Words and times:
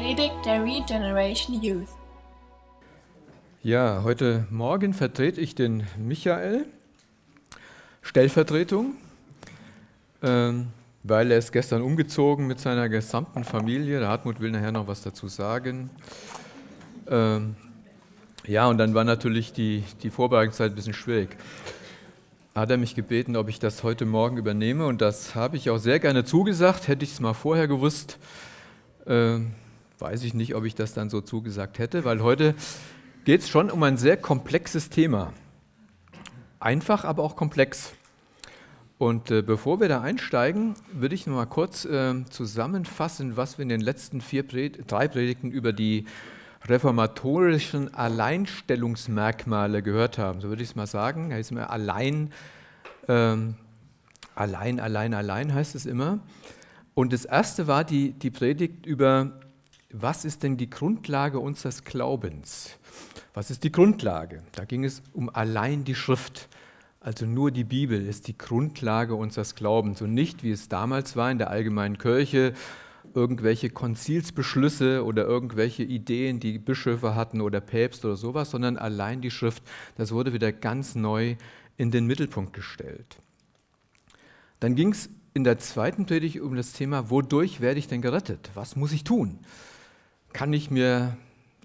Predigt 0.00 0.46
der 0.46 0.64
Regeneration 0.64 1.62
Youth. 1.62 1.88
Ja, 3.62 4.00
heute 4.02 4.46
Morgen 4.48 4.94
vertrete 4.94 5.42
ich 5.42 5.54
den 5.54 5.86
Michael, 5.98 6.64
Stellvertretung, 8.00 8.94
ähm, 10.22 10.68
weil 11.02 11.30
er 11.30 11.36
ist 11.36 11.52
gestern 11.52 11.82
umgezogen 11.82 12.46
mit 12.46 12.60
seiner 12.60 12.88
gesamten 12.88 13.44
Familie. 13.44 13.98
Der 13.98 14.08
Hartmut 14.08 14.40
will 14.40 14.50
nachher 14.52 14.72
noch 14.72 14.86
was 14.86 15.02
dazu 15.02 15.28
sagen. 15.28 15.90
Ähm, 17.06 17.56
ja, 18.46 18.68
und 18.68 18.78
dann 18.78 18.94
war 18.94 19.04
natürlich 19.04 19.52
die, 19.52 19.84
die 20.02 20.08
Vorbereitungszeit 20.08 20.72
ein 20.72 20.76
bisschen 20.76 20.94
schwierig. 20.94 21.36
Hat 22.54 22.70
er 22.70 22.78
mich 22.78 22.94
gebeten, 22.94 23.36
ob 23.36 23.50
ich 23.50 23.58
das 23.58 23.82
heute 23.82 24.06
Morgen 24.06 24.38
übernehme 24.38 24.86
und 24.86 25.02
das 25.02 25.34
habe 25.34 25.58
ich 25.58 25.68
auch 25.68 25.76
sehr 25.76 26.00
gerne 26.00 26.24
zugesagt. 26.24 26.88
Hätte 26.88 27.04
ich 27.04 27.12
es 27.12 27.20
mal 27.20 27.34
vorher 27.34 27.68
gewusst, 27.68 28.18
äh, 29.04 29.40
weiß 30.00 30.22
ich 30.24 30.34
nicht, 30.34 30.54
ob 30.54 30.64
ich 30.64 30.74
das 30.74 30.94
dann 30.94 31.10
so 31.10 31.20
zugesagt 31.20 31.78
hätte, 31.78 32.04
weil 32.04 32.22
heute 32.22 32.54
geht 33.24 33.42
es 33.42 33.48
schon 33.48 33.70
um 33.70 33.82
ein 33.82 33.96
sehr 33.96 34.16
komplexes 34.16 34.90
Thema. 34.90 35.32
Einfach, 36.58 37.04
aber 37.04 37.22
auch 37.22 37.36
komplex. 37.36 37.92
Und 38.98 39.30
äh, 39.30 39.40
bevor 39.40 39.80
wir 39.80 39.88
da 39.88 40.02
einsteigen, 40.02 40.74
würde 40.92 41.14
ich 41.14 41.26
noch 41.26 41.34
mal 41.34 41.46
kurz 41.46 41.86
äh, 41.86 42.22
zusammenfassen, 42.28 43.36
was 43.36 43.56
wir 43.56 43.62
in 43.62 43.70
den 43.70 43.80
letzten 43.80 44.20
vier 44.20 44.42
Pred 44.42 44.90
drei 44.90 45.08
Predigten 45.08 45.50
über 45.50 45.72
die 45.72 46.04
reformatorischen 46.68 47.94
Alleinstellungsmerkmale 47.94 49.82
gehört 49.82 50.18
haben. 50.18 50.42
So 50.42 50.48
würde 50.48 50.62
ich 50.62 50.70
es 50.70 50.76
mal 50.76 50.86
sagen. 50.86 51.30
Da 51.30 51.38
ist 51.38 51.50
immer 51.50 51.70
allein, 51.70 52.30
ähm, 53.08 53.54
allein, 54.34 54.80
allein, 54.80 55.14
allein 55.14 55.54
heißt 55.54 55.74
es 55.74 55.86
immer. 55.86 56.18
Und 56.92 57.14
das 57.14 57.24
erste 57.24 57.66
war 57.66 57.84
die, 57.84 58.12
die 58.12 58.30
Predigt 58.30 58.84
über, 58.84 59.40
was 59.92 60.24
ist 60.24 60.42
denn 60.42 60.56
die 60.56 60.70
Grundlage 60.70 61.38
unseres 61.38 61.84
Glaubens? 61.84 62.78
Was 63.34 63.50
ist 63.50 63.64
die 63.64 63.72
Grundlage? 63.72 64.42
Da 64.52 64.64
ging 64.64 64.84
es 64.84 65.02
um 65.12 65.28
allein 65.28 65.84
die 65.84 65.94
Schrift. 65.94 66.48
Also 67.00 67.26
nur 67.26 67.50
die 67.50 67.64
Bibel 67.64 68.06
ist 68.06 68.28
die 68.28 68.36
Grundlage 68.36 69.14
unseres 69.14 69.54
Glaubens 69.54 70.02
und 70.02 70.12
nicht, 70.12 70.42
wie 70.42 70.50
es 70.50 70.68
damals 70.68 71.16
war 71.16 71.30
in 71.30 71.38
der 71.38 71.50
allgemeinen 71.50 71.96
Kirche, 71.96 72.52
irgendwelche 73.14 73.70
Konzilsbeschlüsse 73.70 75.04
oder 75.04 75.24
irgendwelche 75.24 75.82
Ideen, 75.82 76.40
die 76.40 76.58
Bischöfe 76.58 77.14
hatten 77.14 77.40
oder 77.40 77.60
Päpste 77.60 78.08
oder 78.08 78.16
sowas, 78.16 78.50
sondern 78.50 78.76
allein 78.76 79.20
die 79.20 79.30
Schrift. 79.30 79.62
Das 79.96 80.12
wurde 80.12 80.32
wieder 80.32 80.52
ganz 80.52 80.94
neu 80.94 81.36
in 81.76 81.90
den 81.90 82.06
Mittelpunkt 82.06 82.52
gestellt. 82.52 83.16
Dann 84.60 84.74
ging 84.74 84.92
es 84.92 85.08
in 85.32 85.44
der 85.44 85.58
zweiten 85.58 86.06
Predigt 86.06 86.40
um 86.40 86.54
das 86.54 86.72
Thema, 86.72 87.08
wodurch 87.08 87.60
werde 87.60 87.78
ich 87.78 87.88
denn 87.88 88.02
gerettet? 88.02 88.50
Was 88.54 88.76
muss 88.76 88.92
ich 88.92 89.04
tun? 89.04 89.38
Kann 90.32 90.52
ich 90.52 90.70
mir 90.70 91.16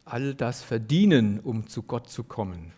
all 0.06 0.34
das 0.34 0.62
verdienen, 0.62 1.40
um 1.40 1.68
zu 1.68 1.84
Gott 1.84 2.10
zu 2.10 2.24
kommen? 2.24 2.72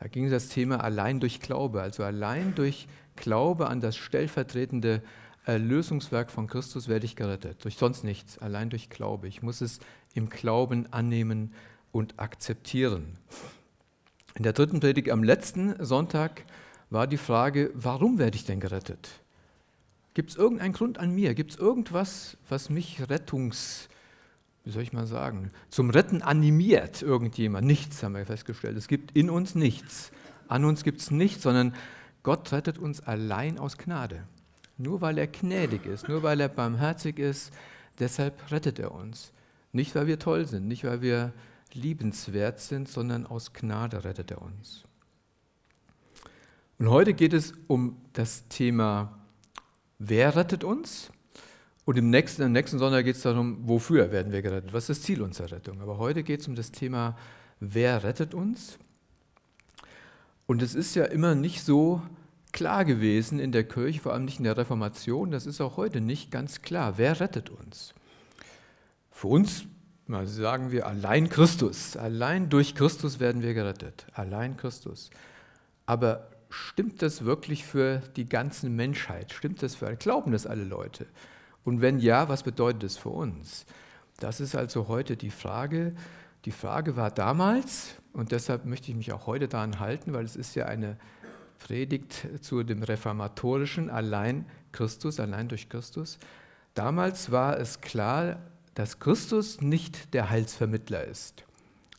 Da 0.00 0.08
ging 0.08 0.30
das 0.30 0.48
Thema 0.48 0.82
allein 0.82 1.20
durch 1.20 1.40
Glaube, 1.40 1.80
also 1.82 2.02
allein 2.02 2.54
durch 2.54 2.88
Glaube 3.16 3.68
an 3.68 3.80
das 3.80 3.96
stellvertretende 3.96 5.02
Erlösungswerk 5.44 6.30
von 6.30 6.46
Christus 6.46 6.88
werde 6.88 7.06
ich 7.06 7.16
gerettet. 7.16 7.64
Durch 7.64 7.76
sonst 7.76 8.02
nichts, 8.02 8.38
allein 8.38 8.70
durch 8.70 8.88
Glaube. 8.88 9.28
Ich 9.28 9.42
muss 9.42 9.60
es 9.60 9.78
im 10.14 10.30
Glauben 10.30 10.92
annehmen 10.92 11.52
und 11.92 12.18
akzeptieren. 12.18 13.18
In 14.34 14.42
der 14.42 14.52
dritten 14.52 14.80
Predigt 14.80 15.10
am 15.10 15.22
letzten 15.22 15.82
Sonntag 15.84 16.44
war 16.90 17.06
die 17.06 17.18
Frage, 17.18 17.70
warum 17.74 18.18
werde 18.18 18.36
ich 18.36 18.44
denn 18.44 18.60
gerettet? 18.60 19.20
Gibt 20.14 20.30
es 20.30 20.36
irgendeinen 20.36 20.72
Grund 20.72 20.98
an 20.98 21.14
mir? 21.14 21.34
Gibt 21.34 21.52
es 21.52 21.58
irgendwas, 21.58 22.36
was 22.48 22.70
mich 22.70 23.08
rettungs, 23.08 23.88
wie 24.64 24.70
soll 24.70 24.82
ich 24.82 24.92
mal 24.92 25.06
sagen, 25.06 25.50
zum 25.68 25.90
Retten 25.90 26.22
animiert, 26.22 27.02
irgendjemand? 27.02 27.66
Nichts, 27.66 28.02
haben 28.02 28.14
wir 28.14 28.24
festgestellt. 28.24 28.76
Es 28.78 28.88
gibt 28.88 29.16
in 29.16 29.28
uns 29.28 29.54
nichts. 29.54 30.10
An 30.48 30.64
uns 30.64 30.84
gibt 30.84 31.00
es 31.00 31.10
nichts, 31.10 31.42
sondern 31.42 31.74
Gott 32.22 32.50
rettet 32.52 32.78
uns 32.78 33.00
allein 33.00 33.58
aus 33.58 33.76
Gnade. 33.76 34.24
Nur 34.78 35.02
weil 35.02 35.18
er 35.18 35.26
gnädig 35.26 35.84
ist, 35.84 36.08
nur 36.08 36.22
weil 36.22 36.40
er 36.40 36.48
barmherzig 36.48 37.18
ist, 37.18 37.52
deshalb 37.98 38.50
rettet 38.50 38.78
er 38.78 38.92
uns. 38.92 39.32
Nicht, 39.72 39.94
weil 39.94 40.06
wir 40.06 40.18
toll 40.18 40.46
sind, 40.46 40.66
nicht, 40.66 40.84
weil 40.84 41.02
wir 41.02 41.32
liebenswert 41.74 42.60
sind, 42.60 42.88
sondern 42.88 43.26
aus 43.26 43.52
Gnade 43.52 44.04
rettet 44.04 44.30
er 44.30 44.40
uns. 44.40 44.84
Und 46.78 46.88
heute 46.88 47.12
geht 47.12 47.32
es 47.32 47.52
um 47.66 47.96
das 48.14 48.48
Thema, 48.48 49.18
wer 49.98 50.34
rettet 50.34 50.64
uns? 50.64 51.10
Und 51.84 51.98
im 51.98 52.10
nächsten, 52.10 52.42
im 52.42 52.52
nächsten 52.52 52.78
Sonntag 52.78 53.04
geht 53.04 53.16
es 53.16 53.22
darum, 53.22 53.58
wofür 53.68 54.10
werden 54.10 54.32
wir 54.32 54.42
gerettet? 54.42 54.72
Was 54.72 54.88
ist 54.88 54.98
das 54.98 55.06
Ziel 55.06 55.20
unserer 55.20 55.52
Rettung? 55.52 55.80
Aber 55.80 55.98
heute 55.98 56.22
geht 56.22 56.40
es 56.40 56.48
um 56.48 56.54
das 56.54 56.72
Thema, 56.72 57.16
wer 57.60 58.02
rettet 58.04 58.34
uns? 58.34 58.78
Und 60.46 60.62
es 60.62 60.74
ist 60.74 60.94
ja 60.94 61.04
immer 61.04 61.34
nicht 61.34 61.62
so, 61.62 62.02
klar 62.52 62.84
gewesen 62.84 63.38
in 63.38 63.52
der 63.52 63.64
Kirche, 63.64 64.00
vor 64.00 64.14
allem 64.14 64.24
nicht 64.24 64.38
in 64.38 64.44
der 64.44 64.56
Reformation. 64.56 65.30
Das 65.30 65.44
ist 65.44 65.60
auch 65.60 65.76
heute 65.76 66.00
nicht 66.00 66.30
ganz 66.30 66.62
klar. 66.62 66.94
Wer 66.96 67.20
rettet 67.20 67.50
uns? 67.50 67.92
Für 69.10 69.26
uns 69.26 69.66
sagen 70.24 70.70
wir 70.70 70.86
allein 70.86 71.28
Christus. 71.28 71.96
Allein 71.96 72.48
durch 72.48 72.74
Christus 72.74 73.20
werden 73.20 73.42
wir 73.42 73.54
gerettet. 73.54 74.06
Allein 74.12 74.56
Christus. 74.56 75.10
Aber 75.84 76.28
stimmt 76.48 77.02
das 77.02 77.24
wirklich 77.24 77.64
für 77.64 78.02
die 78.16 78.28
ganze 78.28 78.70
Menschheit? 78.70 79.32
Stimmt 79.32 79.62
das 79.62 79.74
für 79.74 79.86
alle? 79.86 79.96
Glauben 79.96 80.32
das 80.32 80.46
alle 80.46 80.64
Leute? 80.64 81.06
Und 81.64 81.80
wenn 81.80 81.98
ja, 81.98 82.28
was 82.28 82.42
bedeutet 82.42 82.82
das 82.82 82.96
für 82.96 83.08
uns? 83.08 83.66
Das 84.18 84.40
ist 84.40 84.54
also 84.54 84.88
heute 84.88 85.16
die 85.16 85.30
Frage. 85.30 85.94
Die 86.44 86.52
Frage 86.52 86.96
war 86.96 87.10
damals, 87.10 87.94
und 88.12 88.32
deshalb 88.32 88.64
möchte 88.64 88.90
ich 88.90 88.96
mich 88.96 89.12
auch 89.12 89.26
heute 89.26 89.48
daran 89.48 89.80
halten, 89.80 90.12
weil 90.12 90.24
es 90.24 90.36
ist 90.36 90.54
ja 90.54 90.66
eine 90.66 90.98
Predigt 91.58 92.28
zu 92.42 92.62
dem 92.62 92.82
reformatorischen 92.82 93.88
allein 93.88 94.46
Christus, 94.72 95.18
allein 95.18 95.48
durch 95.48 95.68
Christus. 95.68 96.18
Damals 96.74 97.30
war 97.30 97.58
es 97.58 97.80
klar, 97.80 98.40
dass 98.74 98.98
Christus 98.98 99.60
nicht 99.60 100.12
der 100.12 100.30
Heilsvermittler 100.30 101.04
ist. 101.04 101.44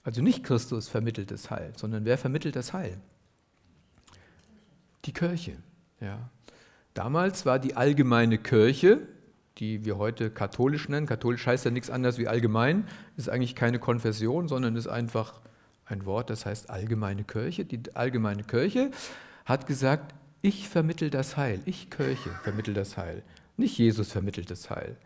Also 0.03 0.21
nicht 0.21 0.43
Christus 0.43 0.87
vermittelt 0.87 1.31
das 1.31 1.49
Heil, 1.49 1.73
sondern 1.75 2.05
wer 2.05 2.17
vermittelt 2.17 2.55
das 2.55 2.73
Heil? 2.73 2.99
Die 5.05 5.13
Kirche. 5.13 5.57
Ja. 5.99 6.29
Damals 6.93 7.45
war 7.45 7.57
die 7.57 7.75
allgemeine 7.75 8.37
Kirche, 8.37 9.07
die 9.57 9.85
wir 9.85 9.97
heute 9.97 10.29
katholisch 10.29 10.89
nennen, 10.89 11.05
katholisch 11.05 11.45
heißt 11.47 11.65
ja 11.65 11.71
nichts 11.71 11.89
anderes 11.89 12.17
wie 12.17 12.27
allgemein, 12.27 12.87
ist 13.17 13.29
eigentlich 13.29 13.55
keine 13.55 13.79
Konfession, 13.79 14.47
sondern 14.47 14.75
ist 14.75 14.87
einfach 14.87 15.41
ein 15.85 16.05
Wort, 16.05 16.29
das 16.29 16.45
heißt 16.45 16.69
allgemeine 16.69 17.23
Kirche. 17.23 17.65
Die 17.65 17.95
allgemeine 17.95 18.43
Kirche 18.43 18.91
hat 19.45 19.67
gesagt, 19.67 20.13
ich 20.41 20.67
vermittel 20.67 21.09
das 21.09 21.37
Heil, 21.37 21.61
ich 21.65 21.89
Kirche 21.89 22.29
vermittel 22.43 22.73
das 22.73 22.97
Heil, 22.97 23.23
nicht 23.57 23.77
Jesus 23.77 24.11
vermittelt 24.11 24.51
das 24.51 24.69
Heil. 24.69 24.97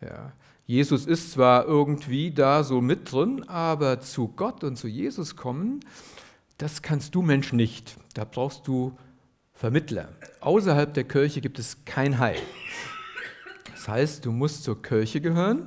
Ja. 0.00 0.32
Jesus 0.66 1.06
ist 1.06 1.32
zwar 1.32 1.66
irgendwie 1.66 2.30
da 2.30 2.62
so 2.62 2.80
mit 2.80 3.10
drin, 3.10 3.48
aber 3.48 4.00
zu 4.00 4.28
Gott 4.28 4.62
und 4.62 4.76
zu 4.76 4.86
Jesus 4.86 5.34
kommen, 5.34 5.80
das 6.58 6.82
kannst 6.82 7.14
du 7.14 7.22
Mensch 7.22 7.52
nicht. 7.52 7.96
Da 8.14 8.24
brauchst 8.24 8.68
du 8.68 8.96
Vermittler. 9.52 10.08
Außerhalb 10.40 10.94
der 10.94 11.04
Kirche 11.04 11.40
gibt 11.40 11.58
es 11.58 11.84
kein 11.84 12.18
Heil. 12.18 12.38
Das 13.80 13.88
heißt, 13.88 14.26
du 14.26 14.30
musst 14.30 14.64
zur 14.64 14.82
Kirche 14.82 15.22
gehören. 15.22 15.66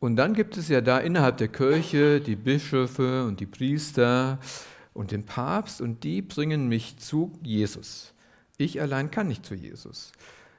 Und 0.00 0.16
dann 0.16 0.34
gibt 0.34 0.56
es 0.56 0.68
ja 0.68 0.80
da 0.80 0.98
innerhalb 0.98 1.36
der 1.36 1.46
Kirche 1.46 2.20
die 2.20 2.34
Bischöfe 2.34 3.24
und 3.26 3.38
die 3.38 3.46
Priester 3.46 4.40
und 4.92 5.12
den 5.12 5.24
Papst 5.24 5.80
und 5.80 6.02
die 6.02 6.20
bringen 6.20 6.68
mich 6.68 6.96
zu 6.98 7.30
Jesus. 7.40 8.12
Ich 8.58 8.80
allein 8.80 9.12
kann 9.12 9.28
nicht 9.28 9.46
zu 9.46 9.54
Jesus. 9.54 10.10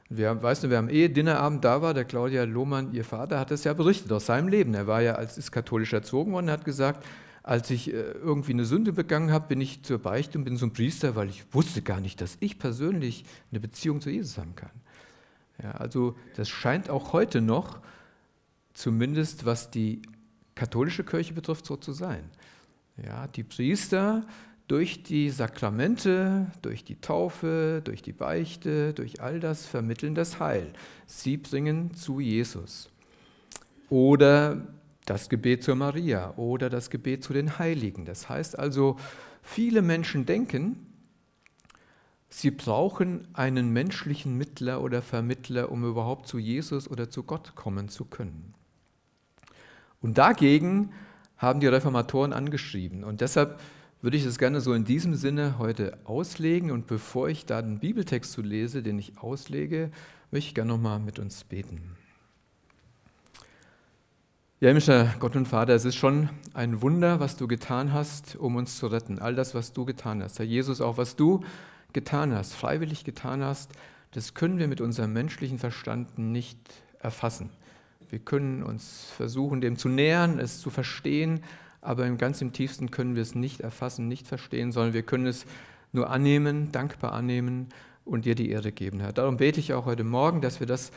Wir, 0.08 0.42
weißt 0.42 0.64
du, 0.64 0.70
wer 0.70 0.80
am 0.80 0.88
Ehe-Dinnerabend 0.88 1.66
da 1.66 1.82
war, 1.82 1.94
der 1.94 2.06
Claudia 2.06 2.46
Lohmann, 2.46 2.94
ihr 2.94 3.04
Vater, 3.04 3.42
hat 3.42 3.52
es 3.52 3.66
ja 3.66 3.74
berichtet 3.74 4.14
aus 4.14 4.28
seinem 4.28 4.48
Leben. 4.48 4.74
Er 4.74 4.88
war 4.88 5.02
ja 5.02 5.16
als 5.16 5.38
ist 5.38 5.52
katholisch 5.52 5.92
erzogen 5.92 6.32
worden, 6.32 6.50
hat 6.50 6.64
gesagt, 6.64 7.06
als 7.44 7.70
ich 7.72 7.94
äh, 7.94 7.98
irgendwie 7.98 8.54
eine 8.54 8.64
Sünde 8.64 8.94
begangen 8.94 9.34
habe, 9.34 9.50
bin 9.50 9.60
ich 9.60 9.84
zur 9.84 10.00
Beichte 10.00 10.38
und 10.38 10.46
bin 10.46 10.56
zum 10.56 10.72
Priester, 10.72 11.18
weil 11.18 11.28
ich 11.28 11.44
wusste 11.54 11.82
gar 11.82 12.00
nicht, 12.00 12.22
dass 12.22 12.38
ich 12.40 12.58
persönlich 12.58 13.26
eine 13.52 13.60
Beziehung 13.60 14.00
zu 14.00 14.10
Jesus 14.10 14.38
haben 14.38 14.56
kann. 14.56 14.72
Ja, 15.62 15.72
also 15.72 16.16
das 16.36 16.50
scheint 16.50 16.90
auch 16.90 17.14
heute 17.14 17.42
noch, 17.42 17.80
zumindest 18.74 19.46
was 19.46 19.70
die 19.70 20.02
katholische 20.56 21.04
Kirche 21.04 21.34
betrifft, 21.34 21.66
so 21.66 21.76
zu 21.76 21.94
sein. 21.94 22.24
Ja, 22.98 23.28
die 23.28 23.44
Priester 23.44 24.26
durch 24.68 25.04
die 25.04 25.30
Sakramente, 25.30 26.48
durch 26.62 26.84
die 26.84 27.00
Taufe, 27.00 27.82
durch 27.84 28.02
die 28.02 28.14
Beichte, 28.14 28.94
durch 28.94 29.22
all 29.22 29.40
das 29.40 29.66
vermitteln 29.66 30.16
das 30.16 30.40
Heil. 30.40 30.74
Sie 31.06 31.38
bringen 31.38 31.94
zu 31.94 32.20
Jesus. 32.20 32.90
Oder 33.90 34.68
das 35.06 35.30
Gebet 35.30 35.64
zur 35.64 35.76
Maria 35.76 36.34
oder 36.38 36.70
das 36.70 36.90
Gebet 36.90 37.24
zu 37.24 37.34
den 37.34 37.60
Heiligen. 37.60 38.06
Das 38.06 38.30
heißt 38.30 38.58
also, 38.58 38.98
viele 39.42 39.82
Menschen 39.82 40.26
denken, 40.26 40.93
sie 42.34 42.52
brauchen 42.52 43.28
einen 43.34 43.72
menschlichen 43.72 44.38
Mittler 44.38 44.82
oder 44.82 45.02
Vermittler, 45.02 45.72
um 45.72 45.86
überhaupt 45.86 46.28
zu 46.28 46.40
Jesus 46.40 46.90
oder 46.90 47.10
zu 47.10 47.24
Gott 47.24 47.56
kommen 47.56 47.90
zu 47.90 48.06
können. 48.06 48.56
Und 50.02 50.18
dagegen 50.18 50.92
haben 51.38 51.60
die 51.60 51.68
Reformatoren 51.68 52.34
angeschrieben. 52.34 53.04
Und 53.04 53.22
deshalb 53.22 53.60
würde 54.02 54.18
ich 54.18 54.24
das 54.24 54.40
gerne 54.40 54.62
so 54.62 54.74
in 54.74 54.84
diesem 54.84 55.16
Sinne 55.16 55.60
heute 55.60 55.98
auslegen. 56.06 56.72
Und 56.72 56.88
bevor 56.88 57.30
ich 57.30 57.46
da 57.46 57.62
den 57.62 57.80
Bibeltext 57.80 58.32
zu 58.32 58.42
lese, 58.42 58.82
den 58.82 58.98
ich 58.98 59.18
auslege, 59.20 59.92
möchte 60.32 60.50
ich 60.50 60.56
gerne 60.56 60.74
nochmal 60.74 61.00
mit 61.00 61.20
uns 61.20 61.44
beten. 61.44 61.96
Ja, 64.60 64.70
himmlischer 64.70 65.14
Gott 65.20 65.36
und 65.36 65.48
Vater, 65.48 65.74
es 65.76 65.86
ist 65.86 65.96
schon 65.96 66.30
ein 66.54 66.82
Wunder, 66.82 67.20
was 67.20 67.36
du 67.36 67.48
getan 67.48 67.94
hast, 67.94 68.36
um 68.38 68.56
uns 68.56 68.78
zu 68.78 68.88
retten. 68.88 69.20
All 69.20 69.36
das, 69.36 69.54
was 69.54 69.74
du 69.74 69.86
getan 69.86 70.24
hast. 70.24 70.40
Herr 70.40 70.46
Jesus, 70.46 70.82
auch 70.82 70.98
was 70.98 71.16
du 71.16 71.44
getan 71.94 72.34
hast, 72.34 72.54
freiwillig 72.54 73.04
getan 73.04 73.44
hast, 73.44 73.72
das 74.12 74.34
können 74.34 74.60
wir 74.60 74.68
mit 74.68 74.81
unserem 74.81 75.13
menschlichen 75.13 75.60
Verstand 75.60 76.18
nicht 76.18 76.60
erfassen. 77.00 77.50
Wir 78.10 78.19
können 78.19 78.62
uns 78.62 79.07
versuchen, 79.16 79.60
dem 79.60 79.78
zu 79.78 79.90
nähern, 79.90 80.40
es 80.40 80.60
zu 80.60 80.69
verstehen, 80.69 81.42
aber 81.81 82.06
im 82.06 82.18
ganz 82.18 82.42
im 82.42 82.54
tiefsten 82.54 82.92
können 82.92 83.16
wir 83.16 83.24
es 83.24 83.36
nicht 83.36 83.62
erfassen, 83.62 84.07
nicht 84.07 84.28
verstehen, 84.28 84.72
sondern 84.72 84.94
wir 84.94 85.04
können 85.04 85.25
es 85.25 85.45
nur 85.92 86.10
annehmen, 86.10 86.72
dankbar 86.72 87.13
annehmen 87.13 87.69
und 88.06 88.25
dir 88.25 88.36
die 88.36 88.50
Ehre 88.50 88.72
geben, 88.72 89.00
Herr. 89.00 89.13
Darum 89.13 89.38
bete 89.38 89.60
ich 89.60 89.74
auch 89.74 89.86
heute 89.86 90.04
Morgen, 90.04 90.42
dass 90.42 90.60
wir 90.60 90.68
das 90.68 90.92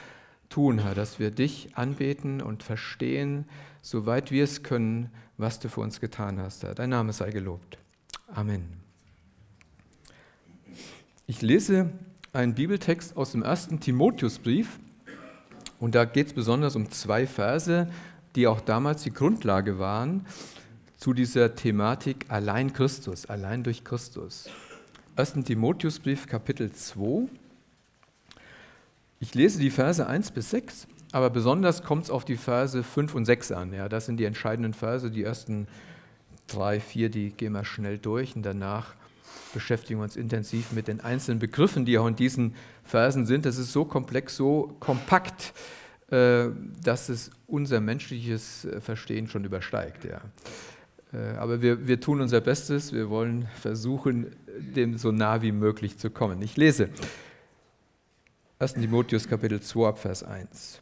tun, 0.48 0.78
Herr, 0.78 0.94
dass 0.94 1.18
wir 1.18 1.30
dich 1.30 1.76
anbeten 1.76 2.40
und 2.40 2.62
verstehen, 2.62 3.46
soweit 3.82 4.30
wir 4.30 4.44
es 4.44 4.62
können, 4.62 5.10
was 5.38 5.58
du 5.58 5.68
für 5.68 5.80
uns 5.80 6.00
getan 6.00 6.38
hast, 6.38 6.62
Herr. 6.62 6.74
Dein 6.74 6.90
Name 6.90 7.12
sei 7.12 7.30
gelobt. 7.30 7.78
Amen. 8.28 8.85
Ich 11.26 11.42
lese 11.42 11.90
einen 12.32 12.54
Bibeltext 12.54 13.16
aus 13.16 13.32
dem 13.32 13.42
ersten 13.42 13.80
Timotheusbrief 13.80 14.78
und 15.80 15.94
da 15.94 16.04
geht 16.04 16.28
es 16.28 16.32
besonders 16.32 16.76
um 16.76 16.90
zwei 16.90 17.26
Verse, 17.26 17.88
die 18.36 18.46
auch 18.46 18.60
damals 18.60 19.02
die 19.02 19.12
Grundlage 19.12 19.78
waren 19.78 20.24
zu 20.96 21.12
dieser 21.12 21.54
Thematik 21.54 22.26
allein 22.28 22.72
Christus, 22.72 23.26
allein 23.26 23.64
durch 23.64 23.82
Christus. 23.82 24.48
1. 25.16 25.44
Timotheusbrief 25.44 26.26
Kapitel 26.26 26.70
2 26.72 27.28
ich 29.18 29.34
lese 29.34 29.58
die 29.58 29.70
Verse 29.70 30.06
1 30.06 30.30
bis 30.32 30.50
6, 30.50 30.86
aber 31.10 31.30
besonders 31.30 31.82
kommt 31.82 32.04
es 32.04 32.10
auf 32.10 32.26
die 32.26 32.36
Verse 32.36 32.82
5 32.82 33.14
und 33.14 33.24
6 33.24 33.50
an. 33.52 33.72
Ja, 33.72 33.88
das 33.88 34.06
sind 34.06 34.18
die 34.18 34.24
entscheidenden 34.24 34.74
Verse. 34.74 35.10
Die 35.10 35.24
ersten 35.24 35.68
drei, 36.46 36.80
vier, 36.80 37.08
die 37.08 37.30
gehen 37.30 37.52
wir 37.52 37.64
schnell 37.64 37.96
durch 37.96 38.36
und 38.36 38.42
danach 38.42 38.94
beschäftigen 39.52 40.00
wir 40.00 40.04
uns 40.04 40.16
intensiv 40.16 40.72
mit 40.72 40.88
den 40.88 41.00
einzelnen 41.00 41.38
Begriffen, 41.38 41.84
die 41.84 41.98
auch 41.98 42.06
in 42.06 42.16
diesen 42.16 42.54
Versen 42.84 43.26
sind. 43.26 43.46
Das 43.46 43.58
ist 43.58 43.72
so 43.72 43.84
komplex, 43.84 44.36
so 44.36 44.76
kompakt, 44.80 45.52
äh, 46.10 46.46
dass 46.82 47.08
es 47.08 47.30
unser 47.46 47.80
menschliches 47.80 48.64
äh, 48.64 48.80
Verstehen 48.80 49.28
schon 49.28 49.44
übersteigt. 49.44 50.04
Äh, 50.04 51.16
aber 51.36 51.62
wir, 51.62 51.86
wir 51.86 52.00
tun 52.00 52.20
unser 52.20 52.40
Bestes, 52.40 52.92
wir 52.92 53.10
wollen 53.10 53.48
versuchen, 53.60 54.36
dem 54.58 54.98
so 54.98 55.12
nah 55.12 55.42
wie 55.42 55.52
möglich 55.52 55.98
zu 55.98 56.10
kommen. 56.10 56.42
Ich 56.42 56.56
lese 56.56 56.90
1. 58.58 58.74
Timotheus 58.74 59.28
Kapitel 59.28 59.60
2 59.60 59.92
Vers 59.94 60.22
1. 60.22 60.80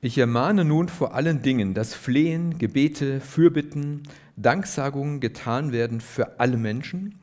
Ich 0.00 0.16
ermahne 0.16 0.64
nun 0.64 0.88
vor 0.88 1.14
allen 1.14 1.42
Dingen, 1.42 1.74
dass 1.74 1.94
Flehen, 1.94 2.58
Gebete, 2.58 3.20
Fürbitten, 3.20 4.04
Danksagungen 4.36 5.20
getan 5.20 5.72
werden 5.72 6.00
für 6.00 6.40
alle 6.40 6.56
Menschen, 6.56 7.19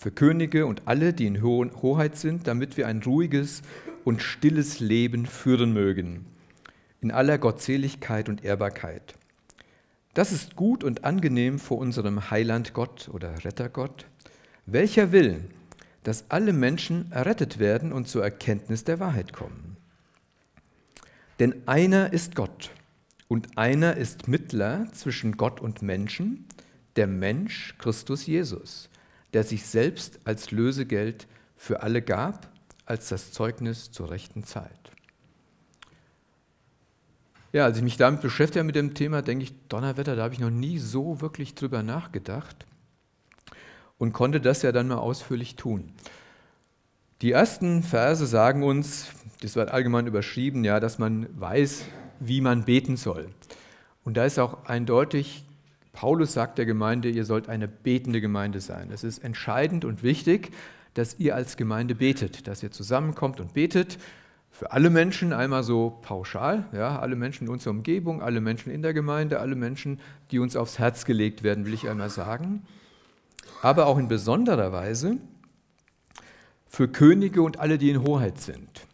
für 0.00 0.10
Könige 0.10 0.64
und 0.64 0.82
alle, 0.86 1.12
die 1.12 1.26
in 1.26 1.42
Hoheit 1.42 2.16
sind, 2.16 2.46
damit 2.46 2.78
wir 2.78 2.88
ein 2.88 3.02
ruhiges 3.02 3.60
und 4.02 4.22
stilles 4.22 4.80
Leben 4.80 5.26
führen 5.26 5.74
mögen, 5.74 6.24
in 7.02 7.10
aller 7.10 7.36
Gottseligkeit 7.36 8.30
und 8.30 8.42
Ehrbarkeit. 8.42 9.14
Das 10.14 10.32
ist 10.32 10.56
gut 10.56 10.84
und 10.84 11.04
angenehm 11.04 11.58
vor 11.58 11.76
unserem 11.76 12.30
Heiland 12.30 12.72
Gott 12.72 13.10
oder 13.12 13.44
Rettergott, 13.44 14.06
welcher 14.64 15.12
will, 15.12 15.44
dass 16.02 16.24
alle 16.30 16.54
Menschen 16.54 17.12
errettet 17.12 17.58
werden 17.58 17.92
und 17.92 18.08
zur 18.08 18.24
Erkenntnis 18.24 18.84
der 18.84 19.00
Wahrheit 19.00 19.34
kommen. 19.34 19.76
Denn 21.40 21.54
einer 21.66 22.14
ist 22.14 22.34
Gott 22.34 22.70
und 23.28 23.58
einer 23.58 23.98
ist 23.98 24.28
Mittler 24.28 24.86
zwischen 24.92 25.36
Gott 25.36 25.60
und 25.60 25.82
Menschen, 25.82 26.46
der 26.96 27.06
Mensch 27.06 27.74
Christus 27.78 28.26
Jesus, 28.26 28.89
der 29.32 29.44
sich 29.44 29.66
selbst 29.66 30.20
als 30.24 30.50
Lösegeld 30.50 31.26
für 31.56 31.82
alle 31.82 32.02
gab, 32.02 32.48
als 32.86 33.08
das 33.08 33.32
Zeugnis 33.32 33.90
zur 33.90 34.10
rechten 34.10 34.44
Zeit. 34.44 34.92
Ja, 37.52 37.64
als 37.64 37.76
ich 37.76 37.82
mich 37.82 37.96
damit 37.96 38.20
beschäftige 38.20 38.64
mit 38.64 38.76
dem 38.76 38.94
Thema, 38.94 39.22
denke 39.22 39.44
ich, 39.44 39.52
Donnerwetter, 39.68 40.14
da 40.14 40.22
habe 40.22 40.34
ich 40.34 40.40
noch 40.40 40.50
nie 40.50 40.78
so 40.78 41.20
wirklich 41.20 41.54
drüber 41.54 41.82
nachgedacht 41.82 42.64
und 43.98 44.12
konnte 44.12 44.40
das 44.40 44.62
ja 44.62 44.72
dann 44.72 44.88
mal 44.88 44.98
ausführlich 44.98 45.56
tun. 45.56 45.92
Die 47.22 47.32
ersten 47.32 47.82
Verse 47.82 48.24
sagen 48.24 48.62
uns, 48.62 49.08
das 49.42 49.56
wird 49.56 49.70
allgemein 49.70 50.06
überschrieben, 50.06 50.64
ja, 50.64 50.80
dass 50.80 50.98
man 50.98 51.26
weiß, 51.38 51.84
wie 52.20 52.40
man 52.40 52.64
beten 52.64 52.96
soll. 52.96 53.28
Und 54.04 54.16
da 54.16 54.24
ist 54.24 54.38
auch 54.38 54.64
eindeutig, 54.64 55.44
Paulus 56.00 56.32
sagt 56.32 56.56
der 56.56 56.64
Gemeinde, 56.64 57.10
ihr 57.10 57.26
sollt 57.26 57.50
eine 57.50 57.68
betende 57.68 58.22
Gemeinde 58.22 58.60
sein. 58.60 58.90
Es 58.90 59.04
ist 59.04 59.18
entscheidend 59.18 59.84
und 59.84 60.02
wichtig, 60.02 60.50
dass 60.94 61.18
ihr 61.18 61.34
als 61.34 61.58
Gemeinde 61.58 61.94
betet, 61.94 62.46
dass 62.46 62.62
ihr 62.62 62.70
zusammenkommt 62.70 63.38
und 63.38 63.52
betet. 63.52 63.98
Für 64.50 64.72
alle 64.72 64.88
Menschen 64.88 65.34
einmal 65.34 65.62
so 65.62 65.98
pauschal, 66.02 66.64
ja, 66.72 66.98
alle 66.98 67.16
Menschen 67.16 67.48
in 67.48 67.52
unserer 67.52 67.72
Umgebung, 67.72 68.22
alle 68.22 68.40
Menschen 68.40 68.72
in 68.72 68.80
der 68.80 68.94
Gemeinde, 68.94 69.40
alle 69.40 69.56
Menschen, 69.56 70.00
die 70.30 70.38
uns 70.38 70.56
aufs 70.56 70.78
Herz 70.78 71.04
gelegt 71.04 71.42
werden, 71.42 71.66
will 71.66 71.74
ich 71.74 71.88
einmal 71.88 72.10
sagen 72.10 72.62
aber 73.62 73.86
auch 73.86 73.98
in 73.98 74.08
besonderer 74.08 74.72
Weise 74.72 75.18
für 76.66 76.88
Könige 76.88 77.42
und 77.42 77.58
alle, 77.58 77.78
die 77.78 77.90
in 77.90 78.02
Hoheit 78.02 78.40
sind. 78.40 78.86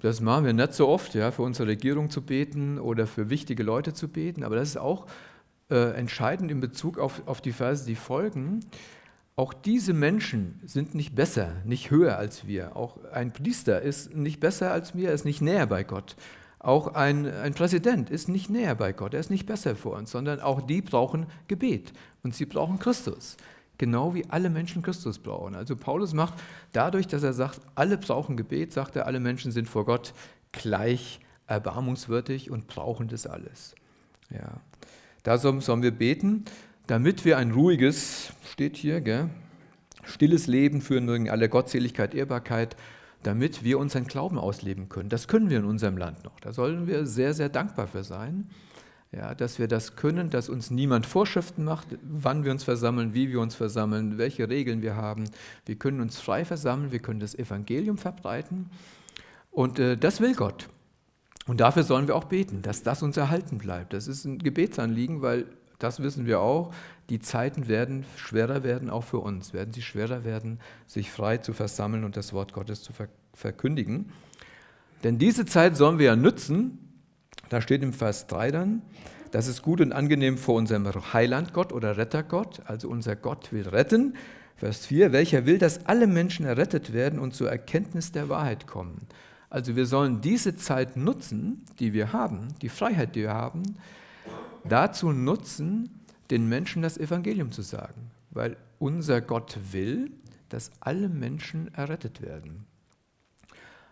Das 0.00 0.20
machen 0.20 0.44
wir 0.44 0.52
nicht 0.52 0.74
so 0.74 0.88
oft, 0.88 1.14
ja, 1.14 1.30
für 1.30 1.42
unsere 1.42 1.68
Regierung 1.68 2.10
zu 2.10 2.22
beten 2.22 2.78
oder 2.78 3.06
für 3.06 3.30
wichtige 3.30 3.62
Leute 3.62 3.94
zu 3.94 4.08
beten, 4.08 4.44
aber 4.44 4.56
das 4.56 4.70
ist 4.70 4.76
auch 4.76 5.06
äh, 5.70 5.92
entscheidend 5.94 6.50
in 6.50 6.60
Bezug 6.60 6.98
auf, 6.98 7.26
auf 7.26 7.40
die 7.40 7.52
Verse, 7.52 7.86
die 7.86 7.94
folgen. 7.96 8.60
Auch 9.36 9.52
diese 9.52 9.94
Menschen 9.94 10.60
sind 10.64 10.94
nicht 10.94 11.14
besser, 11.14 11.52
nicht 11.64 11.90
höher 11.90 12.16
als 12.16 12.46
wir. 12.46 12.76
Auch 12.76 12.98
ein 13.12 13.32
Priester 13.32 13.82
ist 13.82 14.14
nicht 14.14 14.38
besser 14.40 14.70
als 14.70 14.94
wir, 14.94 15.12
ist 15.12 15.24
nicht 15.24 15.40
näher 15.40 15.66
bei 15.66 15.82
Gott. 15.82 16.16
Auch 16.60 16.94
ein, 16.94 17.26
ein 17.26 17.52
Präsident 17.52 18.08
ist 18.08 18.28
nicht 18.28 18.48
näher 18.48 18.74
bei 18.74 18.92
Gott, 18.92 19.12
er 19.12 19.20
ist 19.20 19.30
nicht 19.30 19.44
besser 19.44 19.76
vor 19.76 19.96
uns, 19.96 20.10
sondern 20.10 20.40
auch 20.40 20.62
die 20.62 20.80
brauchen 20.80 21.26
Gebet 21.46 21.92
und 22.22 22.34
sie 22.34 22.46
brauchen 22.46 22.78
Christus. 22.78 23.36
Genau 23.76 24.14
wie 24.14 24.24
alle 24.30 24.50
Menschen 24.50 24.82
Christus 24.82 25.18
brauchen. 25.18 25.56
Also 25.56 25.76
Paulus 25.76 26.14
macht 26.14 26.34
dadurch, 26.72 27.06
dass 27.06 27.22
er 27.22 27.32
sagt, 27.32 27.60
alle 27.74 27.98
brauchen 27.98 28.36
Gebet, 28.36 28.72
sagt 28.72 28.96
er, 28.96 29.06
alle 29.06 29.20
Menschen 29.20 29.50
sind 29.52 29.68
vor 29.68 29.84
Gott 29.84 30.14
gleich 30.52 31.20
erbarmungswürdig 31.46 32.50
und 32.50 32.66
brauchen 32.66 33.08
das 33.08 33.26
alles. 33.26 33.74
Ja. 34.30 34.60
Darum 35.24 35.62
sollen 35.62 35.82
wir 35.82 35.90
beten, 35.90 36.44
damit 36.86 37.24
wir 37.24 37.38
ein 37.38 37.50
ruhiges, 37.50 38.32
steht 38.52 38.76
hier, 38.76 39.00
gell, 39.00 39.30
stilles 40.04 40.46
Leben 40.46 40.82
führen 40.82 41.06
mögen, 41.06 41.30
alle 41.30 41.48
Gottseligkeit, 41.48 42.14
Ehrbarkeit, 42.14 42.76
damit 43.22 43.64
wir 43.64 43.78
unseren 43.78 44.04
Glauben 44.04 44.38
ausleben 44.38 44.90
können. 44.90 45.08
Das 45.08 45.26
können 45.26 45.48
wir 45.48 45.58
in 45.58 45.64
unserem 45.64 45.96
Land 45.96 46.24
noch. 46.24 46.38
Da 46.40 46.52
sollen 46.52 46.86
wir 46.86 47.06
sehr, 47.06 47.32
sehr 47.32 47.48
dankbar 47.48 47.86
für 47.86 48.04
sein, 48.04 48.48
ja, 49.12 49.34
dass 49.34 49.58
wir 49.58 49.66
das 49.66 49.96
können, 49.96 50.28
dass 50.28 50.50
uns 50.50 50.70
niemand 50.70 51.06
Vorschriften 51.06 51.64
macht, 51.64 51.86
wann 52.02 52.44
wir 52.44 52.50
uns 52.50 52.64
versammeln, 52.64 53.14
wie 53.14 53.30
wir 53.30 53.40
uns 53.40 53.54
versammeln, 53.54 54.18
welche 54.18 54.50
Regeln 54.50 54.82
wir 54.82 54.94
haben. 54.96 55.24
Wir 55.64 55.76
können 55.76 56.02
uns 56.02 56.20
frei 56.20 56.44
versammeln, 56.44 56.92
wir 56.92 56.98
können 56.98 57.20
das 57.20 57.34
Evangelium 57.34 57.96
verbreiten 57.96 58.68
und 59.52 59.78
äh, 59.78 59.96
das 59.96 60.20
will 60.20 60.34
Gott. 60.34 60.68
Und 61.46 61.60
dafür 61.60 61.82
sollen 61.82 62.06
wir 62.06 62.16
auch 62.16 62.24
beten, 62.24 62.62
dass 62.62 62.82
das 62.82 63.02
uns 63.02 63.16
erhalten 63.16 63.58
bleibt. 63.58 63.92
Das 63.92 64.08
ist 64.08 64.24
ein 64.24 64.38
Gebetsanliegen, 64.38 65.20
weil 65.20 65.46
das 65.78 66.00
wissen 66.00 66.26
wir 66.26 66.40
auch, 66.40 66.72
die 67.10 67.20
Zeiten 67.20 67.68
werden 67.68 68.06
schwerer 68.16 68.62
werden, 68.62 68.88
auch 68.88 69.04
für 69.04 69.18
uns, 69.18 69.52
werden 69.52 69.74
sie 69.74 69.82
schwerer 69.82 70.24
werden, 70.24 70.58
sich 70.86 71.10
frei 71.10 71.38
zu 71.38 71.52
versammeln 71.52 72.04
und 72.04 72.16
das 72.16 72.32
Wort 72.32 72.52
Gottes 72.54 72.82
zu 72.82 72.92
verkündigen. 73.34 74.10
Denn 75.02 75.18
diese 75.18 75.44
Zeit 75.44 75.76
sollen 75.76 75.98
wir 75.98 76.06
ja 76.06 76.16
nützen, 76.16 76.78
da 77.50 77.60
steht 77.60 77.82
im 77.82 77.92
Vers 77.92 78.26
3 78.28 78.50
dann, 78.50 78.82
das 79.32 79.48
ist 79.48 79.62
gut 79.62 79.80
und 79.80 79.92
angenehm 79.92 80.38
vor 80.38 80.54
unserem 80.54 80.86
Heiland 81.12 81.52
Gott 81.52 81.72
oder 81.72 81.96
Rettergott, 81.98 82.62
also 82.64 82.88
unser 82.88 83.16
Gott 83.16 83.52
will 83.52 83.68
retten. 83.68 84.14
Vers 84.56 84.86
4, 84.86 85.12
welcher 85.12 85.44
will, 85.44 85.58
dass 85.58 85.84
alle 85.86 86.06
Menschen 86.06 86.46
errettet 86.46 86.92
werden 86.92 87.18
und 87.18 87.34
zur 87.34 87.50
Erkenntnis 87.50 88.12
der 88.12 88.28
Wahrheit 88.28 88.66
kommen. 88.66 89.08
Also 89.54 89.76
wir 89.76 89.86
sollen 89.86 90.20
diese 90.20 90.56
Zeit 90.56 90.96
nutzen, 90.96 91.64
die 91.78 91.92
wir 91.92 92.12
haben, 92.12 92.48
die 92.60 92.68
Freiheit, 92.68 93.14
die 93.14 93.20
wir 93.20 93.34
haben, 93.34 93.62
dazu 94.64 95.12
nutzen, 95.12 96.00
den 96.30 96.48
Menschen 96.48 96.82
das 96.82 96.98
Evangelium 96.98 97.52
zu 97.52 97.62
sagen, 97.62 98.10
weil 98.30 98.56
unser 98.80 99.20
Gott 99.20 99.56
will, 99.70 100.10
dass 100.48 100.72
alle 100.80 101.08
Menschen 101.08 101.72
errettet 101.72 102.20
werden. 102.20 102.66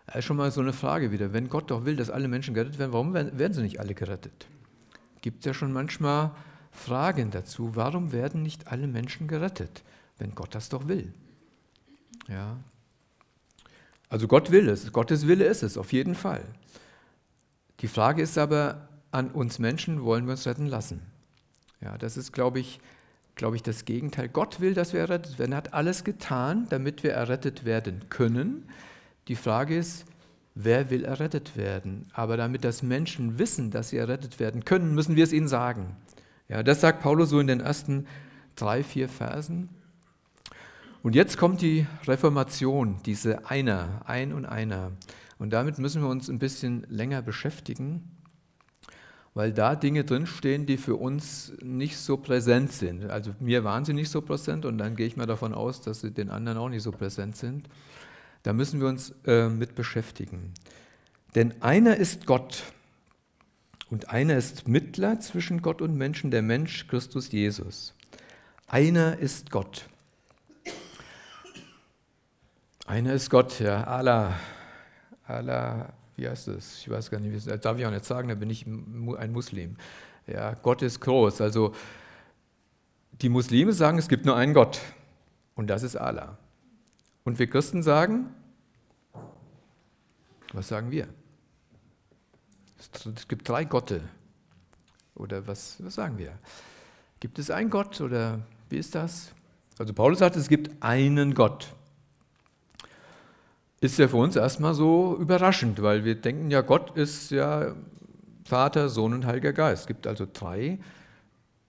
Das 0.05 0.17
ist 0.17 0.25
schon 0.25 0.35
mal 0.35 0.51
so 0.51 0.59
eine 0.59 0.73
Frage 0.73 1.13
wieder. 1.13 1.31
Wenn 1.31 1.47
Gott 1.47 1.71
doch 1.71 1.85
will, 1.85 1.95
dass 1.95 2.09
alle 2.09 2.27
Menschen 2.27 2.53
gerettet 2.53 2.77
werden, 2.77 2.91
warum 2.91 3.13
werden 3.13 3.53
sie 3.53 3.61
nicht 3.61 3.79
alle 3.79 3.93
gerettet? 3.93 4.49
gibt 5.21 5.39
es 5.39 5.45
ja 5.45 5.53
schon 5.53 5.71
manchmal 5.71 6.31
Fragen 6.73 7.31
dazu, 7.31 7.77
warum 7.77 8.11
werden 8.11 8.43
nicht 8.43 8.67
alle 8.67 8.87
Menschen 8.87 9.29
gerettet, 9.29 9.81
wenn 10.17 10.35
Gott 10.35 10.55
das 10.55 10.67
doch 10.67 10.89
will? 10.89 11.13
Ja. 12.27 12.57
Also 14.13 14.27
Gott 14.27 14.51
will 14.51 14.69
es, 14.69 14.91
Gottes 14.91 15.27
Wille 15.27 15.45
ist 15.45 15.63
es, 15.63 15.75
auf 15.75 15.91
jeden 15.91 16.13
Fall. 16.13 16.43
Die 17.79 17.87
Frage 17.87 18.21
ist 18.21 18.37
aber 18.37 18.87
an 19.09 19.31
uns 19.31 19.57
Menschen, 19.57 20.03
wollen 20.03 20.25
wir 20.25 20.33
uns 20.33 20.45
retten 20.45 20.67
lassen? 20.67 21.01
Ja, 21.81 21.97
das 21.97 22.15
ist, 22.15 22.31
glaube 22.31 22.59
ich, 22.59 22.79
glaube 23.33 23.55
ich, 23.55 23.63
das 23.63 23.85
Gegenteil. 23.85 24.29
Gott 24.29 24.61
will, 24.61 24.75
dass 24.75 24.93
wir 24.93 24.99
errettet 24.99 25.39
werden. 25.39 25.53
Er 25.53 25.57
hat 25.57 25.73
alles 25.73 26.03
getan, 26.03 26.67
damit 26.69 27.01
wir 27.01 27.13
errettet 27.13 27.65
werden 27.65 28.01
können. 28.09 28.69
Die 29.29 29.35
Frage 29.35 29.75
ist, 29.75 30.05
wer 30.53 30.91
will 30.91 31.05
errettet 31.05 31.57
werden? 31.57 32.05
Aber 32.13 32.37
damit 32.37 32.63
das 32.63 32.83
Menschen 32.83 33.39
wissen, 33.39 33.71
dass 33.71 33.89
sie 33.89 33.97
errettet 33.97 34.39
werden 34.39 34.63
können, 34.63 34.93
müssen 34.93 35.15
wir 35.15 35.23
es 35.23 35.33
ihnen 35.33 35.47
sagen. 35.47 35.87
Ja, 36.49 36.61
das 36.61 36.81
sagt 36.81 37.01
Paulus 37.01 37.31
so 37.31 37.39
in 37.39 37.47
den 37.47 37.61
ersten 37.61 38.05
drei, 38.55 38.83
vier 38.83 39.09
Versen. 39.09 39.69
Und 41.03 41.13
jetzt 41.13 41.37
kommt 41.37 41.61
die 41.61 41.85
Reformation, 42.07 42.97
diese 43.05 43.47
Einer, 43.47 44.01
ein 44.05 44.33
und 44.33 44.45
einer. 44.45 44.93
Und 45.37 45.53
damit 45.53 45.77
müssen 45.77 46.01
wir 46.01 46.09
uns 46.09 46.29
ein 46.29 46.39
bisschen 46.39 46.87
länger 46.89 47.21
beschäftigen 47.21 48.13
weil 49.33 49.51
da 49.51 49.75
Dinge 49.75 50.03
drinstehen, 50.03 50.65
die 50.65 50.77
für 50.77 50.95
uns 50.95 51.53
nicht 51.61 51.97
so 51.97 52.17
präsent 52.17 52.71
sind. 52.71 53.09
Also 53.09 53.33
mir 53.39 53.63
waren 53.63 53.83
sie 53.83 53.93
nicht 53.93 54.09
so 54.09 54.21
präsent 54.21 54.65
und 54.65 54.77
dann 54.77 54.95
gehe 54.95 55.07
ich 55.07 55.17
mal 55.17 55.25
davon 55.25 55.53
aus, 55.53 55.81
dass 55.81 56.01
sie 56.01 56.11
den 56.11 56.29
anderen 56.29 56.57
auch 56.57 56.69
nicht 56.69 56.83
so 56.83 56.91
präsent 56.91 57.35
sind. 57.35 57.67
Da 58.43 58.53
müssen 58.53 58.79
wir 58.79 58.87
uns 58.87 59.13
äh, 59.25 59.49
mit 59.49 59.73
beschäftigen. 59.75 60.53
Denn 61.33 61.61
einer 61.61 61.97
ist 61.97 62.27
Gott 62.27 62.63
und 63.89 64.09
einer 64.09 64.37
ist 64.37 64.67
Mittler 64.67 65.19
zwischen 65.19 65.61
Gott 65.61 65.81
und 65.81 65.95
Menschen, 65.95 66.29
der 66.29 66.43
Mensch 66.43 66.87
Christus 66.87 67.31
Jesus. 67.31 67.95
Einer 68.67 69.17
ist 69.17 69.49
Gott. 69.49 69.87
Einer 72.85 73.13
ist 73.13 73.29
Gott, 73.29 73.59
ja, 73.59 73.83
Allah. 73.85 74.37
Allah 75.25 75.93
wie 76.15 76.27
heißt 76.27 76.47
das? 76.47 76.79
Ich 76.79 76.89
weiß 76.89 77.09
gar 77.09 77.19
nicht, 77.19 77.47
das 77.47 77.61
darf 77.61 77.77
ich 77.77 77.85
auch 77.85 77.91
nicht 77.91 78.05
sagen, 78.05 78.27
da 78.27 78.35
bin 78.35 78.49
ich 78.49 78.65
ein 78.65 79.31
Muslim. 79.31 79.77
Ja, 80.27 80.53
Gott 80.53 80.81
ist 80.81 80.99
groß. 80.99 81.41
Also 81.41 81.73
die 83.21 83.29
Muslime 83.29 83.73
sagen, 83.73 83.97
es 83.97 84.07
gibt 84.07 84.25
nur 84.25 84.35
einen 84.35 84.53
Gott 84.53 84.79
und 85.55 85.67
das 85.67 85.83
ist 85.83 85.95
Allah. 85.95 86.37
Und 87.23 87.39
wir 87.39 87.49
Christen 87.49 87.81
sagen, 87.81 88.29
was 90.51 90.67
sagen 90.67 90.91
wir? 90.91 91.07
Es 93.15 93.27
gibt 93.27 93.47
drei 93.47 93.63
Gotte. 93.65 94.01
Oder 95.15 95.47
was, 95.47 95.83
was 95.83 95.95
sagen 95.95 96.17
wir? 96.17 96.37
Gibt 97.19 97.39
es 97.39 97.49
einen 97.49 97.69
Gott 97.69 98.01
oder 98.01 98.39
wie 98.69 98.77
ist 98.77 98.93
das? 98.93 99.33
Also 99.79 99.93
Paulus 99.93 100.19
sagt, 100.19 100.35
es 100.35 100.47
gibt 100.47 100.83
einen 100.83 101.33
Gott 101.33 101.73
ist 103.83 103.99
ja 103.99 104.07
für 104.07 104.17
uns 104.17 104.35
erstmal 104.35 104.73
so 104.73 105.17
überraschend, 105.19 105.81
weil 105.81 106.05
wir 106.05 106.15
denken 106.15 106.49
ja, 106.49 106.61
Gott 106.61 106.95
ist 106.95 107.31
ja 107.31 107.75
Vater, 108.45 108.89
Sohn 108.89 109.13
und 109.13 109.25
Heiliger 109.25 109.53
Geist. 109.53 109.81
Es 109.81 109.87
gibt 109.87 110.07
also 110.07 110.25
drei, 110.31 110.79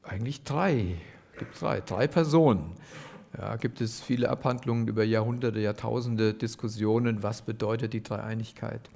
eigentlich 0.02 0.44
drei, 0.44 0.96
gibt 1.38 1.60
drei, 1.60 1.80
drei 1.80 2.06
Personen. 2.06 2.72
Ja, 3.36 3.56
gibt 3.56 3.80
es 3.80 4.00
viele 4.00 4.28
Abhandlungen 4.30 4.86
über 4.86 5.02
Jahrhunderte, 5.02 5.58
Jahrtausende, 5.58 6.34
Diskussionen, 6.34 7.24
was 7.24 7.42
bedeutet 7.42 7.92
die 7.92 8.02
Dreieinigkeit. 8.02 8.88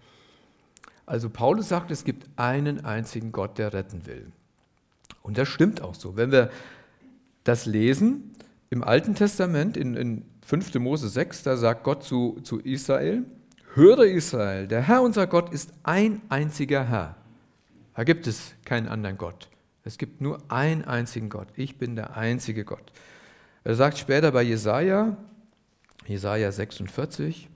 Also 1.05 1.29
Paulus 1.29 1.69
sagt, 1.69 1.91
es 1.91 2.05
gibt 2.05 2.29
einen 2.37 2.85
einzigen 2.85 3.33
Gott, 3.33 3.59
der 3.59 3.73
retten 3.73 4.07
will. 4.07 4.31
Und 5.23 5.39
das 5.39 5.49
stimmt 5.49 5.83
auch 5.83 5.97
so. 5.97 6.17
Wenn 6.17 6.31
wir 6.31 6.51
das 7.43 7.67
lesen 7.67 8.37
im 8.71 8.85
Alten 8.85 9.17
Testament, 9.17 9.77
in, 9.77 9.97
in 9.97 10.25
5. 10.49 10.77
Mose 10.77 11.11
6, 11.11 11.43
da 11.43 11.59
sagt 11.59 11.85
Gott 11.85 12.03
zu, 12.03 12.41
zu 12.43 12.59
Israel, 12.61 13.23
höre 13.75 14.07
Israel, 14.07 14.67
der 14.67 14.81
Herr 14.81 15.03
unser 15.03 15.27
Gott 15.27 15.53
ist 15.53 15.75
ein 15.83 16.23
einziger 16.31 16.89
Herr. 16.89 17.17
Da 17.95 18.05
gibt 18.05 18.27
es 18.27 18.55
keinen 18.65 18.89
anderen 18.89 19.19
Gott. 19.19 19.51
Es 19.85 19.99
gibt 19.99 20.23
nur 20.23 20.39
einen 20.51 20.87
einzigen 20.87 21.29
Gott. 21.29 21.49
Ich 21.55 21.77
bin 21.77 21.97
der 21.97 22.17
einzige 22.17 22.65
Gott. 22.65 22.93
Er 23.63 23.75
sagt 23.75 23.99
später 23.99 24.33
bei 24.33 24.41
Jesaja, 24.41 25.19
Jesaja 26.07 26.51
46, 26.51 27.51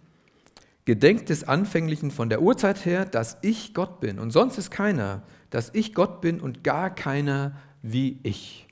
Gedenkt 0.85 1.31
des 1.31 1.49
Anfänglichen 1.49 2.11
von 2.11 2.29
der 2.29 2.43
Urzeit 2.43 2.85
her, 2.85 3.07
dass 3.07 3.39
ich 3.41 3.73
Gott 3.73 4.01
bin 4.01 4.19
und 4.19 4.33
sonst 4.33 4.59
ist 4.59 4.71
keiner, 4.71 5.23
dass 5.49 5.71
ich 5.73 5.95
Gott 5.95 6.21
bin 6.21 6.43
und 6.43 6.63
gar 6.63 6.95
keiner 6.95 7.57
wie 7.81 8.19
ich. 8.23 8.69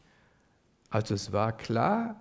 Also 0.91 1.15
es 1.15 1.33
war 1.33 1.57
klar, 1.57 2.21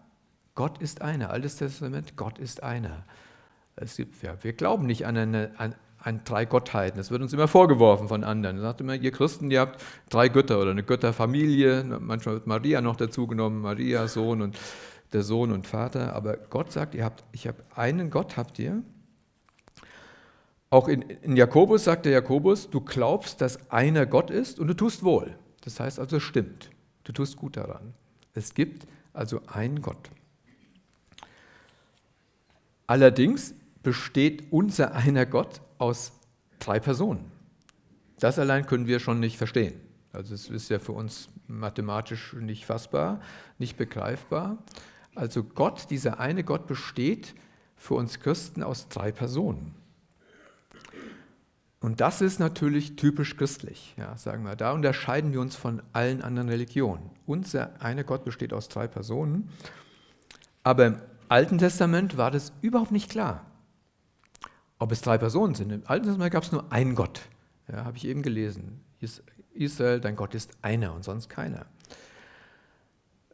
Gott 0.60 0.82
ist 0.82 1.02
einer. 1.02 1.30
Altes 1.30 1.56
Testament, 1.56 2.18
Gott 2.18 2.38
ist 2.38 2.64
einer. 2.64 3.06
Es 3.78 3.96
gibt, 3.96 4.22
ja, 4.22 4.36
wir 4.44 4.52
glauben 4.52 4.88
nicht 4.88 5.06
an, 5.06 5.16
eine, 5.16 5.52
an, 5.56 5.74
an 6.00 6.20
drei 6.26 6.44
Gottheiten. 6.44 6.98
Das 6.98 7.12
wird 7.12 7.22
uns 7.22 7.32
immer 7.32 7.48
vorgeworfen 7.48 8.10
von 8.10 8.26
anderen. 8.26 8.58
Man 8.58 8.64
sagt 8.64 8.82
immer, 8.82 8.96
ihr 8.96 9.12
Christen, 9.12 9.52
ihr 9.52 9.62
habt 9.62 9.82
drei 10.10 10.28
Götter 10.28 10.60
oder 10.60 10.72
eine 10.72 10.84
Götterfamilie. 10.84 11.86
Manchmal 12.02 12.36
wird 12.36 12.48
Maria 12.48 12.82
noch 12.82 12.98
dazu 12.98 13.26
genommen, 13.26 13.62
Maria, 13.62 14.10
Sohn 14.10 14.42
und 14.42 14.60
der 15.14 15.24
Sohn 15.24 15.54
und 15.54 15.66
Vater. 15.66 16.14
Aber 16.14 16.36
Gott 16.36 16.74
sagt, 16.74 16.94
ihr 16.94 17.06
habt, 17.06 17.24
ich 17.32 17.48
habe 17.48 17.64
einen 17.74 18.10
Gott, 18.10 18.36
habt 18.36 18.60
ihr. 18.60 18.84
Auch 20.72 20.90
in, 20.90 21.04
in 21.04 21.38
Jakobus 21.38 21.86
sagt 21.86 22.06
der 22.06 22.12
Jakobus, 22.12 22.70
du 22.70 22.82
glaubst, 22.82 23.40
dass 23.40 23.72
einer 23.72 24.06
Gott 24.06 24.30
ist 24.30 24.60
und 24.60 24.68
du 24.68 24.74
tust 24.74 25.06
wohl. 25.06 25.38
Das 25.62 25.80
heißt 25.80 26.02
also, 26.02 26.18
es 26.18 26.24
stimmt. 26.24 26.70
Du 27.06 27.14
tust 27.14 27.38
gut 27.38 27.56
daran. 27.56 27.94
Es 28.34 28.54
gibt 28.54 28.88
also 29.14 29.40
einen 29.48 29.82
Gott. 29.82 30.10
Allerdings 32.90 33.54
besteht 33.84 34.52
unser 34.52 34.96
einer 34.96 35.28
Gott 35.28 35.62
aus 35.78 36.12
drei 36.58 36.80
Personen. 36.80 37.32
Das 38.18 38.40
allein 38.40 38.66
können 38.66 38.88
wir 38.88 38.98
schon 38.98 39.20
nicht 39.20 39.38
verstehen. 39.38 39.80
Also 40.12 40.34
es 40.34 40.50
ist 40.50 40.70
ja 40.72 40.80
für 40.80 40.94
uns 40.94 41.30
mathematisch 41.46 42.34
nicht 42.34 42.66
fassbar, 42.66 43.22
nicht 43.60 43.78
begreifbar. 43.78 44.58
Also 45.14 45.44
Gott, 45.44 45.92
dieser 45.92 46.20
eine 46.20 46.44
Gott 46.44 46.66
besteht 46.66 47.36
für 47.78 47.94
uns 47.94 48.22
Christen 48.22 48.64
aus 48.64 48.90
drei 48.90 49.12
Personen. 49.12 49.76
Und 51.82 52.02
das 52.02 52.22
ist 52.22 52.40
natürlich 52.40 52.96
typisch 52.96 53.38
christlich, 53.38 53.94
ja, 54.00 54.18
sagen 54.18 54.46
wir. 54.46 54.56
Da 54.56 54.72
unterscheiden 54.72 55.32
wir 55.32 55.42
uns 55.42 55.56
von 55.56 55.84
allen 55.94 56.24
anderen 56.24 56.50
Religionen. 56.50 57.12
Unser 57.28 57.80
eine 57.84 58.04
Gott 58.04 58.26
besteht 58.26 58.52
aus 58.52 58.68
drei 58.68 58.88
Personen. 58.88 59.52
Aber 60.64 61.04
Alten 61.30 61.60
Testament 61.60 62.18
war 62.18 62.32
das 62.32 62.52
überhaupt 62.62 62.92
nicht 62.92 63.10
klar, 63.10 63.46
ob 64.80 64.92
es 64.92 65.02
drei 65.02 65.18
Personen 65.18 65.56
sind. 65.56 65.72
Im 65.72 65.84
Alten 65.86 66.06
Testament 66.06 66.34
gab 66.34 66.44
es 66.44 66.52
nur 66.52 66.72
einen 66.72 66.96
Gott. 66.96 67.22
Ja, 67.72 67.86
habe 67.86 67.98
ich 67.98 68.06
eben 68.06 68.24
gelesen. 68.24 68.82
Israel, 69.54 70.00
dein 70.00 70.16
Gott 70.16 70.34
ist 70.34 70.52
einer 70.62 70.94
und 70.94 71.04
sonst 71.04 71.30
keiner. 71.30 71.68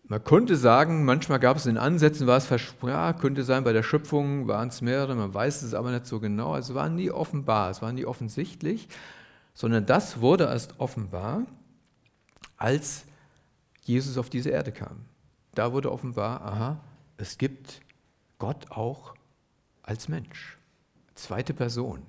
Man 0.07 0.23
könnte 0.23 0.55
sagen, 0.55 1.03
manchmal 1.03 1.39
gab 1.39 1.57
es 1.57 1.65
in 1.65 1.77
Ansätzen, 1.77 2.27
war 2.27 2.37
es 2.37 2.49
ja, 2.83 3.13
könnte 3.13 3.43
sein, 3.43 3.63
bei 3.63 3.73
der 3.73 3.81
Schöpfung 3.81 4.47
waren 4.47 4.67
es 4.67 4.81
mehrere, 4.81 5.15
man 5.15 5.33
weiß 5.33 5.63
es 5.63 5.73
aber 5.73 5.91
nicht 5.91 6.05
so 6.05 6.19
genau. 6.19 6.55
Es 6.55 6.73
war 6.75 6.89
nie 6.89 7.09
offenbar, 7.09 7.71
es 7.71 7.81
war 7.81 7.91
nie 7.91 8.05
offensichtlich, 8.05 8.87
sondern 9.55 9.85
das 9.85 10.21
wurde 10.21 10.43
erst 10.43 10.79
offenbar, 10.79 11.43
als 12.57 13.05
Jesus 13.81 14.17
auf 14.17 14.29
diese 14.29 14.49
Erde 14.49 14.71
kam. 14.71 15.05
Da 15.55 15.71
wurde 15.73 15.91
offenbar, 15.91 16.41
aha, 16.41 16.79
es 17.17 17.37
gibt 17.37 17.81
Gott 18.37 18.71
auch 18.71 19.13
als 19.83 20.07
Mensch. 20.07 20.57
Zweite 21.15 21.53
Person. 21.53 22.03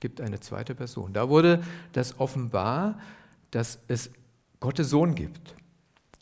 Gibt 0.00 0.20
eine 0.20 0.40
zweite 0.40 0.74
Person. 0.74 1.12
Da 1.12 1.28
wurde 1.28 1.62
das 1.92 2.18
offenbar, 2.18 2.98
dass 3.50 3.78
es 3.88 4.10
Gottes 4.60 4.90
Sohn 4.90 5.14
gibt. 5.14 5.54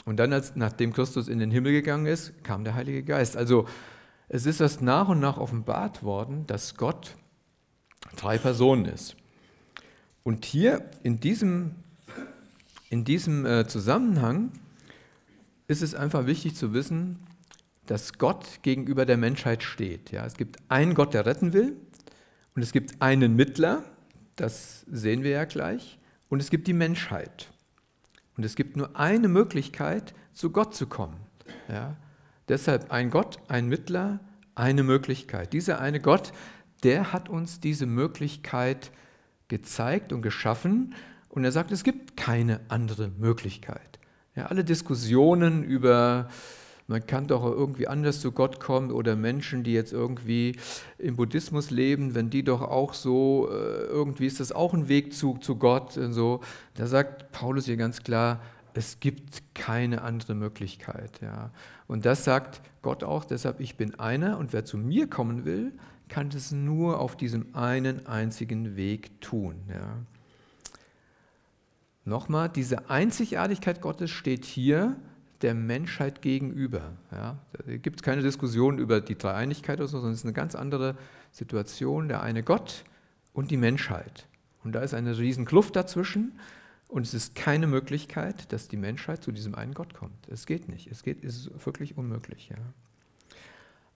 Und 0.05 0.17
dann, 0.17 0.33
als, 0.33 0.57
nachdem 0.57 0.93
Christus 0.93 1.29
in 1.29 1.39
den 1.39 1.51
Himmel 1.51 1.73
gegangen 1.73 2.07
ist, 2.07 2.45
kam 2.45 2.65
der 2.65 2.75
Heilige 2.75 3.03
Geist. 3.03 3.37
Also 3.37 3.67
es 4.29 4.47
ist 4.47 4.61
erst 4.61 4.83
nach 4.83 5.09
und 5.09 5.21
nach 5.21 5.39
offenbart 5.39 6.03
worden, 6.03 6.47
dass 6.47 6.77
Gott 6.77 7.17
drei 8.17 8.39
Personen 8.39 8.87
ist. 8.87 9.17
Und 10.23 10.45
hier 10.45 10.89
in 11.03 11.21
diesem, 11.21 11.75
in 12.91 13.05
diesem 13.05 13.47
äh, 13.47 13.67
Zusammenhang 13.67 14.53
ist 15.67 15.83
es 15.83 15.95
einfach 15.95 16.27
wichtig 16.27 16.57
zu 16.57 16.73
wissen, 16.73 17.19
dass 17.91 18.19
Gott 18.19 18.61
gegenüber 18.63 19.05
der 19.05 19.17
Menschheit 19.17 19.65
steht. 19.65 20.13
Ja, 20.13 20.25
es 20.25 20.35
gibt 20.35 20.59
einen 20.69 20.95
Gott, 20.95 21.13
der 21.13 21.27
retten 21.27 21.53
will, 21.53 21.75
und 22.55 22.63
es 22.63 22.71
gibt 22.71 23.03
einen 23.03 23.35
Mittler, 23.35 23.83
das 24.37 24.87
sehen 24.89 25.25
wir 25.25 25.31
ja 25.31 25.45
gleich, 25.45 25.99
und 26.29 26.41
es 26.41 26.51
gibt 26.51 26.69
die 26.69 26.73
Menschheit. 26.73 27.51
Und 28.37 28.45
es 28.45 28.55
gibt 28.55 28.77
nur 28.77 28.97
eine 28.97 29.27
Möglichkeit, 29.27 30.15
zu 30.35 30.51
Gott 30.51 30.73
zu 30.73 30.87
kommen. 30.87 31.17
Ja, 31.69 31.97
deshalb 32.49 32.93
ein 32.93 33.11
Gott, 33.11 33.41
ein 33.49 33.67
Mittler, 33.67 34.21
eine 34.55 34.85
Möglichkeit. 34.85 35.53
Dieser 35.53 35.81
eine 35.81 35.99
Gott, 35.99 36.33
der 36.85 37.13
hat 37.13 37.29
uns 37.29 37.59
diese 37.59 37.87
Möglichkeit 37.87 38.93
gezeigt 39.49 40.13
und 40.13 40.23
geschaffen. 40.23 40.95
Und 41.29 41.43
er 41.43 41.51
sagt, 41.51 41.73
es 41.73 41.83
gibt 41.83 42.17
keine 42.17 42.61
andere 42.69 43.09
Möglichkeit. 43.09 43.99
Ja, 44.37 44.47
alle 44.47 44.63
Diskussionen 44.63 45.65
über, 45.65 46.29
man 46.91 47.07
kann 47.07 47.29
doch 47.29 47.45
irgendwie 47.45 47.87
anders 47.87 48.21
zu 48.21 48.33
Gott 48.33 48.59
kommen 48.59 48.91
oder 48.91 49.15
Menschen, 49.15 49.63
die 49.63 49.73
jetzt 49.73 49.93
irgendwie 49.93 50.57
im 50.99 51.15
Buddhismus 51.15 51.71
leben, 51.71 52.17
wenn 52.17 52.31
die 52.31 52.43
doch 52.43 52.63
auch 52.63 52.95
so, 52.95 53.49
äh, 53.49 53.85
irgendwie 53.85 54.27
ist 54.27 54.41
das 54.41 54.51
auch 54.51 54.75
ein 54.75 54.89
Weg 54.89 55.15
zu, 55.15 55.39
zu 55.39 55.55
Gott 55.55 55.97
und 55.97 56.13
so. 56.13 56.41
Da 56.75 56.89
sagt 56.89 57.31
Paulus 57.31 57.67
hier 57.67 57.77
ganz 57.77 58.03
klar, 58.03 58.41
es 58.75 58.99
gibt 58.99 59.55
keine 59.55 60.03
andere 60.03 60.35
Möglichkeit. 60.35 61.21
Ja. 61.23 61.53
Und 61.87 62.07
das 62.07 62.25
sagt 62.25 62.61
Gott 62.83 63.05
auch, 63.05 63.25
deshalb 63.25 63.61
ich 63.61 63.77
bin 63.77 64.01
einer 64.01 64.37
und 64.39 64.53
wer 64.53 64.65
zu 64.65 64.77
mir 64.77 65.09
kommen 65.09 65.45
will, 65.45 65.73
kann 66.09 66.27
es 66.35 66.51
nur 66.51 66.99
auf 66.99 67.17
diesem 67.17 67.55
einen 67.55 68.09
einzigen 68.09 68.75
Weg 68.75 69.21
tun. 69.21 69.55
Ja. 69.69 69.97
Nochmal, 72.05 72.49
diese 72.49 72.91
Einzigartigkeit 72.91 73.81
Gottes 73.81 74.11
steht 74.11 74.45
hier 74.45 74.97
der 75.43 75.55
Menschheit 75.55 76.23
gegenüber. 76.23 76.93
Ja. 77.13 77.39
Da 77.53 77.77
gibt 77.77 78.01
es 78.01 78.03
keine 78.03 78.23
Diskussion 78.23 78.79
über 78.79 79.01
die 79.01 79.17
Dreieinigkeit 79.17 79.79
oder 79.79 79.89
so, 79.89 79.99
sondern 79.99 80.13
es 80.13 80.21
ist 80.21 80.25
eine 80.25 80.33
ganz 80.33 80.55
andere 80.55 80.97
Situation, 81.33 82.09
der 82.09 82.23
eine 82.23 82.43
Gott 82.43 82.85
und 83.33 83.51
die 83.51 83.57
Menschheit. 83.57 84.27
Und 84.65 84.73
da 84.73 84.81
ist 84.81 84.95
eine 84.95 85.17
riesen 85.17 85.45
Kluft 85.45 85.77
dazwischen 85.77 86.39
und 86.89 87.07
es 87.07 87.15
ist 87.15 87.35
keine 87.35 87.67
Möglichkeit, 87.67 88.53
dass 88.53 88.69
die 88.69 88.77
Menschheit 88.77 89.23
zu 89.23 89.33
diesem 89.33 89.55
einen 89.55 89.75
Gott 89.75 89.95
kommt. 89.95 90.29
Es 90.29 90.47
geht 90.47 90.69
nicht. 90.69 90.89
Es 90.91 91.03
geht, 91.03 91.23
ist 91.23 91.51
wirklich 91.65 91.97
unmöglich. 91.97 92.51
Ja. 92.51 92.57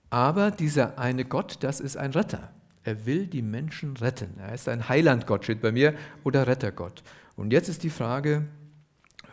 Aber 0.09 0.49
dieser 0.49 0.97
eine 0.97 1.25
Gott, 1.25 1.57
das 1.61 1.79
ist 1.79 1.97
ein 1.97 2.11
Retter. 2.11 2.51
Er 2.83 3.05
will 3.05 3.27
die 3.27 3.41
Menschen 3.41 3.97
retten. 3.97 4.39
Er 4.39 4.53
ist 4.53 4.69
ein 4.69 4.87
Heilandgott, 4.87 5.43
steht 5.43 5.61
bei 5.61 5.71
mir, 5.71 5.95
oder 6.23 6.47
Rettergott. 6.47 7.03
Und 7.35 7.51
jetzt 7.51 7.67
ist 7.67 7.83
die 7.83 7.89
Frage, 7.89 8.45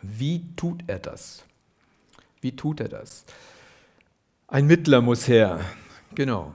wie 0.01 0.53
tut 0.55 0.83
er 0.87 0.99
das? 0.99 1.45
Wie 2.43 2.55
tut 2.55 2.81
er 2.81 2.89
das? 2.89 3.25
Ein 4.47 4.67
Mittler 4.67 5.01
muss 5.01 5.27
her. 5.27 5.61
Genau. 6.13 6.53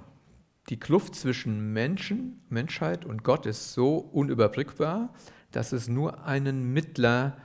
Die 0.68 0.78
Kluft 0.78 1.14
zwischen 1.14 1.72
Menschen, 1.72 2.42
Menschheit 2.50 3.06
und 3.06 3.24
Gott 3.24 3.46
ist 3.46 3.72
so 3.72 3.96
unüberbrückbar, 3.96 5.08
dass 5.50 5.72
es 5.72 5.88
nur 5.88 6.26
einen 6.26 6.74
Mittler 6.74 7.38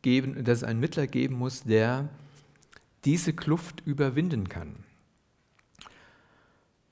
geben, 0.00 0.42
dass 0.44 0.58
es 0.58 0.64
einen 0.64 0.80
Mittler 0.80 1.06
geben 1.06 1.36
muss, 1.36 1.62
der 1.62 2.08
diese 3.04 3.34
Kluft 3.34 3.82
überwinden 3.84 4.48
kann. 4.48 4.76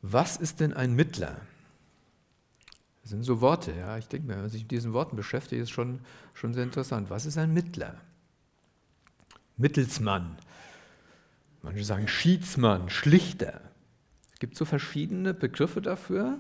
Was 0.03 0.37
ist 0.37 0.61
denn 0.61 0.75
ein 0.75 0.95
Mittler? 0.95 1.41
Das 3.01 3.11
sind 3.11 3.23
so 3.23 3.41
Worte, 3.41 3.73
ja. 3.73 3.97
Ich 3.97 4.09
denke 4.09 4.27
mir, 4.27 4.35
wenn 4.35 4.43
man 4.43 4.51
sich 4.51 4.63
mit 4.63 4.71
diesen 4.71 4.93
Worten 4.93 5.17
beschäftigt, 5.17 5.63
ist 5.63 5.71
schon, 5.71 6.01
schon 6.35 6.53
sehr 6.53 6.65
interessant. 6.65 7.09
Was 7.09 7.25
ist 7.25 7.39
ein 7.39 7.55
Mittler? 7.55 7.97
Mittelsmann. 9.57 10.37
Manche 11.63 11.85
sagen 11.85 12.09
Schiedsmann, 12.09 12.91
Schlichter. 12.91 13.61
Es 14.33 14.39
gibt 14.39 14.57
so 14.57 14.65
verschiedene 14.65 15.35
Begriffe 15.35 15.83
dafür. 15.83 16.39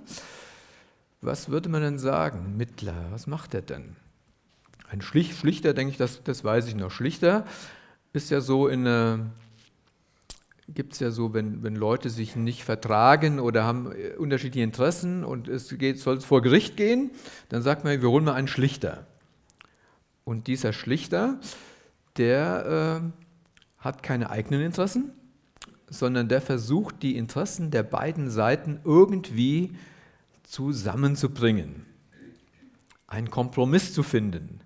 Was 1.20 1.48
würde 1.48 1.68
man 1.68 1.82
denn 1.82 1.98
sagen? 1.98 2.56
Mittler, 2.56 3.06
was 3.10 3.26
macht 3.26 3.54
er 3.54 3.62
denn? 3.62 3.96
Ein 4.88 5.02
Schlichter, 5.02 5.74
denke 5.74 5.92
ich, 5.92 5.98
das, 5.98 6.22
das 6.22 6.44
weiß 6.44 6.68
ich 6.68 6.76
noch. 6.76 6.90
Schlichter 6.90 7.44
ist 8.12 8.30
ja 8.30 8.40
so 8.40 8.68
in 8.68 8.86
einer 8.86 9.30
gibt 10.68 10.92
es 10.92 11.00
ja 11.00 11.10
so, 11.10 11.32
wenn, 11.32 11.62
wenn 11.62 11.74
Leute 11.74 12.10
sich 12.10 12.36
nicht 12.36 12.62
vertragen 12.62 13.40
oder 13.40 13.64
haben 13.64 13.90
äh, 13.92 14.16
unterschiedliche 14.16 14.64
Interessen 14.64 15.24
und 15.24 15.48
es 15.48 15.76
geht, 15.78 15.98
soll 15.98 16.18
es 16.18 16.24
vor 16.24 16.42
Gericht 16.42 16.76
gehen, 16.76 17.10
dann 17.48 17.62
sagt 17.62 17.84
man, 17.84 18.00
wir 18.02 18.10
holen 18.10 18.24
mal 18.24 18.34
einen 18.34 18.48
Schlichter. 18.48 19.06
Und 20.24 20.46
dieser 20.46 20.74
Schlichter, 20.74 21.40
der 22.18 23.00
äh, 23.02 23.27
hat 23.88 24.02
keine 24.02 24.30
eigenen 24.30 24.60
Interessen, 24.60 25.12
sondern 25.88 26.28
der 26.28 26.40
versucht, 26.40 27.02
die 27.02 27.16
Interessen 27.16 27.70
der 27.70 27.82
beiden 27.82 28.30
Seiten 28.30 28.80
irgendwie 28.84 29.76
zusammenzubringen, 30.42 31.86
einen 33.06 33.30
Kompromiss 33.30 33.94
zu 33.94 34.02
finden, 34.02 34.60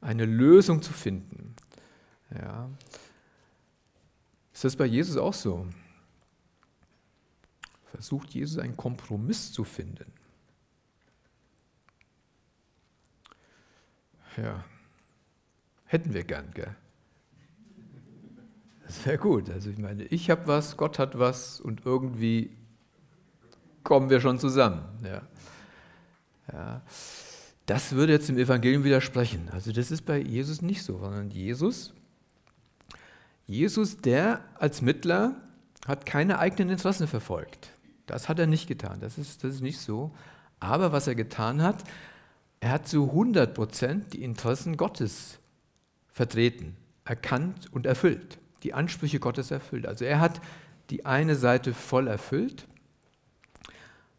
eine 0.00 0.24
Lösung 0.24 0.82
zu 0.82 0.92
finden. 0.92 1.54
Ja. 2.34 2.68
Ist 4.52 4.64
das 4.64 4.76
bei 4.76 4.86
Jesus 4.86 5.16
auch 5.16 5.34
so? 5.34 5.68
Versucht 7.92 8.30
Jesus 8.30 8.58
einen 8.58 8.76
Kompromiss 8.76 9.52
zu 9.52 9.62
finden? 9.62 10.12
Ja, 14.36 14.64
hätten 15.84 16.12
wir 16.12 16.24
gern, 16.24 16.50
gell? 16.52 16.74
Das 18.86 19.04
wäre 19.06 19.18
gut. 19.18 19.50
Also 19.50 19.70
ich 19.70 19.78
meine, 19.78 20.04
ich 20.04 20.30
habe 20.30 20.46
was, 20.46 20.76
Gott 20.76 20.98
hat 20.98 21.18
was 21.18 21.60
und 21.60 21.84
irgendwie 21.84 22.50
kommen 23.82 24.10
wir 24.10 24.20
schon 24.20 24.38
zusammen. 24.38 24.82
Ja. 25.02 25.22
Ja. 26.52 26.82
Das 27.66 27.92
würde 27.92 28.12
jetzt 28.12 28.28
dem 28.28 28.36
Evangelium 28.36 28.84
widersprechen. 28.84 29.48
Also 29.50 29.72
das 29.72 29.90
ist 29.90 30.02
bei 30.02 30.18
Jesus 30.18 30.60
nicht 30.60 30.82
so, 30.82 30.98
sondern 30.98 31.30
Jesus 31.30 31.94
Jesus, 33.46 33.98
der 33.98 34.40
als 34.58 34.80
Mittler 34.80 35.36
hat 35.86 36.06
keine 36.06 36.38
eigenen 36.38 36.70
Interessen 36.70 37.06
verfolgt. 37.06 37.70
Das 38.06 38.28
hat 38.28 38.38
er 38.38 38.46
nicht 38.46 38.66
getan, 38.66 39.00
das 39.00 39.18
ist, 39.18 39.44
das 39.44 39.56
ist 39.56 39.60
nicht 39.60 39.78
so. 39.78 40.14
Aber 40.60 40.92
was 40.92 41.06
er 41.06 41.14
getan 41.14 41.62
hat, 41.62 41.84
er 42.60 42.70
hat 42.70 42.88
zu 42.88 43.10
100 43.10 43.54
Prozent 43.54 44.12
die 44.14 44.22
Interessen 44.22 44.76
Gottes 44.76 45.38
vertreten, 46.08 46.76
erkannt 47.04 47.68
und 47.72 47.86
erfüllt, 47.86 48.38
die 48.64 48.74
Ansprüche 48.74 49.20
Gottes 49.20 49.50
erfüllt. 49.50 49.86
Also 49.86 50.04
er 50.04 50.20
hat 50.20 50.40
die 50.90 51.06
eine 51.06 51.36
Seite 51.36 51.72
voll 51.72 52.08
erfüllt 52.08 52.66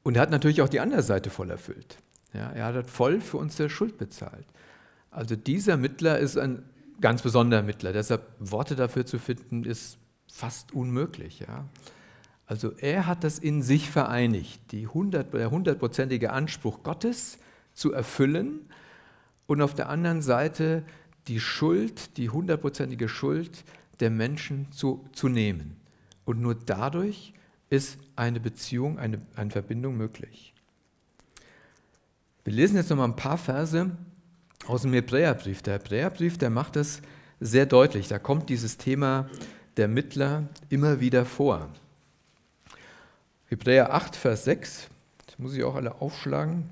und 0.04 0.16
er 0.16 0.22
hat 0.22 0.32
natürlich 0.32 0.62
auch 0.62 0.70
die 0.70 0.80
andere 0.80 1.04
Seite 1.04 1.30
voll 1.30 1.50
erfüllt. 1.50 1.98
Ja, 2.34 2.52
er 2.52 2.66
hat 2.66 2.90
voll 2.90 3.22
für 3.22 3.38
unsere 3.38 3.70
Schuld 3.70 3.98
bezahlt. 3.98 4.46
Also 5.10 5.36
dieser 5.36 5.78
Mittler 5.78 6.20
ist 6.20 6.38
ein 6.38 6.64
ganz 7.02 7.22
besonderer 7.22 7.64
Mittler. 7.64 7.94
Deshalb 7.94 8.24
Worte 8.40 8.76
dafür 8.76 9.06
zu 9.06 9.20
finden, 9.20 9.64
ist 9.64 9.98
fast 10.28 10.74
unmöglich. 10.74 11.40
Ja? 11.40 11.66
Also 12.46 12.74
er 12.78 13.08
hat 13.08 13.24
das 13.24 13.40
in 13.40 13.62
sich 13.62 13.90
vereinigt, 13.90 14.60
die 14.72 14.84
100, 14.84 15.34
der 15.34 15.52
hundertprozentige 15.52 16.32
Anspruch 16.32 16.84
Gottes 16.84 17.40
zu 17.74 17.94
erfüllen 17.94 18.60
und 19.48 19.62
auf 19.62 19.74
der 19.74 19.90
anderen 19.90 20.22
Seite 20.22 20.84
die 21.28 21.40
Schuld, 21.40 22.18
die 22.18 22.30
hundertprozentige 22.30 23.10
Schuld 23.10 23.64
der 24.00 24.10
Menschen 24.10 24.72
zu, 24.72 25.06
zu 25.14 25.30
nehmen. 25.30 25.78
Und 26.26 26.42
nur 26.42 26.56
dadurch 26.56 27.34
ist 27.70 27.98
eine 28.16 28.40
Beziehung, 28.40 29.00
eine, 29.00 29.22
eine 29.36 29.52
Verbindung 29.52 29.98
möglich. 29.98 30.54
Wir 32.44 32.54
lesen 32.54 32.76
jetzt 32.76 32.90
noch 32.90 32.98
mal 32.98 33.06
ein 33.06 33.16
paar 33.16 33.38
Verse 33.38 33.92
aus 34.68 34.84
dem 34.84 34.94
Hebräerbrief. 34.94 35.62
Der 35.62 35.76
Hebräerbrief, 35.76 36.38
der 36.38 36.50
macht 36.50 36.76
es 36.76 37.02
sehr 37.40 37.66
deutlich. 37.66 38.08
Da 38.08 38.20
kommt 38.20 38.50
dieses 38.50 38.78
Thema 38.78 39.30
der 39.78 39.88
Mittler 39.88 40.48
immer 40.70 41.00
wieder 41.00 41.26
vor. 41.26 41.70
Hebräer 43.48 43.94
8, 43.94 44.16
Vers 44.16 44.46
6, 44.46 44.88
das 45.28 45.40
muss 45.40 45.54
ich 45.54 45.64
auch 45.64 45.76
alle 45.76 46.02
aufschlagen. 46.02 46.70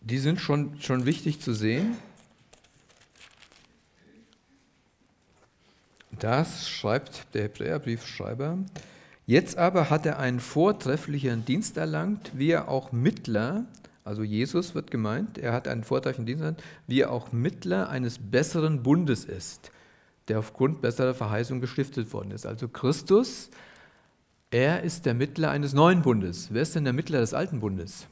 Die 0.00 0.18
sind 0.18 0.40
schon, 0.40 0.80
schon 0.80 1.04
wichtig 1.04 1.40
zu 1.40 1.52
sehen. 1.52 1.96
Das 6.18 6.68
schreibt 6.68 7.34
der 7.34 7.42
Hebräerbriefschreiber. 7.44 8.58
Jetzt 9.26 9.58
aber 9.58 9.90
hat 9.90 10.06
er 10.06 10.18
einen 10.18 10.40
vortrefflichen 10.40 11.44
Dienst 11.44 11.76
erlangt, 11.76 12.32
wie 12.34 12.50
er 12.50 12.68
auch 12.68 12.92
Mittler, 12.92 13.66
also 14.04 14.22
Jesus 14.22 14.74
wird 14.74 14.90
gemeint, 14.90 15.36
er 15.36 15.52
hat 15.52 15.68
einen 15.68 15.84
vortrefflichen 15.84 16.26
Dienst 16.26 16.40
erlangt, 16.40 16.62
wie 16.86 17.00
er 17.00 17.12
auch 17.12 17.30
Mittler 17.30 17.90
eines 17.90 18.18
besseren 18.18 18.82
Bundes 18.82 19.26
ist, 19.26 19.70
der 20.28 20.38
aufgrund 20.38 20.80
besserer 20.80 21.14
Verheißung 21.14 21.60
gestiftet 21.60 22.12
worden 22.12 22.30
ist. 22.30 22.46
Also 22.46 22.68
Christus, 22.68 23.50
er 24.50 24.82
ist 24.82 25.04
der 25.04 25.12
Mittler 25.12 25.50
eines 25.50 25.74
neuen 25.74 26.00
Bundes. 26.00 26.48
Wer 26.50 26.62
ist 26.62 26.74
denn 26.74 26.84
der 26.84 26.94
Mittler 26.94 27.20
des 27.20 27.34
alten 27.34 27.60
Bundes? 27.60 28.06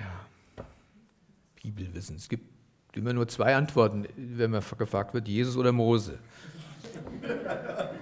Ja, 0.00 0.64
Bibelwissen. 1.62 2.16
Es 2.16 2.30
gibt 2.30 2.59
immer 2.94 3.12
nur 3.12 3.28
zwei 3.28 3.54
Antworten, 3.56 4.06
wenn 4.16 4.50
man 4.50 4.62
gefragt 4.78 5.14
wird, 5.14 5.28
Jesus 5.28 5.56
oder 5.56 5.72
Mose. 5.72 6.18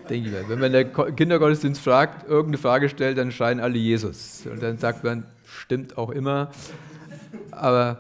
Denke 0.09 0.29
ich 0.29 0.35
mal. 0.35 0.48
Wenn 0.48 0.61
man 0.61 0.72
der 0.72 0.85
Kindergottesdienst 0.85 1.81
fragt, 1.81 2.27
irgendeine 2.29 2.59
Frage 2.59 2.88
stellt, 2.88 3.18
dann 3.18 3.33
schreien 3.33 3.61
alle 3.61 3.77
Jesus. 3.77 4.46
Und 4.51 4.62
dann 4.62 4.79
sagt 4.79 5.05
man, 5.05 5.24
stimmt 5.44 5.98
auch 5.98 6.11
immer. 6.11 6.51
Aber 7.51 7.98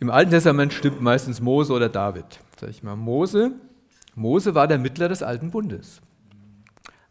im 0.00 0.10
Alten 0.10 0.30
Testament 0.30 0.72
stimmt 0.72 1.00
meistens 1.00 1.40
Mose 1.40 1.72
oder 1.72 1.88
David. 1.88 2.24
Sag 2.58 2.70
ich 2.70 2.82
mal, 2.82 2.96
Mose, 2.96 3.52
Mose 4.14 4.54
war 4.54 4.68
der 4.68 4.78
Mittler 4.78 5.08
des 5.08 5.22
Alten 5.22 5.50
Bundes. 5.50 6.00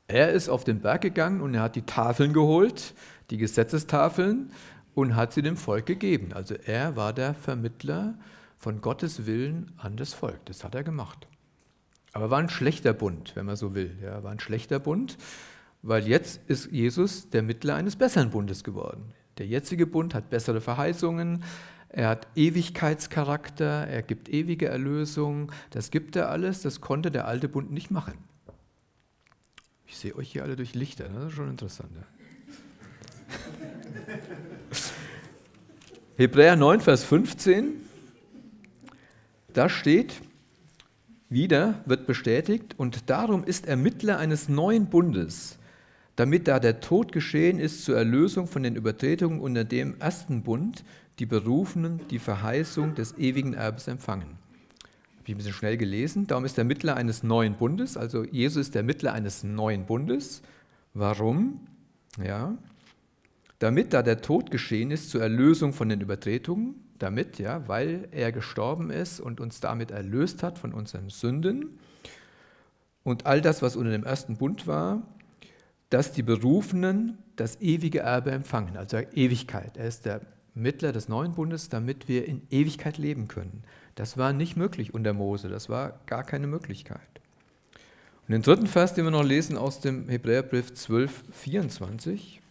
Er 0.07 0.31
ist 0.31 0.49
auf 0.49 0.63
den 0.63 0.81
Berg 0.81 1.01
gegangen 1.01 1.41
und 1.41 1.53
er 1.53 1.61
hat 1.61 1.75
die 1.75 1.83
Tafeln 1.83 2.33
geholt, 2.33 2.93
die 3.29 3.37
Gesetzestafeln. 3.37 4.51
und 4.93 5.15
hat 5.15 5.31
sie 5.31 5.41
dem 5.41 5.55
Volk 5.55 5.85
gegeben. 5.85 6.33
Also 6.33 6.55
er 6.65 6.97
war 6.97 7.13
der 7.13 7.33
Vermittler 7.33 8.15
von 8.61 8.79
Gottes 8.79 9.25
Willen 9.25 9.71
an 9.77 9.97
das 9.97 10.13
Volk. 10.13 10.45
Das 10.45 10.63
hat 10.63 10.75
er 10.75 10.83
gemacht. 10.83 11.27
Aber 12.13 12.29
war 12.29 12.37
ein 12.37 12.49
schlechter 12.49 12.93
Bund, 12.93 13.35
wenn 13.35 13.47
man 13.47 13.55
so 13.55 13.73
will. 13.73 13.97
Ja, 14.03 14.21
war 14.23 14.31
ein 14.31 14.39
schlechter 14.39 14.77
Bund, 14.77 15.17
weil 15.81 16.07
jetzt 16.07 16.47
ist 16.47 16.71
Jesus 16.71 17.31
der 17.31 17.41
Mittler 17.41 17.73
eines 17.73 17.95
besseren 17.95 18.29
Bundes 18.29 18.63
geworden. 18.63 19.13
Der 19.39 19.47
jetzige 19.47 19.87
Bund 19.87 20.13
hat 20.13 20.29
bessere 20.29 20.61
Verheißungen, 20.61 21.43
er 21.89 22.09
hat 22.09 22.27
Ewigkeitscharakter, 22.35 23.87
er 23.87 24.03
gibt 24.03 24.29
ewige 24.29 24.67
Erlösung. 24.67 25.51
Das 25.71 25.89
gibt 25.89 26.15
er 26.15 26.29
alles, 26.29 26.61
das 26.61 26.81
konnte 26.81 27.09
der 27.09 27.27
alte 27.27 27.49
Bund 27.49 27.71
nicht 27.71 27.89
machen. 27.89 28.13
Ich 29.87 29.97
sehe 29.97 30.15
euch 30.15 30.31
hier 30.31 30.43
alle 30.43 30.55
durch 30.55 30.75
Lichter, 30.75 31.09
ne? 31.09 31.15
das 31.15 31.29
ist 31.29 31.33
schon 31.33 31.49
interessant. 31.49 31.89
Ja? 31.95 32.03
Hebräer 36.17 36.55
9, 36.55 36.79
Vers 36.79 37.03
15, 37.03 37.90
da 39.53 39.69
steht, 39.69 40.21
wieder 41.29 41.81
wird 41.85 42.07
bestätigt, 42.07 42.75
und 42.77 43.09
darum 43.09 43.43
ist 43.43 43.67
er 43.67 43.77
Mittler 43.77 44.17
eines 44.17 44.49
neuen 44.49 44.87
Bundes, 44.87 45.57
damit 46.15 46.47
da 46.47 46.59
der 46.59 46.81
Tod 46.81 47.11
geschehen 47.11 47.59
ist 47.59 47.85
zur 47.85 47.97
Erlösung 47.97 48.47
von 48.47 48.63
den 48.63 48.75
Übertretungen 48.75 49.39
unter 49.39 49.63
dem 49.63 49.95
ersten 49.99 50.43
Bund, 50.43 50.83
die 51.19 51.25
Berufenen 51.25 52.01
die 52.09 52.19
Verheißung 52.19 52.95
des 52.95 53.17
ewigen 53.17 53.53
Erbes 53.53 53.87
empfangen. 53.87 54.39
Habe 55.17 55.27
ich 55.27 55.35
ein 55.35 55.37
bisschen 55.37 55.53
schnell 55.53 55.77
gelesen. 55.77 56.27
Darum 56.27 56.45
ist 56.45 56.57
er 56.57 56.63
Mittler 56.63 56.95
eines 56.95 57.23
neuen 57.23 57.53
Bundes, 57.53 57.95
also 57.95 58.23
Jesus 58.23 58.67
ist 58.67 58.75
der 58.75 58.83
Mittler 58.83 59.13
eines 59.13 59.43
neuen 59.43 59.85
Bundes. 59.85 60.41
Warum? 60.93 61.61
Ja, 62.21 62.57
damit 63.59 63.93
da 63.93 64.01
der 64.01 64.21
Tod 64.21 64.49
geschehen 64.49 64.89
ist 64.89 65.11
zur 65.11 65.21
Erlösung 65.21 65.71
von 65.71 65.87
den 65.87 66.01
Übertretungen, 66.01 66.73
damit, 67.01 67.39
ja, 67.39 67.67
weil 67.67 68.07
er 68.11 68.31
gestorben 68.31 68.89
ist 68.89 69.19
und 69.19 69.39
uns 69.39 69.59
damit 69.59 69.91
erlöst 69.91 70.43
hat 70.43 70.59
von 70.59 70.73
unseren 70.73 71.09
Sünden 71.09 71.79
und 73.03 73.25
all 73.25 73.41
das, 73.41 73.61
was 73.61 73.75
unter 73.75 73.91
dem 73.91 74.03
ersten 74.03 74.37
Bund 74.37 74.67
war, 74.67 75.01
dass 75.89 76.13
die 76.13 76.23
Berufenen 76.23 77.17
das 77.35 77.59
ewige 77.61 77.99
Erbe 77.99 78.31
empfangen, 78.31 78.77
also 78.77 78.97
Ewigkeit. 78.97 79.77
Er 79.77 79.87
ist 79.87 80.05
der 80.05 80.21
Mittler 80.53 80.91
des 80.91 81.09
neuen 81.09 81.33
Bundes, 81.33 81.69
damit 81.69 82.07
wir 82.07 82.27
in 82.27 82.41
Ewigkeit 82.49 82.97
leben 82.97 83.27
können. 83.27 83.63
Das 83.95 84.17
war 84.17 84.33
nicht 84.33 84.55
möglich 84.55 84.93
unter 84.93 85.13
Mose, 85.13 85.49
das 85.49 85.69
war 85.69 85.99
gar 86.05 86.23
keine 86.23 86.47
Möglichkeit. 86.47 86.99
Und 88.27 88.33
den 88.33 88.41
dritten 88.41 88.67
Vers, 88.67 88.93
den 88.93 89.05
wir 89.05 89.11
noch 89.11 89.23
lesen 89.23 89.57
aus 89.57 89.81
dem 89.81 90.07
Hebräerbrief 90.07 90.73
12, 90.73 91.23
24. 91.31 92.41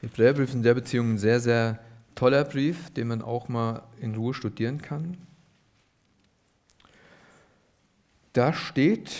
Hebräerbrief 0.00 0.52
in 0.52 0.62
der 0.62 0.74
Beziehung 0.74 1.12
ein 1.12 1.18
sehr, 1.18 1.40
sehr 1.40 1.78
toller 2.20 2.44
Brief, 2.44 2.90
den 2.90 3.08
man 3.08 3.22
auch 3.22 3.48
mal 3.48 3.82
in 3.98 4.14
Ruhe 4.14 4.34
studieren 4.34 4.82
kann. 4.82 5.16
Da 8.34 8.52
steht, 8.52 9.10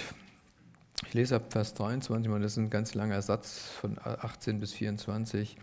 ich 1.06 1.14
lese 1.14 1.36
ab 1.36 1.50
Vers 1.50 1.72
23, 1.72 2.30
das 2.30 2.52
ist 2.52 2.58
ein 2.58 2.68
ganz 2.68 2.92
langer 2.92 3.22
Satz 3.22 3.70
von 3.80 3.96
18 4.04 4.60
bis 4.60 4.74
24, 4.74 5.56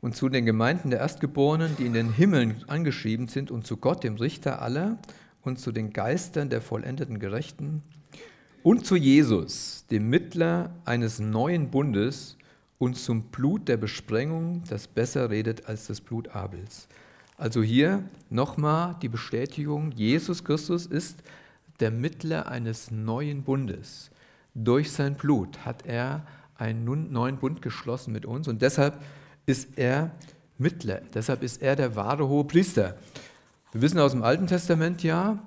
und 0.00 0.16
zu 0.16 0.30
den 0.30 0.46
Gemeinden 0.46 0.88
der 0.88 1.00
Erstgeborenen, 1.00 1.76
die 1.76 1.84
in 1.84 1.92
den 1.92 2.14
Himmeln 2.14 2.64
angeschrieben 2.66 3.28
sind, 3.28 3.50
und 3.50 3.66
zu 3.66 3.76
Gott, 3.76 4.02
dem 4.02 4.14
Richter 4.16 4.62
aller, 4.62 4.96
und 5.42 5.58
zu 5.58 5.72
den 5.72 5.92
Geistern 5.92 6.48
der 6.48 6.62
vollendeten 6.62 7.18
Gerechten, 7.18 7.82
und 8.62 8.86
zu 8.86 8.96
Jesus, 8.96 9.84
dem 9.90 10.08
Mittler 10.08 10.74
eines 10.86 11.18
neuen 11.18 11.70
Bundes, 11.70 12.38
und 12.80 12.96
zum 12.96 13.24
Blut 13.24 13.68
der 13.68 13.76
Besprengung, 13.76 14.64
das 14.70 14.88
besser 14.88 15.28
redet 15.28 15.66
als 15.66 15.86
das 15.86 16.00
Blut 16.00 16.34
Abels. 16.34 16.88
Also 17.36 17.62
hier 17.62 18.02
nochmal 18.30 18.96
die 19.02 19.10
Bestätigung, 19.10 19.92
Jesus 19.92 20.42
Christus 20.44 20.86
ist 20.86 21.22
der 21.80 21.90
Mittler 21.90 22.48
eines 22.48 22.90
neuen 22.90 23.42
Bundes. 23.42 24.10
Durch 24.54 24.92
sein 24.92 25.14
Blut 25.14 25.66
hat 25.66 25.84
er 25.84 26.26
einen 26.56 27.12
neuen 27.12 27.36
Bund 27.36 27.60
geschlossen 27.60 28.14
mit 28.14 28.24
uns 28.24 28.48
und 28.48 28.62
deshalb 28.62 29.02
ist 29.44 29.76
er 29.76 30.12
Mittler, 30.56 31.02
deshalb 31.12 31.42
ist 31.42 31.60
er 31.60 31.76
der 31.76 31.96
wahre 31.96 32.28
hohe 32.28 32.44
Priester. 32.44 32.96
Wir 33.72 33.82
wissen 33.82 33.98
aus 33.98 34.12
dem 34.12 34.22
Alten 34.22 34.46
Testament 34.46 35.02
ja, 35.02 35.38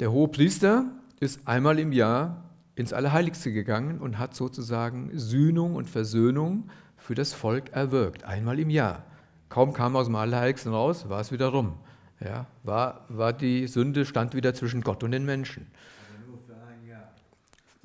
der 0.00 0.10
hohe 0.10 0.26
Priester 0.26 0.86
ist 1.20 1.46
einmal 1.46 1.78
im 1.78 1.92
Jahr 1.92 2.42
ins 2.74 2.92
Allerheiligste 2.92 3.52
gegangen 3.52 4.00
und 4.00 4.18
hat 4.18 4.34
sozusagen 4.34 5.10
Sühnung 5.14 5.74
und 5.74 5.88
Versöhnung 5.88 6.70
für 6.96 7.14
das 7.14 7.32
Volk 7.32 7.72
erwirkt, 7.72 8.24
einmal 8.24 8.58
im 8.58 8.70
Jahr. 8.70 9.04
Kaum 9.48 9.72
kam 9.72 9.94
er 9.94 10.00
aus 10.00 10.06
dem 10.06 10.16
Allerheiligsten 10.16 10.72
raus, 10.72 11.08
war 11.08 11.20
es 11.20 11.32
wieder 11.32 11.48
rum. 11.48 11.74
Ja, 12.20 12.46
war, 12.62 13.04
war 13.08 13.32
die 13.32 13.66
Sünde, 13.66 14.06
stand 14.06 14.34
wieder 14.34 14.54
zwischen 14.54 14.80
Gott 14.82 15.02
und 15.02 15.10
den 15.10 15.24
Menschen. 15.24 15.66
Aber 16.08 16.30
nur 16.30 16.38
für 16.38 16.54
ein 16.54 16.88
Jahr. 16.88 17.10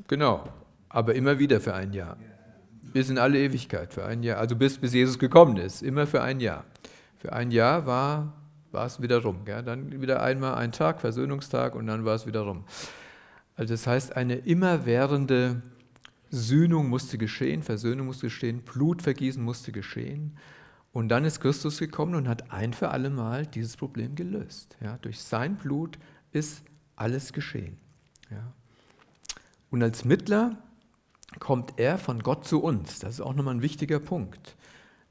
Genau, 0.07 0.47
aber 0.89 1.15
immer 1.15 1.39
wieder 1.39 1.59
für 1.59 1.73
ein 1.73 1.91
Jahr. 1.91 2.17
Bis 2.93 3.09
in 3.09 3.17
alle 3.17 3.39
Ewigkeit, 3.39 3.93
für 3.93 4.05
ein 4.05 4.23
Jahr. 4.23 4.37
Also 4.37 4.55
bis, 4.55 4.77
bis 4.77 4.93
Jesus 4.93 5.19
gekommen 5.19 5.57
ist, 5.57 5.81
immer 5.81 6.07
für 6.07 6.21
ein 6.21 6.39
Jahr. 6.39 6.63
Für 7.17 7.33
ein 7.33 7.51
Jahr 7.51 7.85
war, 7.85 8.33
war 8.71 8.85
es 8.85 9.01
wieder 9.01 9.23
rum. 9.23 9.43
Gell? 9.43 9.63
Dann 9.63 10.01
wieder 10.01 10.21
einmal 10.21 10.55
ein 10.55 10.71
Tag, 10.71 11.01
Versöhnungstag, 11.01 11.75
und 11.75 11.87
dann 11.87 12.05
war 12.05 12.15
es 12.15 12.27
wieder 12.27 12.41
rum. 12.41 12.63
Also 13.57 13.73
das 13.73 13.87
heißt, 13.87 14.15
eine 14.15 14.35
immerwährende 14.35 15.61
Sühnung 16.29 16.89
musste 16.89 17.17
geschehen, 17.17 17.63
Versöhnung 17.63 18.07
musste 18.07 18.27
geschehen, 18.27 18.61
Blutvergießen 18.61 19.43
musste 19.43 19.71
geschehen. 19.71 20.37
Und 20.93 21.09
dann 21.09 21.25
ist 21.25 21.39
Christus 21.41 21.79
gekommen 21.79 22.15
und 22.15 22.27
hat 22.27 22.51
ein 22.51 22.73
für 22.73 22.89
alle 22.89 23.09
Mal 23.09 23.45
dieses 23.45 23.75
Problem 23.75 24.15
gelöst. 24.15 24.77
Ja, 24.81 24.97
durch 25.01 25.21
sein 25.21 25.57
Blut 25.57 25.97
ist 26.31 26.63
alles 26.95 27.33
geschehen. 27.33 27.77
Ja. 28.29 28.53
Und 29.69 29.83
als 29.83 30.05
Mittler 30.05 30.57
kommt 31.39 31.73
er 31.77 31.97
von 31.97 32.21
Gott 32.21 32.45
zu 32.45 32.61
uns. 32.61 32.99
Das 32.99 33.15
ist 33.15 33.21
auch 33.21 33.33
nochmal 33.33 33.55
ein 33.55 33.61
wichtiger 33.61 33.99
Punkt. 33.99 34.55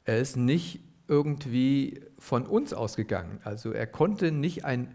Er 0.04 0.18
ist 0.18 0.36
nicht 0.36 0.80
irgendwie 1.08 2.00
von 2.18 2.46
uns 2.46 2.72
ausgegangen. 2.72 3.40
Also 3.44 3.72
er 3.72 3.86
konnte 3.86 4.32
nicht 4.32 4.64
ein, 4.64 4.94